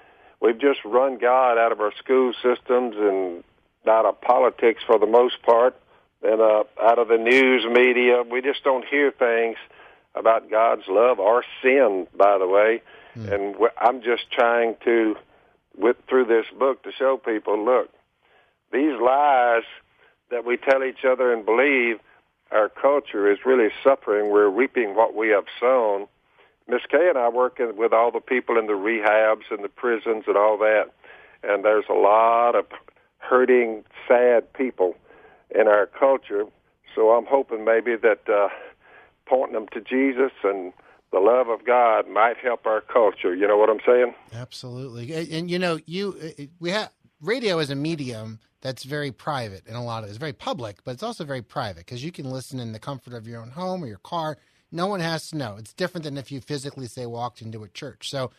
we've 0.41 0.59
just 0.59 0.79
run 0.85 1.17
God 1.17 1.57
out 1.57 1.71
of 1.71 1.79
our 1.79 1.93
school 1.97 2.33
systems 2.41 2.95
and 2.97 3.43
out 3.87 4.05
of 4.05 4.19
politics 4.21 4.83
for 4.85 4.99
the 4.99 5.05
most 5.05 5.41
part 5.43 5.75
and 6.23 6.41
uh, 6.41 6.63
out 6.81 6.99
of 6.99 7.07
the 7.07 7.17
news 7.17 7.65
media. 7.69 8.23
We 8.29 8.41
just 8.41 8.63
don't 8.63 8.85
hear 8.85 9.11
things 9.11 9.57
about 10.15 10.49
God's 10.49 10.83
love 10.87 11.19
or 11.19 11.43
sin, 11.61 12.07
by 12.17 12.37
the 12.37 12.47
way. 12.47 12.81
And 13.31 13.55
wh- 13.55 13.75
I'm 13.79 14.01
just 14.01 14.31
trying 14.31 14.75
to, 14.85 15.15
with 15.77 15.97
through 16.09 16.25
this 16.25 16.45
book, 16.57 16.83
to 16.83 16.91
show 16.97 17.17
people, 17.17 17.63
look, 17.63 17.89
these 18.71 18.93
lies 19.01 19.63
that 20.29 20.45
we 20.45 20.57
tell 20.57 20.83
each 20.83 21.05
other 21.09 21.33
and 21.33 21.45
believe, 21.45 21.99
our 22.51 22.69
culture 22.69 23.31
is 23.31 23.39
really 23.45 23.69
suffering. 23.83 24.29
We're 24.29 24.49
reaping 24.49 24.95
what 24.95 25.15
we 25.15 25.29
have 25.29 25.45
sown. 25.59 26.07
Miss 26.67 26.81
Kay 26.89 27.09
and 27.09 27.17
I 27.17 27.29
work 27.29 27.59
in, 27.59 27.77
with 27.77 27.93
all 27.93 28.11
the 28.11 28.19
people 28.19 28.57
in 28.57 28.67
the 28.67 28.73
rehabs 28.73 29.49
and 29.51 29.63
the 29.63 29.69
prisons 29.69 30.25
and 30.27 30.37
all 30.37 30.57
that, 30.57 30.91
and 31.43 31.63
there's 31.63 31.85
a 31.89 31.93
lot 31.93 32.55
of 32.55 32.65
hurting, 33.19 33.83
sad 34.07 34.51
people 34.53 34.95
in 35.53 35.67
our 35.67 35.85
culture. 35.85 36.45
So 36.93 37.11
I'm 37.11 37.25
hoping 37.25 37.63
maybe 37.63 37.95
that 37.95 38.27
uh, 38.27 38.49
pointing 39.25 39.53
them 39.53 39.67
to 39.73 39.81
Jesus 39.81 40.31
and 40.43 40.73
the 41.11 41.19
love 41.19 41.47
of 41.47 41.65
God 41.65 42.09
might 42.09 42.37
help 42.37 42.65
our 42.65 42.81
culture. 42.81 43.33
You 43.33 43.47
know 43.47 43.57
what 43.57 43.69
I'm 43.69 43.79
saying? 43.85 44.13
Absolutely. 44.33 45.13
And, 45.13 45.27
and, 45.29 45.51
you 45.51 45.59
know, 45.59 45.79
you 45.85 46.17
uh, 46.21 46.43
we 46.59 46.71
have 46.71 46.91
radio 47.21 47.59
is 47.59 47.69
a 47.69 47.75
medium 47.75 48.39
that's 48.61 48.83
very 48.83 49.11
private 49.11 49.63
and 49.67 49.75
a 49.75 49.81
lot 49.81 50.03
of 50.03 50.09
it's 50.09 50.17
very 50.17 50.33
public, 50.33 50.83
but 50.83 50.91
it's 50.91 51.03
also 51.03 51.23
very 51.23 51.41
private 51.41 51.85
because 51.85 52.03
you 52.03 52.11
can 52.11 52.29
listen 52.29 52.59
in 52.59 52.71
the 52.71 52.79
comfort 52.79 53.13
of 53.13 53.27
your 53.27 53.41
own 53.41 53.51
home 53.51 53.83
or 53.83 53.87
your 53.87 53.99
car. 53.99 54.37
No 54.71 54.87
one 54.87 54.99
has 54.99 55.29
to 55.29 55.37
know. 55.37 55.55
It's 55.57 55.73
different 55.73 56.03
than 56.03 56.17
if 56.17 56.31
you 56.31 56.41
physically 56.41 56.87
say 56.87 57.05
walked 57.05 57.41
into 57.41 57.63
a 57.63 57.69
church. 57.69 58.09
So 58.09 58.31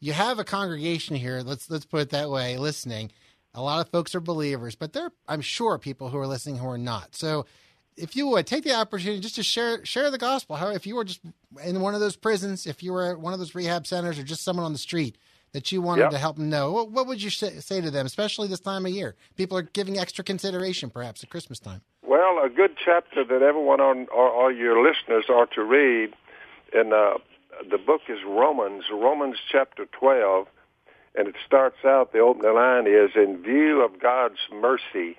you 0.00 0.12
have 0.12 0.38
a 0.38 0.44
congregation 0.44 1.16
here. 1.16 1.40
Let's 1.40 1.70
let's 1.70 1.84
put 1.84 2.02
it 2.02 2.10
that 2.10 2.30
way. 2.30 2.56
Listening, 2.56 3.10
a 3.52 3.62
lot 3.62 3.84
of 3.84 3.90
folks 3.90 4.14
are 4.14 4.20
believers, 4.20 4.74
but 4.74 4.92
there 4.92 5.10
I'm 5.28 5.40
sure 5.40 5.78
people 5.78 6.08
who 6.08 6.18
are 6.18 6.26
listening 6.26 6.58
who 6.58 6.68
are 6.68 6.78
not. 6.78 7.14
So 7.14 7.46
if 7.96 8.16
you 8.16 8.26
would 8.28 8.46
take 8.46 8.64
the 8.64 8.74
opportunity 8.74 9.20
just 9.20 9.36
to 9.36 9.42
share 9.42 9.84
share 9.84 10.10
the 10.10 10.18
gospel, 10.18 10.56
how 10.56 10.70
if 10.70 10.86
you 10.86 10.94
were 10.94 11.04
just 11.04 11.20
in 11.64 11.80
one 11.80 11.94
of 11.94 12.00
those 12.00 12.16
prisons, 12.16 12.66
if 12.66 12.82
you 12.82 12.92
were 12.92 13.12
at 13.12 13.20
one 13.20 13.32
of 13.32 13.38
those 13.38 13.54
rehab 13.54 13.86
centers, 13.86 14.18
or 14.18 14.22
just 14.22 14.42
someone 14.42 14.64
on 14.64 14.72
the 14.72 14.78
street 14.78 15.18
that 15.54 15.70
you 15.72 15.80
wanted 15.80 16.02
Yep. 16.02 16.10
to 16.10 16.18
help 16.18 16.36
them 16.36 16.50
know, 16.50 16.72
what, 16.72 16.90
what 16.90 17.06
would 17.06 17.22
you 17.22 17.30
say, 17.30 17.80
to 17.80 17.90
them, 17.90 18.04
especially 18.04 18.48
this 18.48 18.60
time 18.60 18.84
of 18.84 18.92
year? 18.92 19.14
People 19.36 19.56
are 19.56 19.62
giving 19.62 19.96
extra 19.98 20.22
consideration, 20.22 20.90
perhaps 20.90 21.22
at 21.22 21.30
Christmas 21.30 21.58
time. 21.60 21.80
Well, 22.02 22.44
a 22.44 22.50
good 22.50 22.76
chapter 22.84 23.24
that 23.24 23.40
everyone 23.40 23.80
on 23.80 24.08
or, 24.12 24.28
or 24.28 24.52
your 24.52 24.82
listeners 24.86 25.26
ought 25.30 25.52
to 25.52 25.62
read, 25.62 26.12
and 26.74 26.92
uh, 26.92 27.18
the 27.70 27.78
book 27.78 28.02
is 28.08 28.18
Romans, 28.26 28.84
Romans 28.92 29.36
chapter 29.50 29.86
12, 29.98 30.48
and 31.14 31.28
it 31.28 31.36
starts 31.46 31.84
out, 31.84 32.12
the 32.12 32.18
opening 32.18 32.54
line 32.54 32.86
is, 32.88 33.12
in 33.14 33.40
view 33.40 33.82
of 33.84 34.00
God's 34.00 34.40
mercy, 34.52 35.16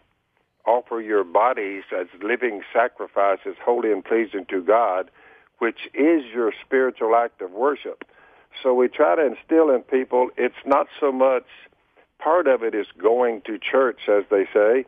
offer 0.66 1.00
your 1.00 1.24
bodies 1.24 1.84
as 1.98 2.08
living 2.22 2.62
sacrifices, 2.74 3.56
holy 3.64 3.92
and 3.92 4.04
pleasing 4.04 4.46
to 4.50 4.62
God, 4.62 5.10
which 5.60 5.88
is 5.94 6.24
your 6.34 6.52
spiritual 6.66 7.16
act 7.16 7.42
of 7.42 7.52
worship. 7.52 8.04
So 8.62 8.74
we 8.74 8.88
try 8.88 9.16
to 9.16 9.26
instill 9.26 9.70
in 9.70 9.82
people, 9.82 10.30
it's 10.38 10.56
not 10.66 10.88
so 11.00 11.12
much, 11.12 11.46
part 12.20 12.48
of 12.48 12.64
it 12.64 12.74
is 12.74 12.88
going 12.98 13.42
to 13.46 13.58
church, 13.60 14.02
as 14.08 14.24
they 14.30 14.46
say, 14.54 14.86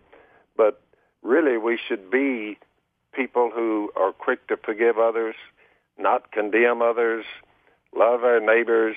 but 0.56 0.82
really 1.22 1.58
we 1.58 1.78
should 1.88 2.10
be 2.10 2.58
people 3.14 3.52
who 3.54 3.92
are 3.96 4.12
quick 4.12 4.48
to 4.48 4.58
forgive 4.58 4.98
others, 4.98 5.36
not 5.98 6.32
condemn 6.32 6.82
others, 6.82 7.26
love 7.96 8.24
our 8.24 8.40
neighbors, 8.40 8.96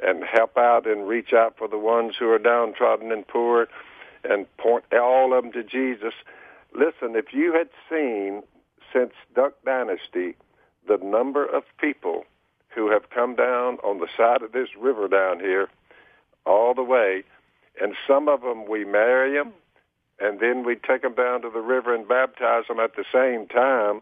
and 0.00 0.22
help 0.24 0.56
out 0.56 0.86
and 0.86 1.08
reach 1.08 1.32
out 1.32 1.56
for 1.58 1.68
the 1.68 1.78
ones 1.78 2.14
who 2.18 2.30
are 2.30 2.38
downtrodden 2.38 3.10
and 3.12 3.26
poor, 3.26 3.68
and 4.24 4.46
point 4.56 4.84
all 4.92 5.36
of 5.36 5.44
them 5.44 5.52
to 5.52 5.62
Jesus. 5.62 6.14
Listen, 6.74 7.16
if 7.16 7.32
you 7.32 7.52
had 7.52 7.68
seen 7.90 8.42
since 8.92 9.12
Duck 9.34 9.54
Dynasty 9.64 10.36
the 10.86 10.98
number 10.98 11.44
of 11.44 11.64
people 11.78 12.24
who 12.74 12.90
have 12.90 13.10
come 13.10 13.34
down 13.34 13.78
on 13.84 13.98
the 13.98 14.08
side 14.16 14.42
of 14.42 14.52
this 14.52 14.68
river 14.78 15.08
down 15.08 15.40
here 15.40 15.68
all 16.46 16.74
the 16.74 16.82
way, 16.82 17.24
and 17.80 17.94
some 18.06 18.28
of 18.28 18.40
them 18.42 18.68
we 18.68 18.84
marry 18.84 19.36
them, 19.36 19.52
and 20.20 20.40
then 20.40 20.64
we 20.64 20.74
take 20.76 21.02
them 21.02 21.14
down 21.14 21.42
to 21.42 21.50
the 21.50 21.60
river 21.60 21.94
and 21.94 22.08
baptize 22.08 22.64
them 22.68 22.80
at 22.80 22.96
the 22.96 23.04
same 23.12 23.46
time. 23.46 24.00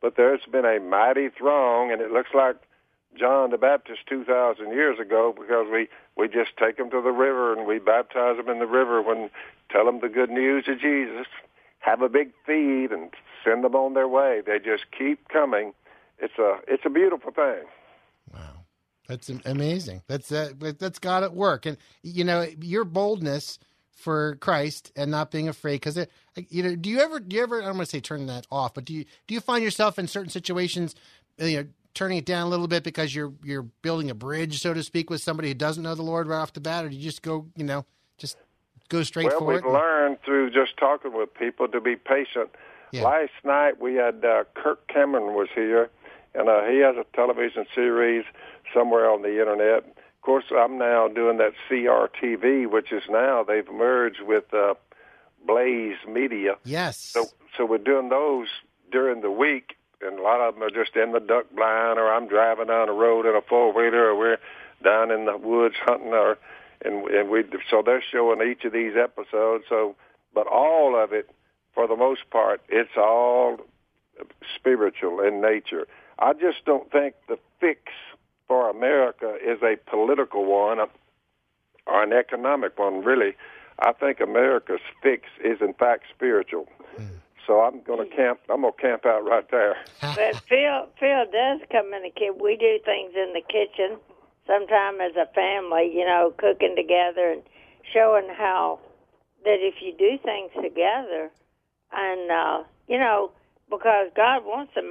But 0.00 0.16
there's 0.16 0.40
been 0.50 0.64
a 0.64 0.80
mighty 0.80 1.28
throng, 1.28 1.92
and 1.92 2.00
it 2.00 2.12
looks 2.12 2.30
like 2.34 2.56
John 3.18 3.50
the 3.50 3.58
Baptist 3.58 4.00
2,000 4.08 4.70
years 4.70 4.98
ago 4.98 5.34
because 5.36 5.66
we, 5.72 5.88
we 6.16 6.28
just 6.28 6.56
take 6.58 6.76
them 6.76 6.90
to 6.90 7.02
the 7.02 7.10
river 7.10 7.52
and 7.52 7.66
we 7.66 7.78
baptize 7.78 8.36
them 8.36 8.48
in 8.48 8.58
the 8.58 8.66
river 8.66 9.02
when 9.02 9.30
tell 9.70 9.84
them 9.84 10.00
the 10.00 10.08
good 10.08 10.30
news 10.30 10.64
of 10.68 10.80
Jesus, 10.80 11.26
have 11.80 12.02
a 12.02 12.08
big 12.08 12.32
feed, 12.46 12.90
and 12.90 13.10
send 13.44 13.64
them 13.64 13.74
on 13.74 13.94
their 13.94 14.08
way. 14.08 14.42
They 14.44 14.58
just 14.58 14.84
keep 14.96 15.28
coming. 15.28 15.72
It's 16.18 16.38
a 16.38 16.58
it's 16.66 16.84
a 16.84 16.90
beautiful 16.90 17.32
thing. 17.32 17.64
Wow, 18.32 18.64
that's 19.08 19.28
amazing. 19.28 20.02
That's 20.06 20.30
uh, 20.30 20.50
that's 20.78 20.98
God 20.98 21.24
at 21.24 21.34
work, 21.34 21.66
and 21.66 21.76
you 22.02 22.24
know 22.24 22.46
your 22.60 22.84
boldness 22.84 23.58
for 23.90 24.36
Christ 24.36 24.92
and 24.94 25.10
not 25.10 25.30
being 25.30 25.48
afraid. 25.48 25.76
Because 25.76 26.06
you 26.48 26.62
know, 26.62 26.76
do 26.76 26.88
you 26.88 27.00
ever 27.00 27.20
do 27.20 27.36
you 27.36 27.42
ever? 27.42 27.60
I 27.60 27.66
don't 27.66 27.76
want 27.76 27.88
to 27.88 27.96
say 27.96 28.00
turn 28.00 28.26
that 28.26 28.46
off, 28.50 28.74
but 28.74 28.84
do 28.84 28.94
you 28.94 29.04
do 29.26 29.34
you 29.34 29.40
find 29.40 29.62
yourself 29.62 29.98
in 29.98 30.06
certain 30.06 30.30
situations, 30.30 30.94
you 31.38 31.56
know, 31.62 31.68
turning 31.94 32.18
it 32.18 32.24
down 32.24 32.46
a 32.46 32.50
little 32.50 32.68
bit 32.68 32.84
because 32.84 33.14
you're 33.14 33.32
you're 33.42 33.62
building 33.62 34.08
a 34.08 34.14
bridge, 34.14 34.60
so 34.60 34.72
to 34.72 34.82
speak, 34.82 35.10
with 35.10 35.20
somebody 35.20 35.48
who 35.48 35.54
doesn't 35.54 35.82
know 35.82 35.96
the 35.96 36.02
Lord 36.02 36.28
right 36.28 36.38
off 36.38 36.52
the 36.52 36.60
bat, 36.60 36.84
or 36.84 36.88
do 36.88 36.96
you 36.96 37.02
just 37.02 37.22
go, 37.22 37.46
you 37.56 37.64
know, 37.64 37.84
just 38.18 38.36
go 38.88 39.02
straight 39.02 39.26
well, 39.26 39.40
for 39.40 39.46
we've 39.46 39.64
it. 39.64 39.66
learned 39.66 40.18
through 40.24 40.50
just 40.50 40.76
talking 40.76 41.12
with 41.12 41.34
people 41.34 41.66
to 41.68 41.80
be 41.80 41.96
patient. 41.96 42.50
Yeah. 42.92 43.02
Last 43.02 43.32
night 43.44 43.80
we 43.80 43.94
had 43.94 44.24
uh, 44.24 44.44
Kirk 44.54 44.86
Cameron 44.88 45.34
was 45.34 45.48
here, 45.54 45.90
and 46.34 46.48
uh, 46.48 46.64
he 46.64 46.78
has 46.78 46.96
a 46.96 47.04
television 47.14 47.66
series 47.74 48.24
somewhere 48.74 49.10
on 49.10 49.22
the 49.22 49.40
internet. 49.40 49.84
Of 49.84 50.22
course, 50.22 50.44
I'm 50.50 50.78
now 50.78 51.08
doing 51.08 51.38
that 51.38 51.52
CRTV, 51.70 52.70
which 52.70 52.92
is 52.92 53.02
now 53.08 53.44
they've 53.44 53.70
merged 53.70 54.20
with 54.22 54.52
uh, 54.52 54.74
Blaze 55.46 55.96
Media. 56.08 56.56
yes. 56.64 56.98
So, 56.98 57.26
so 57.56 57.64
we're 57.64 57.78
doing 57.78 58.08
those 58.08 58.48
during 58.90 59.20
the 59.20 59.30
week, 59.30 59.76
and 60.00 60.18
a 60.18 60.22
lot 60.22 60.40
of 60.40 60.54
them 60.54 60.62
are 60.62 60.70
just 60.70 60.96
in 60.96 61.12
the 61.12 61.20
duck 61.20 61.46
blind, 61.54 61.98
or 61.98 62.12
I'm 62.12 62.28
driving 62.28 62.66
down 62.66 62.86
the 62.86 62.92
road 62.92 63.26
in 63.26 63.34
a 63.34 63.40
four 63.40 63.72
wheeler, 63.72 64.10
or 64.10 64.18
we're 64.18 64.38
down 64.84 65.10
in 65.10 65.24
the 65.24 65.36
woods 65.36 65.76
hunting, 65.80 66.12
or 66.12 66.38
and 66.84 67.06
and 67.08 67.30
we 67.30 67.44
so 67.70 67.82
they're 67.84 68.04
showing 68.12 68.46
each 68.48 68.64
of 68.64 68.72
these 68.72 68.92
episodes. 68.96 69.64
So, 69.68 69.96
but 70.34 70.46
all 70.46 71.00
of 71.02 71.12
it, 71.12 71.30
for 71.74 71.88
the 71.88 71.96
most 71.96 72.30
part, 72.30 72.60
it's 72.68 72.96
all 72.96 73.58
spiritual 74.54 75.20
in 75.20 75.40
nature. 75.40 75.86
I 76.18 76.32
just 76.32 76.64
don't 76.64 76.90
think 76.90 77.14
the 77.28 77.38
fix 77.60 77.80
for 78.46 78.70
America 78.70 79.36
is 79.44 79.62
a 79.62 79.76
political 79.90 80.44
one 80.44 80.78
or 81.86 82.02
an 82.02 82.12
economic 82.12 82.78
one. 82.78 83.04
Really, 83.04 83.34
I 83.78 83.92
think 83.92 84.20
America's 84.20 84.80
fix 85.02 85.24
is 85.44 85.60
in 85.60 85.74
fact 85.74 86.04
spiritual. 86.14 86.68
So 87.46 87.62
I'm 87.62 87.80
going 87.80 88.08
to 88.08 88.14
camp. 88.14 88.40
I'm 88.50 88.60
going 88.60 88.74
to 88.74 88.82
camp 88.82 89.06
out 89.06 89.24
right 89.24 89.50
there. 89.50 89.76
But 90.02 90.36
Phil, 90.48 90.86
Phil 91.00 91.24
does 91.32 91.60
come 91.72 91.94
in 91.94 92.02
the 92.02 92.10
kitchen. 92.10 92.36
We 92.42 92.56
do 92.56 92.78
things 92.84 93.14
in 93.16 93.32
the 93.32 93.40
kitchen, 93.40 93.96
sometime 94.46 95.00
as 95.00 95.16
a 95.16 95.32
family, 95.32 95.90
you 95.94 96.04
know, 96.04 96.34
cooking 96.36 96.76
together 96.76 97.32
and 97.32 97.42
showing 97.94 98.28
how 98.36 98.80
that 99.44 99.58
if 99.60 99.76
you 99.80 99.94
do 99.96 100.18
things 100.22 100.50
together, 100.62 101.30
and 101.92 102.30
uh, 102.30 102.64
you 102.86 102.98
know, 102.98 103.30
because 103.70 104.10
God 104.14 104.44
wants 104.44 104.72
the 104.74 104.82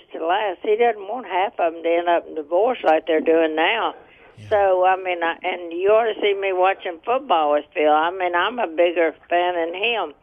marriages 0.00 0.12
to 0.12 0.26
last, 0.26 0.60
He 0.62 0.76
doesn't 0.76 1.08
want 1.08 1.26
half 1.26 1.52
of 1.58 1.74
them 1.74 1.82
to 1.82 1.88
end 1.88 2.08
up 2.08 2.26
in 2.26 2.34
divorce 2.34 2.78
like 2.84 3.06
they're 3.06 3.20
doing 3.20 3.56
now. 3.56 3.94
So 4.48 4.86
I 4.86 4.96
mean, 4.96 5.22
I, 5.22 5.36
and 5.42 5.72
you 5.72 5.90
ought 5.90 6.12
to 6.12 6.20
see 6.20 6.34
me 6.34 6.52
watching 6.52 6.98
football 7.04 7.52
with 7.52 7.66
Phil. 7.74 7.92
I 7.92 8.10
mean, 8.10 8.34
I'm 8.34 8.58
a 8.58 8.66
bigger 8.66 9.14
fan 9.28 9.54
than 9.54 9.74
him. 9.74 10.14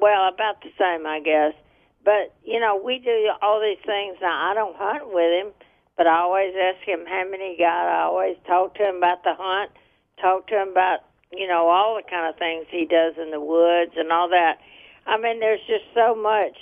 Well, 0.00 0.28
about 0.28 0.62
the 0.62 0.70
same, 0.78 1.06
I 1.06 1.20
guess. 1.20 1.52
But 2.04 2.32
you 2.44 2.60
know, 2.60 2.80
we 2.82 2.98
do 2.98 3.28
all 3.42 3.60
these 3.60 3.82
things. 3.84 4.16
Now, 4.22 4.50
I 4.50 4.54
don't 4.54 4.76
hunt 4.76 5.12
with 5.12 5.44
him, 5.44 5.52
but 5.96 6.06
I 6.06 6.20
always 6.20 6.54
ask 6.56 6.80
him 6.86 7.04
how 7.06 7.28
many 7.28 7.56
he 7.56 7.62
got. 7.62 7.88
I 7.88 8.04
always 8.04 8.36
talk 8.46 8.74
to 8.76 8.88
him 8.88 8.96
about 8.96 9.22
the 9.22 9.34
hunt. 9.36 9.70
Talk 10.20 10.46
to 10.48 10.62
him 10.62 10.68
about 10.68 11.00
you 11.30 11.46
know 11.46 11.68
all 11.68 12.00
the 12.00 12.08
kind 12.08 12.26
of 12.26 12.38
things 12.38 12.64
he 12.70 12.86
does 12.86 13.20
in 13.20 13.30
the 13.30 13.40
woods 13.40 13.92
and 13.96 14.10
all 14.10 14.30
that. 14.30 14.58
I 15.06 15.20
mean, 15.20 15.40
there's 15.40 15.60
just 15.68 15.84
so 15.94 16.14
much 16.14 16.56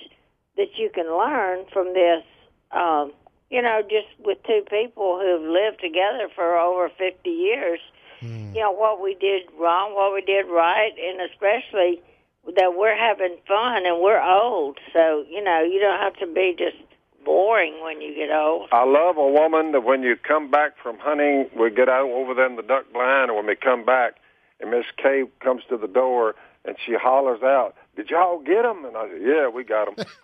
that 0.57 0.77
you 0.77 0.91
can 0.93 1.07
learn 1.07 1.67
from 1.73 1.93
this. 1.95 2.25
Um, 2.73 3.13
you 3.51 3.63
know, 3.63 3.83
just 3.83 4.09
with 4.25 4.39
two 4.45 4.63
people 4.69 5.21
who've 5.21 5.49
lived 5.49 5.81
together 5.81 6.29
for 6.35 6.57
over 6.59 6.89
50 6.89 7.31
years. 7.31 7.81
You 8.23 8.61
know 8.63 8.73
what 8.73 9.01
we 9.03 9.15
did 9.15 9.43
wrong, 9.59 9.95
what 9.95 10.15
we 10.15 10.23
did 10.23 10.47
right, 10.47 10.93
and 10.99 11.21
especially 11.31 12.01
that 12.57 12.75
we're 12.75 12.97
having 12.97 13.37
fun 13.47 13.85
and 13.85 14.01
we're 14.01 14.23
old. 14.23 14.79
So 14.93 15.25
you 15.29 15.45
know, 15.45 15.63
you 15.63 15.79
don't 15.81 16.01
have 16.01 16.17
to 16.17 16.27
be 16.27 16.55
just 16.57 16.77
boring 17.25 17.83
when 17.83 18.01
you 18.01 18.15
get 18.15 18.31
old. 18.31 18.69
I 18.73 18.85
love 18.85 19.19
a 19.19 19.29
woman 19.29 19.73
that 19.73 19.85
when 19.85 20.03
you 20.03 20.17
come 20.17 20.51
back 20.51 20.79
from 20.83 20.99
hunting, 20.99 21.51
we 21.59 21.71
get 21.71 21.89
out 21.89 22.09
over 22.09 22.33
there 22.33 22.47
in 22.47 22.57
the 22.57 22.63
duck 22.63 22.91
blind, 22.93 23.31
and 23.31 23.37
when 23.37 23.47
we 23.47 23.55
come 23.55 23.85
back, 23.85 24.15
and 24.61 24.71
Miss 24.71 24.87
Kay 24.97 25.25
comes 25.41 25.63
to 25.69 25.77
the 25.77 25.89
door 25.89 26.35
and 26.65 26.77
she 26.85 26.95
hollers 26.95 27.43
out, 27.43 27.77
"Did 27.97 28.11
y'all 28.11 28.39
get 28.39 28.63
them?" 28.63 28.85
And 28.85 28.97
I 28.97 29.09
said, 29.09 29.23
"Yeah, 29.23 29.49
we 29.49 29.65
got 29.65 29.97
them." 29.97 30.07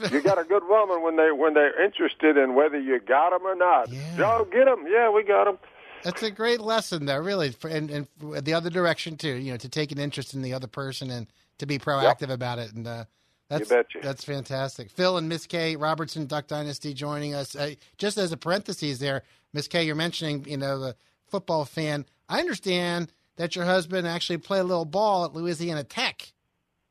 you 0.10 0.22
got 0.22 0.38
a 0.38 0.44
good 0.44 0.66
woman 0.68 1.02
when 1.02 1.16
they 1.16 1.30
when 1.32 1.54
they're 1.54 1.84
interested 1.84 2.36
in 2.36 2.54
whether 2.54 2.78
you 2.78 3.00
got 3.00 3.30
them 3.30 3.46
or 3.46 3.54
not. 3.54 3.90
Yeah. 3.90 4.16
Y'all 4.16 4.44
get 4.44 4.66
them? 4.66 4.86
Yeah, 4.88 5.10
we 5.10 5.22
got 5.22 5.44
them. 5.44 5.58
That's 6.02 6.22
a 6.22 6.30
great 6.30 6.60
lesson, 6.60 7.06
though, 7.06 7.18
really, 7.18 7.54
and, 7.68 7.90
and 7.90 8.06
the 8.20 8.54
other 8.54 8.70
direction 8.70 9.16
too. 9.16 9.34
You 9.34 9.52
know, 9.52 9.56
to 9.58 9.68
take 9.68 9.92
an 9.92 9.98
interest 9.98 10.34
in 10.34 10.42
the 10.42 10.54
other 10.54 10.66
person 10.66 11.10
and 11.10 11.26
to 11.58 11.66
be 11.66 11.78
proactive 11.78 12.30
about 12.30 12.58
it, 12.58 12.72
and 12.72 12.86
uh, 12.86 13.04
that's 13.48 13.68
betcha. 13.68 13.98
that's 14.02 14.24
fantastic. 14.24 14.90
Phil 14.90 15.18
and 15.18 15.28
Miss 15.28 15.46
Kay 15.46 15.76
Robertson, 15.76 16.26
Duck 16.26 16.46
Dynasty, 16.46 16.94
joining 16.94 17.34
us. 17.34 17.54
Uh, 17.54 17.74
just 17.98 18.16
as 18.16 18.32
a 18.32 18.36
parenthesis, 18.36 18.98
there, 18.98 19.22
Miss 19.52 19.68
Kay, 19.68 19.84
you're 19.84 19.94
mentioning, 19.94 20.44
you 20.48 20.56
know, 20.56 20.78
the 20.78 20.96
football 21.28 21.64
fan. 21.64 22.06
I 22.28 22.40
understand 22.40 23.12
that 23.40 23.56
your 23.56 23.64
husband 23.64 24.06
actually 24.06 24.36
played 24.36 24.60
a 24.60 24.64
little 24.64 24.84
ball 24.84 25.24
at 25.24 25.32
Louisiana 25.34 25.82
Tech, 25.82 26.30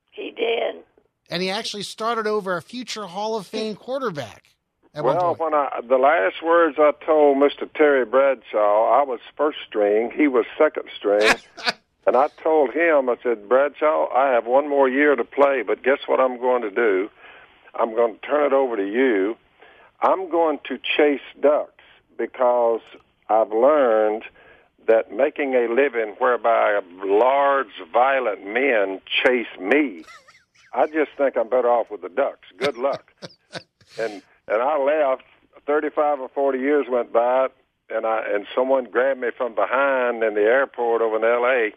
He 0.09 0.31
did. 0.31 0.77
and 1.29 1.43
he 1.43 1.49
actually 1.51 1.83
started 1.83 2.25
over 2.25 2.57
a 2.57 2.61
future 2.61 3.05
Hall 3.05 3.35
of 3.37 3.45
Fame 3.45 3.75
quarterback. 3.75 4.47
At 4.95 5.03
one 5.03 5.15
Well, 5.15 5.35
point. 5.35 5.51
when 5.51 5.53
I 5.53 5.79
the 5.87 5.99
last 5.99 6.41
words 6.43 6.77
I 6.79 6.91
told 7.05 7.37
Mr. 7.37 7.71
Terry 7.71 8.03
Bradshaw, 8.03 8.89
I 8.99 9.03
was 9.03 9.19
first 9.37 9.59
string, 9.67 10.09
he 10.09 10.27
was 10.27 10.45
second 10.57 10.85
string, 10.97 11.21
and 12.07 12.17
I 12.17 12.29
told 12.41 12.71
him, 12.73 13.09
I 13.09 13.17
said, 13.21 13.47
Bradshaw, 13.47 14.09
I 14.11 14.31
have 14.31 14.47
one 14.47 14.67
more 14.67 14.89
year 14.89 15.15
to 15.15 15.23
play, 15.23 15.61
but 15.61 15.83
guess 15.83 15.99
what 16.07 16.19
I'm 16.19 16.39
going 16.39 16.63
to 16.63 16.71
do? 16.71 17.11
I'm 17.79 17.93
going 17.93 18.15
to 18.15 18.21
turn 18.25 18.47
it 18.47 18.53
over 18.53 18.75
to 18.75 18.87
you. 18.91 19.37
I'm 20.01 20.31
going 20.31 20.57
to 20.67 20.79
chase 20.79 21.21
ducks 21.39 21.83
because 22.17 22.81
I've 23.29 23.51
learned 23.51 24.23
that 24.89 25.11
making 25.11 25.53
a 25.53 25.71
living 25.71 26.15
whereby 26.17 26.79
large, 27.05 27.67
violent 27.93 28.43
men 28.43 28.99
chase 29.23 29.59
me, 29.61 30.03
I 30.73 30.87
just 30.87 31.11
think 31.15 31.37
I'm 31.37 31.47
better 31.47 31.69
off 31.69 31.91
with 31.91 32.01
the 32.01 32.09
ducks. 32.09 32.47
Good 32.57 32.75
luck. 32.75 33.13
and 33.99 34.21
and 34.47 34.61
I 34.61 34.77
left. 34.77 35.23
Thirty-five 35.67 36.19
or 36.19 36.29
forty 36.29 36.57
years 36.57 36.87
went 36.89 37.13
by, 37.13 37.49
and 37.91 38.05
I 38.07 38.23
and 38.33 38.47
someone 38.55 38.85
grabbed 38.85 39.19
me 39.19 39.29
from 39.37 39.53
behind 39.53 40.23
in 40.23 40.33
the 40.33 40.41
airport 40.41 41.03
over 41.03 41.17
in 41.17 41.23
L.A. 41.23 41.71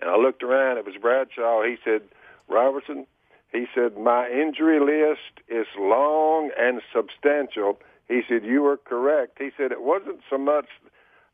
And 0.00 0.10
I 0.10 0.16
looked 0.16 0.42
around. 0.42 0.78
It 0.78 0.84
was 0.84 0.96
Bradshaw. 1.00 1.62
He 1.62 1.76
said, 1.84 2.02
"Robertson," 2.48 3.06
he 3.52 3.66
said, 3.72 3.96
"my 3.96 4.28
injury 4.28 4.80
list 4.80 5.46
is 5.46 5.66
long 5.78 6.50
and 6.58 6.82
substantial." 6.92 7.78
He 8.08 8.22
said, 8.28 8.44
"You 8.44 8.62
were 8.62 8.78
correct." 8.78 9.38
He 9.38 9.50
said, 9.56 9.70
"It 9.70 9.82
wasn't 9.82 10.20
so 10.28 10.38
much." 10.38 10.66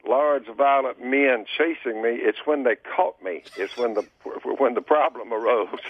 Large 0.07 0.47
violent 0.57 1.05
men 1.05 1.45
chasing 1.57 2.03
me. 2.03 2.11
It's 2.11 2.39
when 2.45 2.63
they 2.63 2.77
caught 2.77 3.23
me. 3.23 3.43
It's 3.57 3.77
when 3.77 3.95
the 3.95 4.07
when 4.59 4.75
the 4.75 4.81
problem 4.81 5.33
arose. 5.33 5.69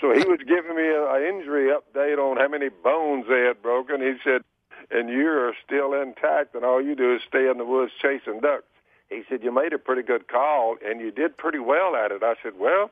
so 0.00 0.12
he 0.12 0.24
was 0.24 0.40
giving 0.46 0.76
me 0.76 0.88
an 0.88 1.22
injury 1.22 1.70
update 1.70 2.18
on 2.18 2.36
how 2.36 2.48
many 2.48 2.68
bones 2.68 3.26
they 3.28 3.42
had 3.42 3.62
broken. 3.62 4.00
He 4.00 4.14
said, 4.24 4.42
and 4.90 5.08
you're 5.08 5.54
still 5.64 5.94
intact, 5.94 6.54
and 6.54 6.64
all 6.64 6.82
you 6.82 6.94
do 6.94 7.14
is 7.14 7.22
stay 7.26 7.48
in 7.48 7.58
the 7.58 7.64
woods 7.64 7.92
chasing 8.00 8.40
ducks. 8.40 8.64
He 9.08 9.22
said, 9.28 9.42
you 9.42 9.52
made 9.52 9.72
a 9.72 9.78
pretty 9.78 10.02
good 10.02 10.28
call, 10.28 10.76
and 10.84 11.00
you 11.00 11.10
did 11.10 11.36
pretty 11.36 11.58
well 11.58 11.96
at 11.96 12.12
it. 12.12 12.22
I 12.22 12.34
said, 12.42 12.52
well, 12.58 12.90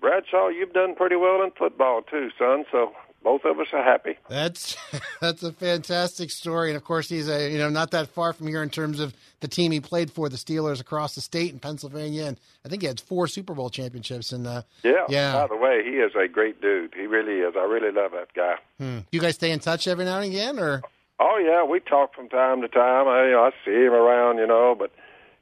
Bradshaw, 0.00 0.48
you've 0.48 0.72
done 0.72 0.94
pretty 0.94 1.16
well 1.16 1.42
in 1.42 1.50
football 1.50 2.02
too, 2.02 2.30
son. 2.38 2.64
So 2.70 2.92
both 3.22 3.44
of 3.44 3.58
us 3.58 3.66
are 3.72 3.82
happy. 3.82 4.16
That's 4.28 4.76
that's 5.20 5.42
a 5.42 5.52
fantastic 5.52 6.30
story, 6.30 6.70
and 6.70 6.76
of 6.76 6.84
course 6.84 7.08
he's 7.08 7.28
a 7.28 7.50
you 7.50 7.58
know 7.58 7.68
not 7.68 7.90
that 7.92 8.08
far 8.08 8.32
from 8.32 8.46
here 8.46 8.62
in 8.62 8.70
terms 8.70 9.00
of 9.00 9.14
the 9.40 9.48
team 9.48 9.72
he 9.72 9.80
played 9.80 10.10
for, 10.10 10.28
the 10.28 10.36
Steelers 10.36 10.80
across 10.80 11.14
the 11.14 11.20
state 11.20 11.52
in 11.52 11.58
Pennsylvania, 11.58 12.26
and 12.26 12.38
I 12.64 12.68
think 12.68 12.82
he 12.82 12.88
had 12.88 13.00
four 13.00 13.26
Super 13.26 13.54
Bowl 13.54 13.70
championships. 13.70 14.32
And 14.32 14.46
uh, 14.46 14.62
Yeah. 14.82 15.04
Yeah. 15.08 15.32
By 15.32 15.46
the 15.46 15.56
way, 15.56 15.82
he 15.84 15.96
is 15.96 16.12
a 16.14 16.28
great 16.28 16.60
dude. 16.60 16.94
He 16.94 17.06
really 17.06 17.40
is. 17.40 17.54
I 17.56 17.64
really 17.64 17.92
love 17.92 18.12
that 18.12 18.32
guy. 18.34 18.56
hmm. 18.78 18.98
you 19.12 19.20
guys 19.20 19.34
stay 19.34 19.50
in 19.50 19.60
touch 19.60 19.86
every 19.86 20.04
now 20.04 20.18
and 20.18 20.32
again, 20.32 20.58
or 20.58 20.82
Oh 21.20 21.38
yeah, 21.44 21.64
we 21.64 21.80
talk 21.80 22.14
from 22.14 22.28
time 22.28 22.60
to 22.62 22.68
time. 22.68 23.08
I, 23.08 23.24
you 23.26 23.32
know, 23.32 23.44
I 23.44 23.50
see 23.64 23.72
him 23.72 23.92
around, 23.92 24.38
you 24.38 24.46
know, 24.46 24.76
but 24.78 24.92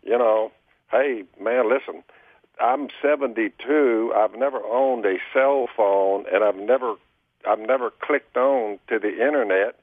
you 0.02 0.16
know, 0.16 0.52
hey 0.90 1.24
man, 1.40 1.68
listen, 1.68 2.02
I'm 2.60 2.88
72. 3.02 4.12
I've 4.16 4.34
never 4.34 4.62
owned 4.64 5.04
a 5.04 5.16
cell 5.34 5.68
phone, 5.76 6.24
and 6.32 6.42
I've 6.42 6.56
never, 6.56 6.94
I've 7.46 7.60
never 7.60 7.90
clicked 7.90 8.36
on 8.36 8.78
to 8.88 8.98
the 8.98 9.10
internet. 9.10 9.78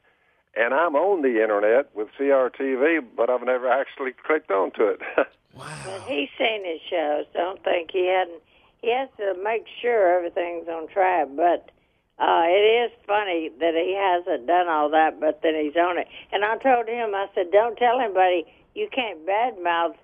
And 0.56 0.72
I'm 0.72 0.94
on 0.94 1.22
the 1.22 1.42
internet 1.42 1.94
with 1.96 2.08
CRTV, 2.18 3.04
but 3.16 3.28
I've 3.28 3.42
never 3.42 3.68
actually 3.68 4.12
clicked 4.12 4.50
on 4.50 4.70
to 4.72 4.88
it. 4.88 5.00
But 5.56 6.02
he's 6.08 6.30
seen 6.36 6.64
his 6.64 6.80
shows. 6.90 7.26
Don't 7.32 7.62
think 7.62 7.90
he 7.92 8.06
hadn't. 8.08 8.42
He 8.82 8.90
has 8.92 9.08
to 9.18 9.40
make 9.44 9.66
sure 9.80 10.18
everything's 10.18 10.66
on 10.66 10.88
track. 10.88 11.28
But 11.36 11.70
uh, 12.18 12.42
it 12.46 12.86
is 12.86 12.90
funny 13.06 13.50
that 13.60 13.74
he 13.74 13.94
hasn't 13.94 14.46
done 14.46 14.68
all 14.68 14.90
that, 14.90 15.20
but 15.20 15.40
then 15.42 15.54
he's 15.54 15.76
on 15.76 15.98
it. 15.98 16.08
And 16.32 16.44
I 16.44 16.56
told 16.58 16.88
him, 16.88 17.14
I 17.14 17.26
said, 17.34 17.50
don't 17.52 17.76
tell 17.76 18.00
anybody 18.00 18.46
you 18.74 18.88
can't 18.92 19.24
badmouth 19.26 19.94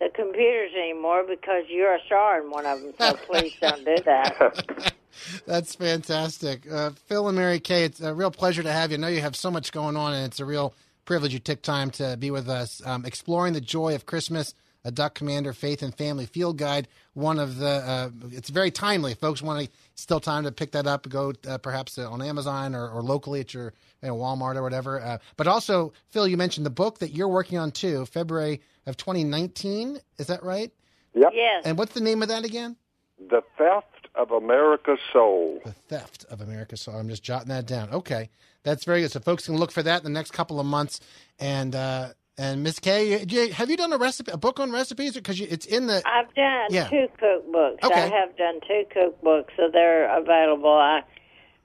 the 0.00 0.08
computers 0.08 0.72
anymore 0.74 1.24
because 1.28 1.64
you're 1.68 1.94
a 1.94 2.00
star 2.06 2.42
in 2.42 2.50
one 2.50 2.66
of 2.66 2.80
them. 2.80 2.92
So 2.98 3.14
please 3.14 3.54
don't 3.60 3.84
do 3.84 3.96
that. 4.04 4.94
that's 5.46 5.74
fantastic. 5.74 6.70
Uh, 6.70 6.90
Phil 7.06 7.28
and 7.28 7.36
Mary 7.36 7.60
Kay, 7.60 7.84
it's 7.84 8.00
a 8.00 8.14
real 8.14 8.30
pleasure 8.30 8.62
to 8.62 8.72
have 8.72 8.90
you. 8.90 8.96
I 8.96 9.00
know 9.00 9.08
you 9.08 9.20
have 9.20 9.36
so 9.36 9.50
much 9.50 9.72
going 9.72 9.96
on, 9.96 10.14
and 10.14 10.24
it's 10.24 10.40
a 10.40 10.44
real 10.44 10.74
privilege 11.04 11.32
you 11.32 11.38
took 11.38 11.60
time 11.62 11.90
to 11.90 12.16
be 12.18 12.30
with 12.30 12.48
us, 12.48 12.80
um, 12.84 13.04
exploring 13.04 13.52
the 13.52 13.60
joy 13.60 13.94
of 13.94 14.06
Christmas. 14.06 14.54
A 14.84 14.90
Duck 14.90 15.14
Commander 15.14 15.52
Faith 15.52 15.82
and 15.82 15.94
Family 15.94 16.26
Field 16.26 16.58
Guide. 16.58 16.88
One 17.14 17.38
of 17.38 17.58
the, 17.58 17.68
uh, 17.68 18.10
it's 18.30 18.50
very 18.50 18.70
timely. 18.70 19.12
If 19.12 19.18
folks 19.18 19.42
want 19.42 19.64
to, 19.64 19.72
still 19.94 20.20
time 20.20 20.44
to 20.44 20.52
pick 20.52 20.72
that 20.72 20.86
up, 20.86 21.08
go 21.08 21.32
uh, 21.48 21.58
perhaps 21.58 21.98
on 21.98 22.22
Amazon 22.22 22.74
or, 22.74 22.88
or, 22.88 23.02
locally 23.02 23.40
at 23.40 23.52
your 23.52 23.72
you 24.02 24.08
know, 24.08 24.16
Walmart 24.16 24.56
or 24.56 24.62
whatever. 24.62 25.00
Uh, 25.00 25.18
but 25.36 25.46
also, 25.46 25.92
Phil, 26.08 26.26
you 26.26 26.36
mentioned 26.36 26.64
the 26.64 26.70
book 26.70 26.98
that 27.00 27.12
you're 27.12 27.28
working 27.28 27.58
on 27.58 27.70
too, 27.70 28.06
February 28.06 28.60
of 28.86 28.96
2019. 28.96 29.98
Is 30.18 30.26
that 30.28 30.42
right? 30.42 30.72
Yep. 31.14 31.32
Yes. 31.34 31.62
And 31.64 31.76
what's 31.76 31.92
the 31.92 32.00
name 32.00 32.22
of 32.22 32.28
that 32.28 32.44
again? 32.44 32.76
The 33.18 33.42
Theft 33.58 34.08
of 34.14 34.30
America's 34.30 35.00
Soul. 35.12 35.60
The 35.64 35.72
Theft 35.72 36.24
of 36.30 36.40
America's 36.40 36.80
Soul. 36.80 36.96
I'm 36.96 37.08
just 37.08 37.22
jotting 37.22 37.48
that 37.48 37.66
down. 37.66 37.90
Okay. 37.90 38.30
That's 38.62 38.84
very 38.84 39.00
good. 39.00 39.10
So 39.10 39.20
folks 39.20 39.46
can 39.46 39.56
look 39.56 39.70
for 39.70 39.82
that 39.82 39.98
in 39.98 40.04
the 40.04 40.10
next 40.10 40.32
couple 40.32 40.60
of 40.60 40.66
months. 40.66 41.00
And 41.38 41.74
uh, 41.74 42.10
and 42.40 42.62
Miss 42.62 42.78
Kay, 42.78 43.18
have 43.52 43.68
you 43.68 43.76
done 43.76 43.92
a 43.92 43.98
recipe, 43.98 44.32
a 44.32 44.38
book 44.38 44.60
on 44.60 44.72
recipes, 44.72 45.12
because 45.12 45.38
it's 45.38 45.66
in 45.66 45.86
the? 45.88 46.00
I've 46.06 46.32
done 46.34 46.68
yeah. 46.70 46.88
two 46.88 47.06
cookbooks. 47.20 47.84
Okay. 47.84 48.02
I 48.02 48.08
have 48.08 48.34
done 48.38 48.60
two 48.66 48.84
cookbooks, 48.96 49.50
so 49.58 49.68
they're 49.70 50.08
available. 50.16 50.72
I, 50.72 51.02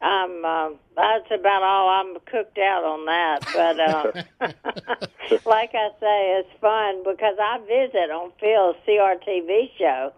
I'm. 0.01 0.43
Uh, 0.43 0.69
that's 0.97 1.31
about 1.31 1.63
all 1.63 1.87
I'm 1.87 2.15
cooked 2.29 2.57
out 2.57 2.83
on 2.83 3.05
that. 3.05 3.39
But 3.53 3.79
uh, 3.79 4.49
like 5.45 5.71
I 5.73 5.89
say, 6.01 6.43
it's 6.43 6.59
fun 6.59 7.03
because 7.05 7.37
I 7.39 7.59
visit 7.59 8.11
on 8.11 8.33
Phil's 8.41 8.75
CRTV 8.85 9.77
show 9.79 10.11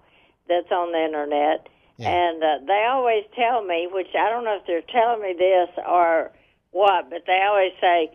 that's 0.50 0.72
on 0.72 0.92
the 0.92 1.06
internet, 1.06 1.68
Yeah. 1.98 2.10
and 2.10 2.44
uh, 2.44 2.66
they 2.66 2.84
always 2.90 3.26
tell 3.36 3.64
me, 3.64 3.88
which 3.92 4.16
I 4.18 4.28
don't 4.32 4.44
know 4.44 4.58
if 4.60 4.66
they're 4.66 4.82
telling 4.82 5.22
me 5.22 5.36
this 5.38 5.70
or 5.88 6.32
what, 6.72 7.12
but 7.12 7.26
they 7.28 7.44
always 7.44 7.74
say. 7.80 8.10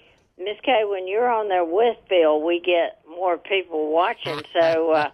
Miss 0.45 0.59
Kay, 0.65 0.85
when 0.85 1.07
you're 1.07 1.31
on 1.31 1.49
there 1.49 1.65
with 1.65 1.97
Phil, 2.09 2.41
we 2.43 2.61
get 2.61 3.01
more 3.09 3.39
people 3.39 3.93
watching. 3.93 4.43
So 4.53 4.93
uh, 4.93 5.11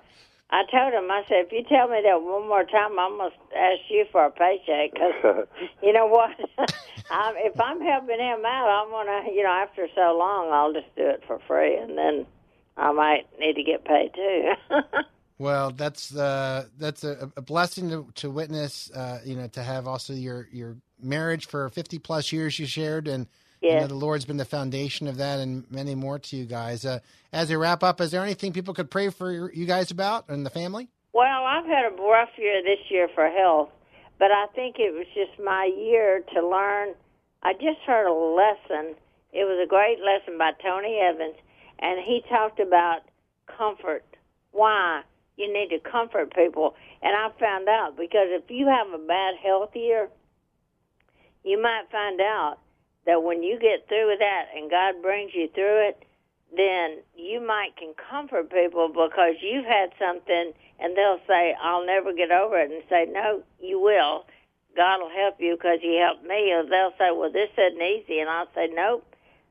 I 0.51 0.63
told 0.71 0.93
him, 0.93 1.11
I 1.11 1.23
said, 1.29 1.47
if 1.47 1.53
you 1.53 1.63
tell 1.63 1.89
me 1.89 2.01
that 2.03 2.23
one 2.23 2.49
more 2.49 2.65
time, 2.65 2.99
I'm 2.99 3.19
to 3.19 3.31
ask 3.57 3.81
you 3.89 4.05
for 4.11 4.25
a 4.25 4.31
paycheck. 4.31 4.95
Because 4.95 5.47
you 5.83 5.93
know 5.93 6.07
what? 6.07 6.31
I'm, 7.11 7.35
if 7.37 7.61
I'm 7.61 7.81
helping 7.81 8.19
him 8.19 8.45
out, 8.45 8.69
I'm 8.69 8.91
going 8.91 9.07
to, 9.07 9.33
you 9.33 9.43
know, 9.43 9.51
after 9.51 9.87
so 9.95 10.17
long, 10.19 10.51
I'll 10.53 10.73
just 10.73 10.95
do 10.97 11.07
it 11.07 11.23
for 11.27 11.39
free. 11.47 11.77
And 11.77 11.97
then 11.97 12.27
I 12.77 12.93
might 12.93 13.27
need 13.39 13.55
to 13.55 13.63
get 13.63 13.85
paid 13.85 14.13
too. 14.15 14.53
Well, 15.39 15.71
that's 15.71 16.15
uh, 16.17 16.67
that's 16.79 17.05
a, 17.05 17.31
a 17.37 17.43
blessing 17.43 17.91
to, 17.91 18.09
to 18.17 18.31
witness. 18.31 18.91
Uh, 18.91 19.21
you 19.25 19.37
know, 19.37 19.47
to 19.49 19.63
have 19.63 19.87
also 19.87 20.13
your 20.13 20.49
your 20.51 20.77
marriage 21.01 21.47
for 21.47 21.69
fifty 21.69 21.99
plus 22.01 22.33
years 22.33 22.59
you 22.59 22.67
shared, 22.67 23.07
and 23.07 23.29
you 23.61 23.75
know, 23.75 23.87
the 23.87 23.95
Lord's 23.95 24.25
been 24.25 24.37
the 24.37 24.45
foundation 24.45 25.09
of 25.09 25.17
that, 25.17 25.41
and 25.41 25.71
many 25.71 25.95
more 25.95 26.19
to 26.19 26.37
you 26.37 26.45
guys. 26.45 26.85
Uh, 26.85 27.01
as 27.33 27.51
we 27.51 27.57
wrap 27.57 27.83
up, 27.83 28.01
is 28.01 28.11
there 28.11 28.23
anything 28.23 28.53
people 28.53 28.75
could 28.75 28.91
pray 28.91 29.11
for 29.11 29.53
you 29.53 29.67
guys 29.67 29.91
about 29.91 30.29
and 30.29 30.45
the 30.47 30.51
family? 30.51 30.89
Well, 31.13 31.45
I've 31.45 31.67
had 31.67 31.93
a 31.93 32.03
rough 32.03 32.31
year 32.37 32.63
this 32.63 32.79
year 32.91 33.09
for 33.15 33.29
health, 33.29 33.71
but 34.19 34.31
I 34.31 34.47
think 34.55 34.77
it 34.79 34.93
was 34.93 35.07
just 35.15 35.43
my 35.45 35.65
year 35.65 36.23
to 36.35 36.47
learn. 36.47 36.95
I 37.43 37.53
just 37.55 37.81
heard 37.87 38.07
a 38.07 38.13
lesson. 38.13 38.95
It 39.33 39.45
was 39.45 39.61
a 39.63 39.69
great 39.69 39.99
lesson 40.01 40.39
by 40.39 40.53
Tony 40.63 41.01
Evans, 41.01 41.37
and 41.79 42.01
he 42.05 42.23
talked 42.29 42.61
about 42.61 43.01
comfort. 43.47 44.05
Why 44.53 45.03
you 45.39 45.53
need 45.53 45.69
to 45.71 45.79
comfort 45.79 46.35
people. 46.35 46.75
And 47.01 47.15
I 47.15 47.31
found 47.39 47.69
out 47.69 47.97
because 47.97 48.27
if 48.29 48.51
you 48.51 48.67
have 48.67 48.89
a 48.93 49.05
bad 49.05 49.35
health 49.43 49.71
year, 49.75 50.09
you 51.45 51.63
might 51.63 51.85
find 51.91 52.21
out 52.21 52.59
that 53.07 53.23
when 53.23 53.43
you 53.43 53.59
get 53.59 53.89
through 53.89 54.11
with 54.11 54.19
that 54.19 54.47
and 54.55 54.71
God 54.71 55.01
brings 55.03 55.33
you 55.35 55.49
through 55.55 55.89
it, 55.89 56.05
then 56.57 56.99
you 57.15 57.41
might 57.45 57.77
can 57.77 57.95
comfort 58.11 58.51
people 58.51 58.89
because 58.89 59.37
you've 59.43 59.67
had 59.67 59.91
something 59.99 60.53
and 60.81 60.97
they'll 60.97 61.21
say, 61.27 61.55
I'll 61.61 61.85
never 61.85 62.13
get 62.13 62.31
over 62.31 62.59
it 62.59 62.71
and 62.71 62.83
say, 62.89 63.07
no, 63.11 63.43
you 63.61 63.81
will. 63.81 64.25
God 64.77 65.01
will 65.01 65.11
help 65.11 65.37
you 65.41 65.57
because 65.57 65.79
you 65.83 65.99
helped 66.01 66.25
me. 66.25 66.53
Or 66.53 66.63
they'll 66.63 66.95
say, 66.99 67.11
well, 67.11 67.33
this 67.33 67.51
isn't 67.59 67.83
easy. 67.83 68.21
And 68.21 68.31
I'll 68.31 68.49
say, 68.55 68.69
nope, 68.73 69.05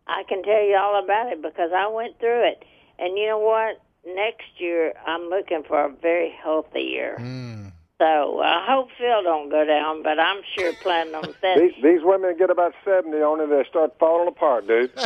I 0.08 0.24
can 0.28 0.42
tell 0.42 0.64
you 0.64 0.78
all 0.78 1.04
about 1.04 1.32
it 1.32 1.42
because 1.42 1.72
I 1.76 1.88
went 1.88 2.20
through 2.20 2.48
it. 2.48 2.64
And 2.98 3.18
you 3.18 3.28
know 3.28 3.40
what? 3.40 3.82
Next 4.06 4.48
year, 4.58 4.94
I'm 5.06 5.30
looking 5.30 5.64
for 5.68 5.84
a 5.84 5.92
very 5.92 6.32
healthy 6.42 6.82
year. 6.82 7.18
Hmm. 7.18 7.68
So 8.00 8.40
I 8.42 8.66
hope 8.70 8.90
Phil 8.98 9.24
don't 9.24 9.50
go 9.50 9.66
down, 9.66 10.04
but 10.04 10.20
I'm 10.20 10.42
sure 10.56 10.72
planning 10.84 11.16
on 11.16 11.34
that. 11.42 11.58
These, 11.58 11.74
these 11.84 12.00
women 12.04 12.38
get 12.38 12.50
about 12.52 12.74
70 12.86 13.16
on 13.18 13.42
it, 13.42 13.48
they 13.50 13.68
start 13.70 13.94
falling 14.00 14.28
apart, 14.28 14.68
dude. 14.68 14.92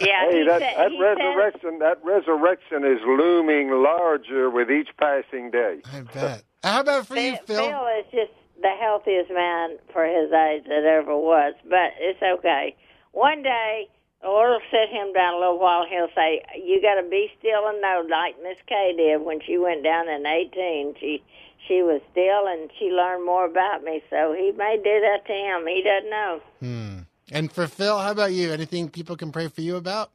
Yeah, 0.00 0.30
Hey, 0.30 0.38
he 0.40 0.46
that, 0.48 0.60
said- 0.62 0.76
that 0.78 0.90
he 0.92 0.96
said- 0.98 1.02
resurrection, 1.04 1.78
that 1.80 1.98
resurrection 2.02 2.84
is 2.86 3.00
looming 3.04 3.70
larger 3.82 4.48
with 4.48 4.70
each 4.70 4.88
passing 4.98 5.50
day. 5.50 5.82
I 5.92 6.00
bet. 6.00 6.42
How 6.64 6.80
about 6.80 7.06
for 7.06 7.16
you, 7.16 7.36
Phil, 7.44 7.56
Phil? 7.58 7.64
Phil 7.68 7.86
is 8.00 8.06
just 8.10 8.32
the 8.62 8.72
healthiest 8.80 9.30
man 9.30 9.76
for 9.92 10.04
his 10.06 10.32
age 10.32 10.64
that 10.68 10.84
ever 10.84 11.14
was, 11.14 11.52
but 11.68 11.92
it's 11.98 12.20
okay. 12.22 12.74
One 13.12 13.42
day, 13.42 13.88
the 14.22 14.28
Lord 14.28 14.52
will 14.52 14.60
sit 14.70 14.88
him 14.88 15.12
down 15.12 15.34
a 15.34 15.38
little 15.38 15.58
while. 15.58 15.84
He'll 15.86 16.08
say, 16.14 16.42
"You 16.56 16.80
got 16.80 16.94
to 17.00 17.06
be 17.08 17.30
still 17.38 17.68
and 17.68 17.80
know," 17.82 18.02
like 18.08 18.36
Miss 18.42 18.56
Kay 18.66 18.94
did 18.96 19.20
when 19.20 19.40
she 19.46 19.58
went 19.58 19.84
down 19.84 20.08
in 20.08 20.24
eighteen. 20.24 20.94
She 20.98 21.22
she 21.66 21.82
was 21.82 22.00
still 22.10 22.46
and 22.46 22.70
she 22.78 22.86
learned 22.86 23.24
more 23.24 23.46
about 23.46 23.82
me. 23.84 24.02
So 24.10 24.32
he 24.32 24.52
may 24.52 24.76
do 24.76 25.00
that 25.00 25.26
to 25.26 25.32
him. 25.32 25.66
He 25.66 25.82
doesn't 25.82 26.10
know. 26.10 26.40
And 27.32 27.50
for 27.52 27.66
Phil, 27.66 27.98
how 27.98 28.10
about 28.10 28.32
you? 28.32 28.52
Anything 28.52 28.88
people 28.88 29.16
can 29.16 29.30
pray 29.30 29.48
for 29.48 29.60
you 29.60 29.76
about? 29.76 30.10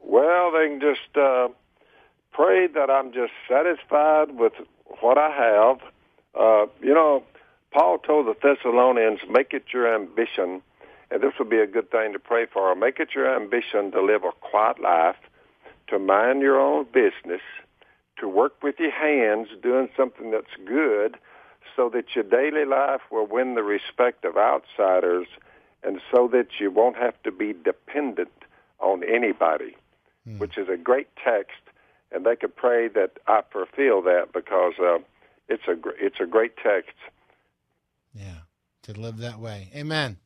Well, 0.00 0.50
they 0.52 0.68
can 0.68 0.80
just 0.80 1.16
uh, 1.16 1.48
pray 2.32 2.66
that 2.68 2.90
I'm 2.90 3.12
just 3.12 3.32
satisfied 3.48 4.38
with 4.38 4.54
what 5.00 5.18
I 5.18 5.30
have. 5.30 5.78
Uh, 6.34 6.66
you 6.80 6.94
know, 6.94 7.22
Paul 7.72 7.98
told 7.98 8.26
the 8.26 8.34
Thessalonians, 8.40 9.20
make 9.28 9.52
it 9.52 9.64
your 9.72 9.92
ambition, 9.94 10.62
and 11.10 11.22
this 11.22 11.32
would 11.38 11.50
be 11.50 11.58
a 11.58 11.66
good 11.66 11.90
thing 11.90 12.12
to 12.12 12.18
pray 12.18 12.46
for, 12.46 12.74
make 12.74 12.98
it 12.98 13.10
your 13.14 13.34
ambition 13.34 13.90
to 13.92 14.02
live 14.02 14.24
a 14.24 14.32
quiet 14.40 14.80
life, 14.80 15.16
to 15.88 15.98
mind 15.98 16.40
your 16.40 16.58
own 16.58 16.86
business, 16.92 17.42
to 18.24 18.28
work 18.28 18.62
with 18.62 18.76
your 18.78 18.90
hands 18.90 19.48
doing 19.62 19.88
something 19.96 20.30
that's 20.30 20.56
good, 20.64 21.16
so 21.76 21.88
that 21.90 22.14
your 22.14 22.24
daily 22.24 22.64
life 22.64 23.00
will 23.10 23.26
win 23.26 23.54
the 23.54 23.62
respect 23.62 24.24
of 24.24 24.36
outsiders, 24.36 25.26
and 25.82 26.00
so 26.10 26.28
that 26.28 26.46
you 26.58 26.70
won't 26.70 26.96
have 26.96 27.20
to 27.22 27.30
be 27.30 27.52
dependent 27.52 28.32
on 28.80 29.02
anybody 29.04 29.76
which 30.38 30.56
is 30.56 30.68
a 30.68 30.76
great 30.76 31.08
text, 31.22 31.60
and 32.10 32.24
they 32.24 32.36
could 32.36 32.56
pray 32.56 32.88
that 32.88 33.18
I 33.26 33.42
fulfill 33.50 34.02
that 34.02 34.32
because 34.32 34.74
uh, 34.80 34.98
it's 35.48 35.64
a 35.68 35.74
gr- 35.74 35.90
it's 35.98 36.20
a 36.20 36.26
great 36.26 36.56
text. 36.56 36.96
Yeah, 38.14 38.38
to 38.84 38.92
live 38.92 39.18
that 39.18 39.38
way. 39.38 39.68
Amen. 39.74 40.16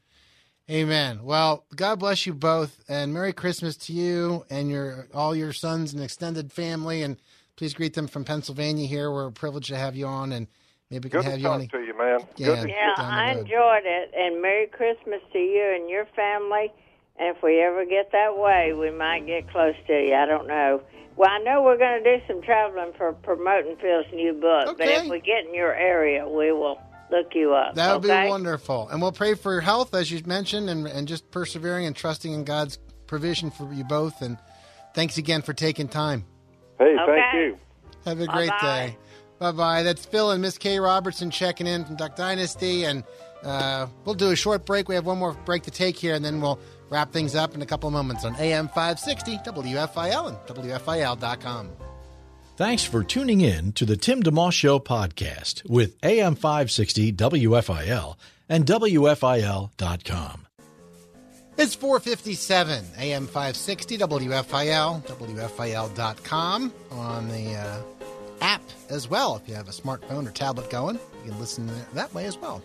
Amen. 0.71 1.21
Well, 1.25 1.65
God 1.75 1.99
bless 1.99 2.27
you 2.27 2.35
both, 2.35 2.85
and 2.89 3.13
Merry 3.13 3.33
Christmas 3.33 3.77
to 3.79 3.93
you 3.93 4.45
and 4.51 4.71
your 4.71 5.09
all 5.15 5.35
your 5.35 5.53
sons 5.53 5.93
and 5.93 6.03
extended 6.03 6.53
family. 6.53 7.03
And 7.03 7.17
please 7.59 7.75
greet 7.75 7.93
them 7.93 8.07
from 8.07 8.25
Pennsylvania. 8.25 8.87
Here, 8.87 9.11
we're 9.11 9.33
privileged 9.33 9.69
to 9.71 9.77
have 9.77 9.97
you 9.97 10.07
on, 10.07 10.31
and 10.31 10.47
maybe 10.91 11.07
we 11.07 11.11
can 11.11 11.21
Good 11.21 11.25
have 11.25 11.35
to 11.35 11.41
you 11.41 11.49
on. 11.49 11.61
talk 11.63 11.71
to 11.73 11.81
you, 11.81 11.99
man. 11.99 12.21
Yeah. 12.37 12.47
Good 12.47 12.63
to 12.63 12.69
Yeah, 12.69 12.95
down 12.97 13.13
I 13.13 13.33
enjoyed 13.33 13.83
it, 13.85 14.13
and 14.17 14.41
Merry 14.41 14.69
Christmas 14.69 15.21
to 15.33 15.39
you 15.39 15.75
and 15.75 15.91
your 15.91 16.07
family. 16.17 16.73
And 17.19 17.37
if 17.37 17.43
we 17.43 17.61
ever 17.61 17.85
get 17.85 18.13
that 18.13 18.39
way, 18.39 18.73
we 18.79 18.93
might 18.93 19.27
get 19.27 19.51
close 19.51 19.75
to 19.89 19.93
you. 19.93 20.15
I 20.15 20.25
don't 20.25 20.47
know. 20.47 20.81
Well, 21.17 21.29
I 21.29 21.41
know 21.41 21.65
we're 21.65 21.79
going 21.79 22.05
to 22.05 22.17
do 22.17 22.25
some 22.29 22.43
traveling 22.43 22.93
for 22.97 23.13
promoting 23.13 23.77
Phil's 23.83 24.07
new 24.13 24.35
book, 24.35 24.69
okay. 24.69 24.77
but 24.79 24.89
if 24.89 25.11
we 25.11 25.19
get 25.19 25.47
in 25.47 25.53
your 25.53 25.75
area, 25.75 26.29
we 26.29 26.53
will 26.53 26.81
look 27.11 27.35
you 27.35 27.55
up. 27.55 27.75
That 27.75 28.01
would 28.01 28.09
okay? 28.09 28.23
be 28.23 28.29
wonderful. 28.29 28.89
And 28.89 29.03
we'll 29.03 29.11
pray 29.11 29.35
for 29.35 29.51
your 29.51 29.63
health, 29.63 29.97
as 29.97 30.13
you 30.13 30.23
mentioned, 30.25 30.71
and, 30.71 30.87
and 30.87 31.09
just 31.09 31.29
persevering 31.33 31.87
and 31.87 31.97
trusting 31.97 32.33
in 32.33 32.45
God's 32.45 32.79
provision 33.09 33.51
for 33.51 33.73
you 33.73 33.83
both. 33.83 34.23
And 34.23 34.39
thanks 34.95 35.19
again 35.19 35.43
for 35.43 35.55
taking 35.55 35.89
time. 35.89 36.25
Hey, 36.79 36.95
Okay. 36.99 37.07
thank 37.07 37.35
you. 37.35 37.59
Have 38.05 38.21
a 38.21 38.27
great 38.27 38.49
Bye-bye. 38.51 38.87
day. 38.87 38.97
Bye 39.39 39.53
bye. 39.53 39.83
That's 39.83 40.05
Phil 40.05 40.31
and 40.33 40.43
Miss 40.43 40.59
Kay 40.59 40.79
Robertson 40.81 41.31
checking 41.31 41.67
in 41.67 41.85
from 41.85 41.97
Duck 41.97 42.17
Dynasty. 42.17 42.85
And 42.85 43.05
uh, 43.45 43.87
we'll 44.05 44.15
do 44.17 44.31
a 44.31 44.37
short 44.37 44.65
break. 44.67 44.89
We 44.89 44.95
have 44.97 45.07
one 45.07 45.19
more 45.19 45.33
break 45.45 45.63
to 45.65 45.71
take 45.71 45.97
here, 45.97 46.15
and 46.15 46.25
then 46.25 46.41
we'll 46.41 46.59
wrap 46.91 47.13
things 47.13 47.35
up 47.37 47.55
in 47.55 47.63
a 47.63 47.67
couple 47.67 47.87
of 47.89 47.93
moments 47.93 48.25
on 48.25 48.35
AM 48.37 48.67
560, 48.69 49.39
WFIL, 49.39 50.29
and 50.29 50.37
WFIL.com. 50.49 51.71
Thanks 52.57 52.83
for 52.83 53.05
tuning 53.05 53.41
in 53.41 53.71
to 53.73 53.85
the 53.85 53.97
Tim 53.97 54.23
DeMoss 54.23 54.53
Show 54.55 54.81
podcast 54.81 55.69
with 55.71 55.97
AM 56.03 56.35
560 56.35 57.13
WFIL 57.13 58.17
and 58.49 58.67
WFIL.com. 58.67 60.47
It's 61.59 61.75
457 61.75 62.85
AM 62.99 63.27
560 63.27 63.99
WFIL, 63.99 65.03
WFIL.com 65.05 66.73
on 66.93 67.29
the 67.29 67.55
uh, 67.57 67.81
app 68.41 68.63
as 68.89 69.11
well. 69.11 69.35
If 69.35 69.49
you 69.49 69.57
have 69.57 69.67
a 69.67 69.73
smartphone 69.73 70.29
or 70.29 70.31
tablet 70.31 70.71
going, 70.71 71.01
you 71.25 71.33
can 71.33 71.41
listen 71.41 71.69
that 71.95 72.15
way 72.15 72.27
as 72.27 72.39
well. 72.39 72.63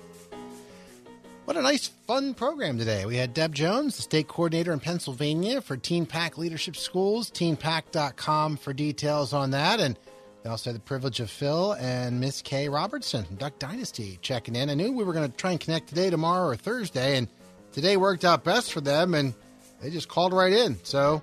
What 1.46 1.58
a 1.58 1.64
nice, 1.64 1.88
fun 2.06 2.36
program 2.36 2.78
today. 2.78 3.08
We 3.08 3.18
had 3.18 3.34
Deb 3.34 3.56
Jones, 3.56 3.96
the 3.96 4.04
state 4.04 4.28
coordinator 4.28 4.72
in 4.72 4.80
Pennsylvania 4.80 5.60
for 5.60 5.76
Teen 5.76 6.06
Pact 6.06 6.38
Leadership 6.38 6.76
Schools, 6.76 7.32
teenpact.com 7.32 8.58
for 8.58 8.74
details 8.74 9.34
on 9.34 9.50
that. 9.52 9.80
And 9.80 9.98
We 10.44 10.52
also 10.52 10.70
had 10.70 10.76
the 10.80 10.84
privilege 10.84 11.20
of 11.20 11.32
Phil 11.32 11.74
and 11.80 12.20
Miss 12.20 12.44
Kay 12.44 12.70
Robertson 12.70 13.26
from 13.26 13.38
Duck 13.38 13.58
Dynasty 13.58 14.20
checking 14.22 14.56
in. 14.56 14.70
I 14.70 14.76
knew 14.76 14.92
we 14.92 15.04
were 15.04 15.14
going 15.14 15.30
to 15.32 15.36
try 15.36 15.50
and 15.50 15.60
connect 15.60 15.90
today, 15.90 16.12
tomorrow, 16.12 16.48
or 16.48 16.56
Thursday, 16.56 17.18
and 17.18 17.28
today 17.74 17.98
worked 17.98 18.24
out 18.24 18.44
best 18.44 18.72
for 18.72 18.80
them, 18.80 19.14
and 19.14 19.34
they 19.82 19.90
just 19.90 20.08
called 20.08 20.32
right 20.32 20.54
in. 20.54 20.78
So 20.84 21.22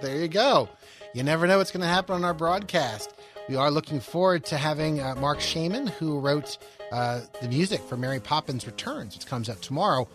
there 0.00 0.16
you 0.16 0.28
go. 0.28 0.68
You 1.12 1.22
never 1.22 1.46
know 1.46 1.58
what's 1.58 1.70
going 1.70 1.82
to 1.82 1.86
happen 1.86 2.14
on 2.14 2.24
our 2.24 2.34
broadcast. 2.34 3.12
We 3.48 3.56
are 3.56 3.70
looking 3.70 4.00
forward 4.00 4.44
to 4.46 4.56
having 4.56 5.00
uh, 5.00 5.14
Marc 5.16 5.40
Shaiman, 5.40 5.86
who 5.86 6.18
wrote 6.18 6.58
uh, 6.90 7.20
the 7.40 7.48
music 7.48 7.80
for 7.82 7.96
Mary 7.96 8.20
Poppins 8.20 8.66
Returns, 8.66 9.14
which 9.14 9.26
comes 9.26 9.48
up 9.48 9.60
tomorrow, 9.60 10.08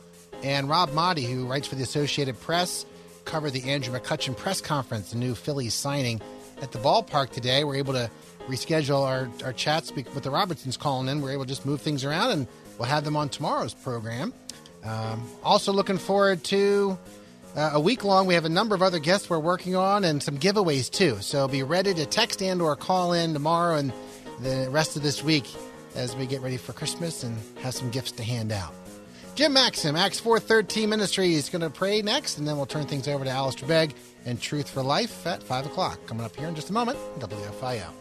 and 0.43 0.69
Rob 0.69 0.89
Maaddi, 0.91 1.31
who 1.31 1.45
writes 1.45 1.67
for 1.67 1.75
the 1.75 1.83
Associated 1.83 2.39
Press, 2.39 2.85
covered 3.25 3.51
the 3.51 3.69
Andrew 3.69 3.97
McCutchen 3.97 4.35
press 4.35 4.61
conference, 4.61 5.11
the 5.11 5.17
new 5.17 5.35
Phillies 5.35 5.73
signing 5.73 6.21
at 6.61 6.71
the 6.71 6.79
ballpark 6.79 7.29
today. 7.29 7.63
We're 7.63 7.75
able 7.75 7.93
to 7.93 8.09
reschedule 8.47 9.05
our, 9.05 9.29
our 9.45 9.53
chats 9.53 9.91
with 9.93 10.23
the 10.23 10.31
Robertsons 10.31 10.77
calling 10.77 11.07
in. 11.07 11.21
We're 11.21 11.31
able 11.31 11.45
to 11.45 11.49
just 11.49 11.65
move 11.65 11.81
things 11.81 12.03
around, 12.03 12.31
and 12.31 12.47
we'll 12.77 12.89
have 12.89 13.03
them 13.03 13.15
on 13.15 13.29
tomorrow's 13.29 13.73
program. 13.73 14.33
Um, 14.83 15.29
also, 15.43 15.71
looking 15.71 15.97
forward 15.97 16.43
to 16.45 16.97
uh, 17.55 17.71
a 17.73 17.79
week 17.79 18.03
long. 18.03 18.27
We 18.27 18.33
have 18.33 18.45
a 18.45 18.49
number 18.49 18.75
of 18.75 18.81
other 18.81 18.99
guests 18.99 19.29
we're 19.29 19.39
working 19.39 19.75
on, 19.75 20.03
and 20.03 20.21
some 20.21 20.37
giveaways 20.37 20.89
too. 20.89 21.17
So 21.21 21.47
be 21.47 21.63
ready 21.63 21.93
to 21.93 22.05
text 22.05 22.41
and 22.41 22.61
or 22.61 22.75
call 22.75 23.13
in 23.13 23.33
tomorrow 23.33 23.75
and 23.75 23.93
the 24.41 24.67
rest 24.71 24.95
of 24.95 25.03
this 25.03 25.23
week 25.23 25.45
as 25.95 26.15
we 26.15 26.25
get 26.25 26.41
ready 26.41 26.57
for 26.57 26.73
Christmas 26.73 27.23
and 27.23 27.37
have 27.61 27.73
some 27.73 27.89
gifts 27.91 28.11
to 28.13 28.23
hand 28.23 28.51
out. 28.51 28.73
Jim 29.35 29.53
Maxim, 29.53 29.95
Acts 29.95 30.19
413 30.19 30.89
Ministry, 30.89 31.33
is 31.33 31.49
going 31.49 31.61
to 31.61 31.69
pray 31.69 32.01
next, 32.01 32.37
and 32.37 32.47
then 32.47 32.57
we'll 32.57 32.65
turn 32.65 32.85
things 32.85 33.07
over 33.07 33.23
to 33.23 33.29
Alistair 33.29 33.67
Begg 33.67 33.93
and 34.25 34.41
Truth 34.41 34.69
for 34.69 34.83
Life 34.83 35.25
at 35.25 35.41
5 35.41 35.67
o'clock. 35.67 36.05
Coming 36.05 36.25
up 36.25 36.35
here 36.35 36.47
in 36.47 36.55
just 36.55 36.69
a 36.69 36.73
moment, 36.73 36.97
WFIL. 37.19 38.00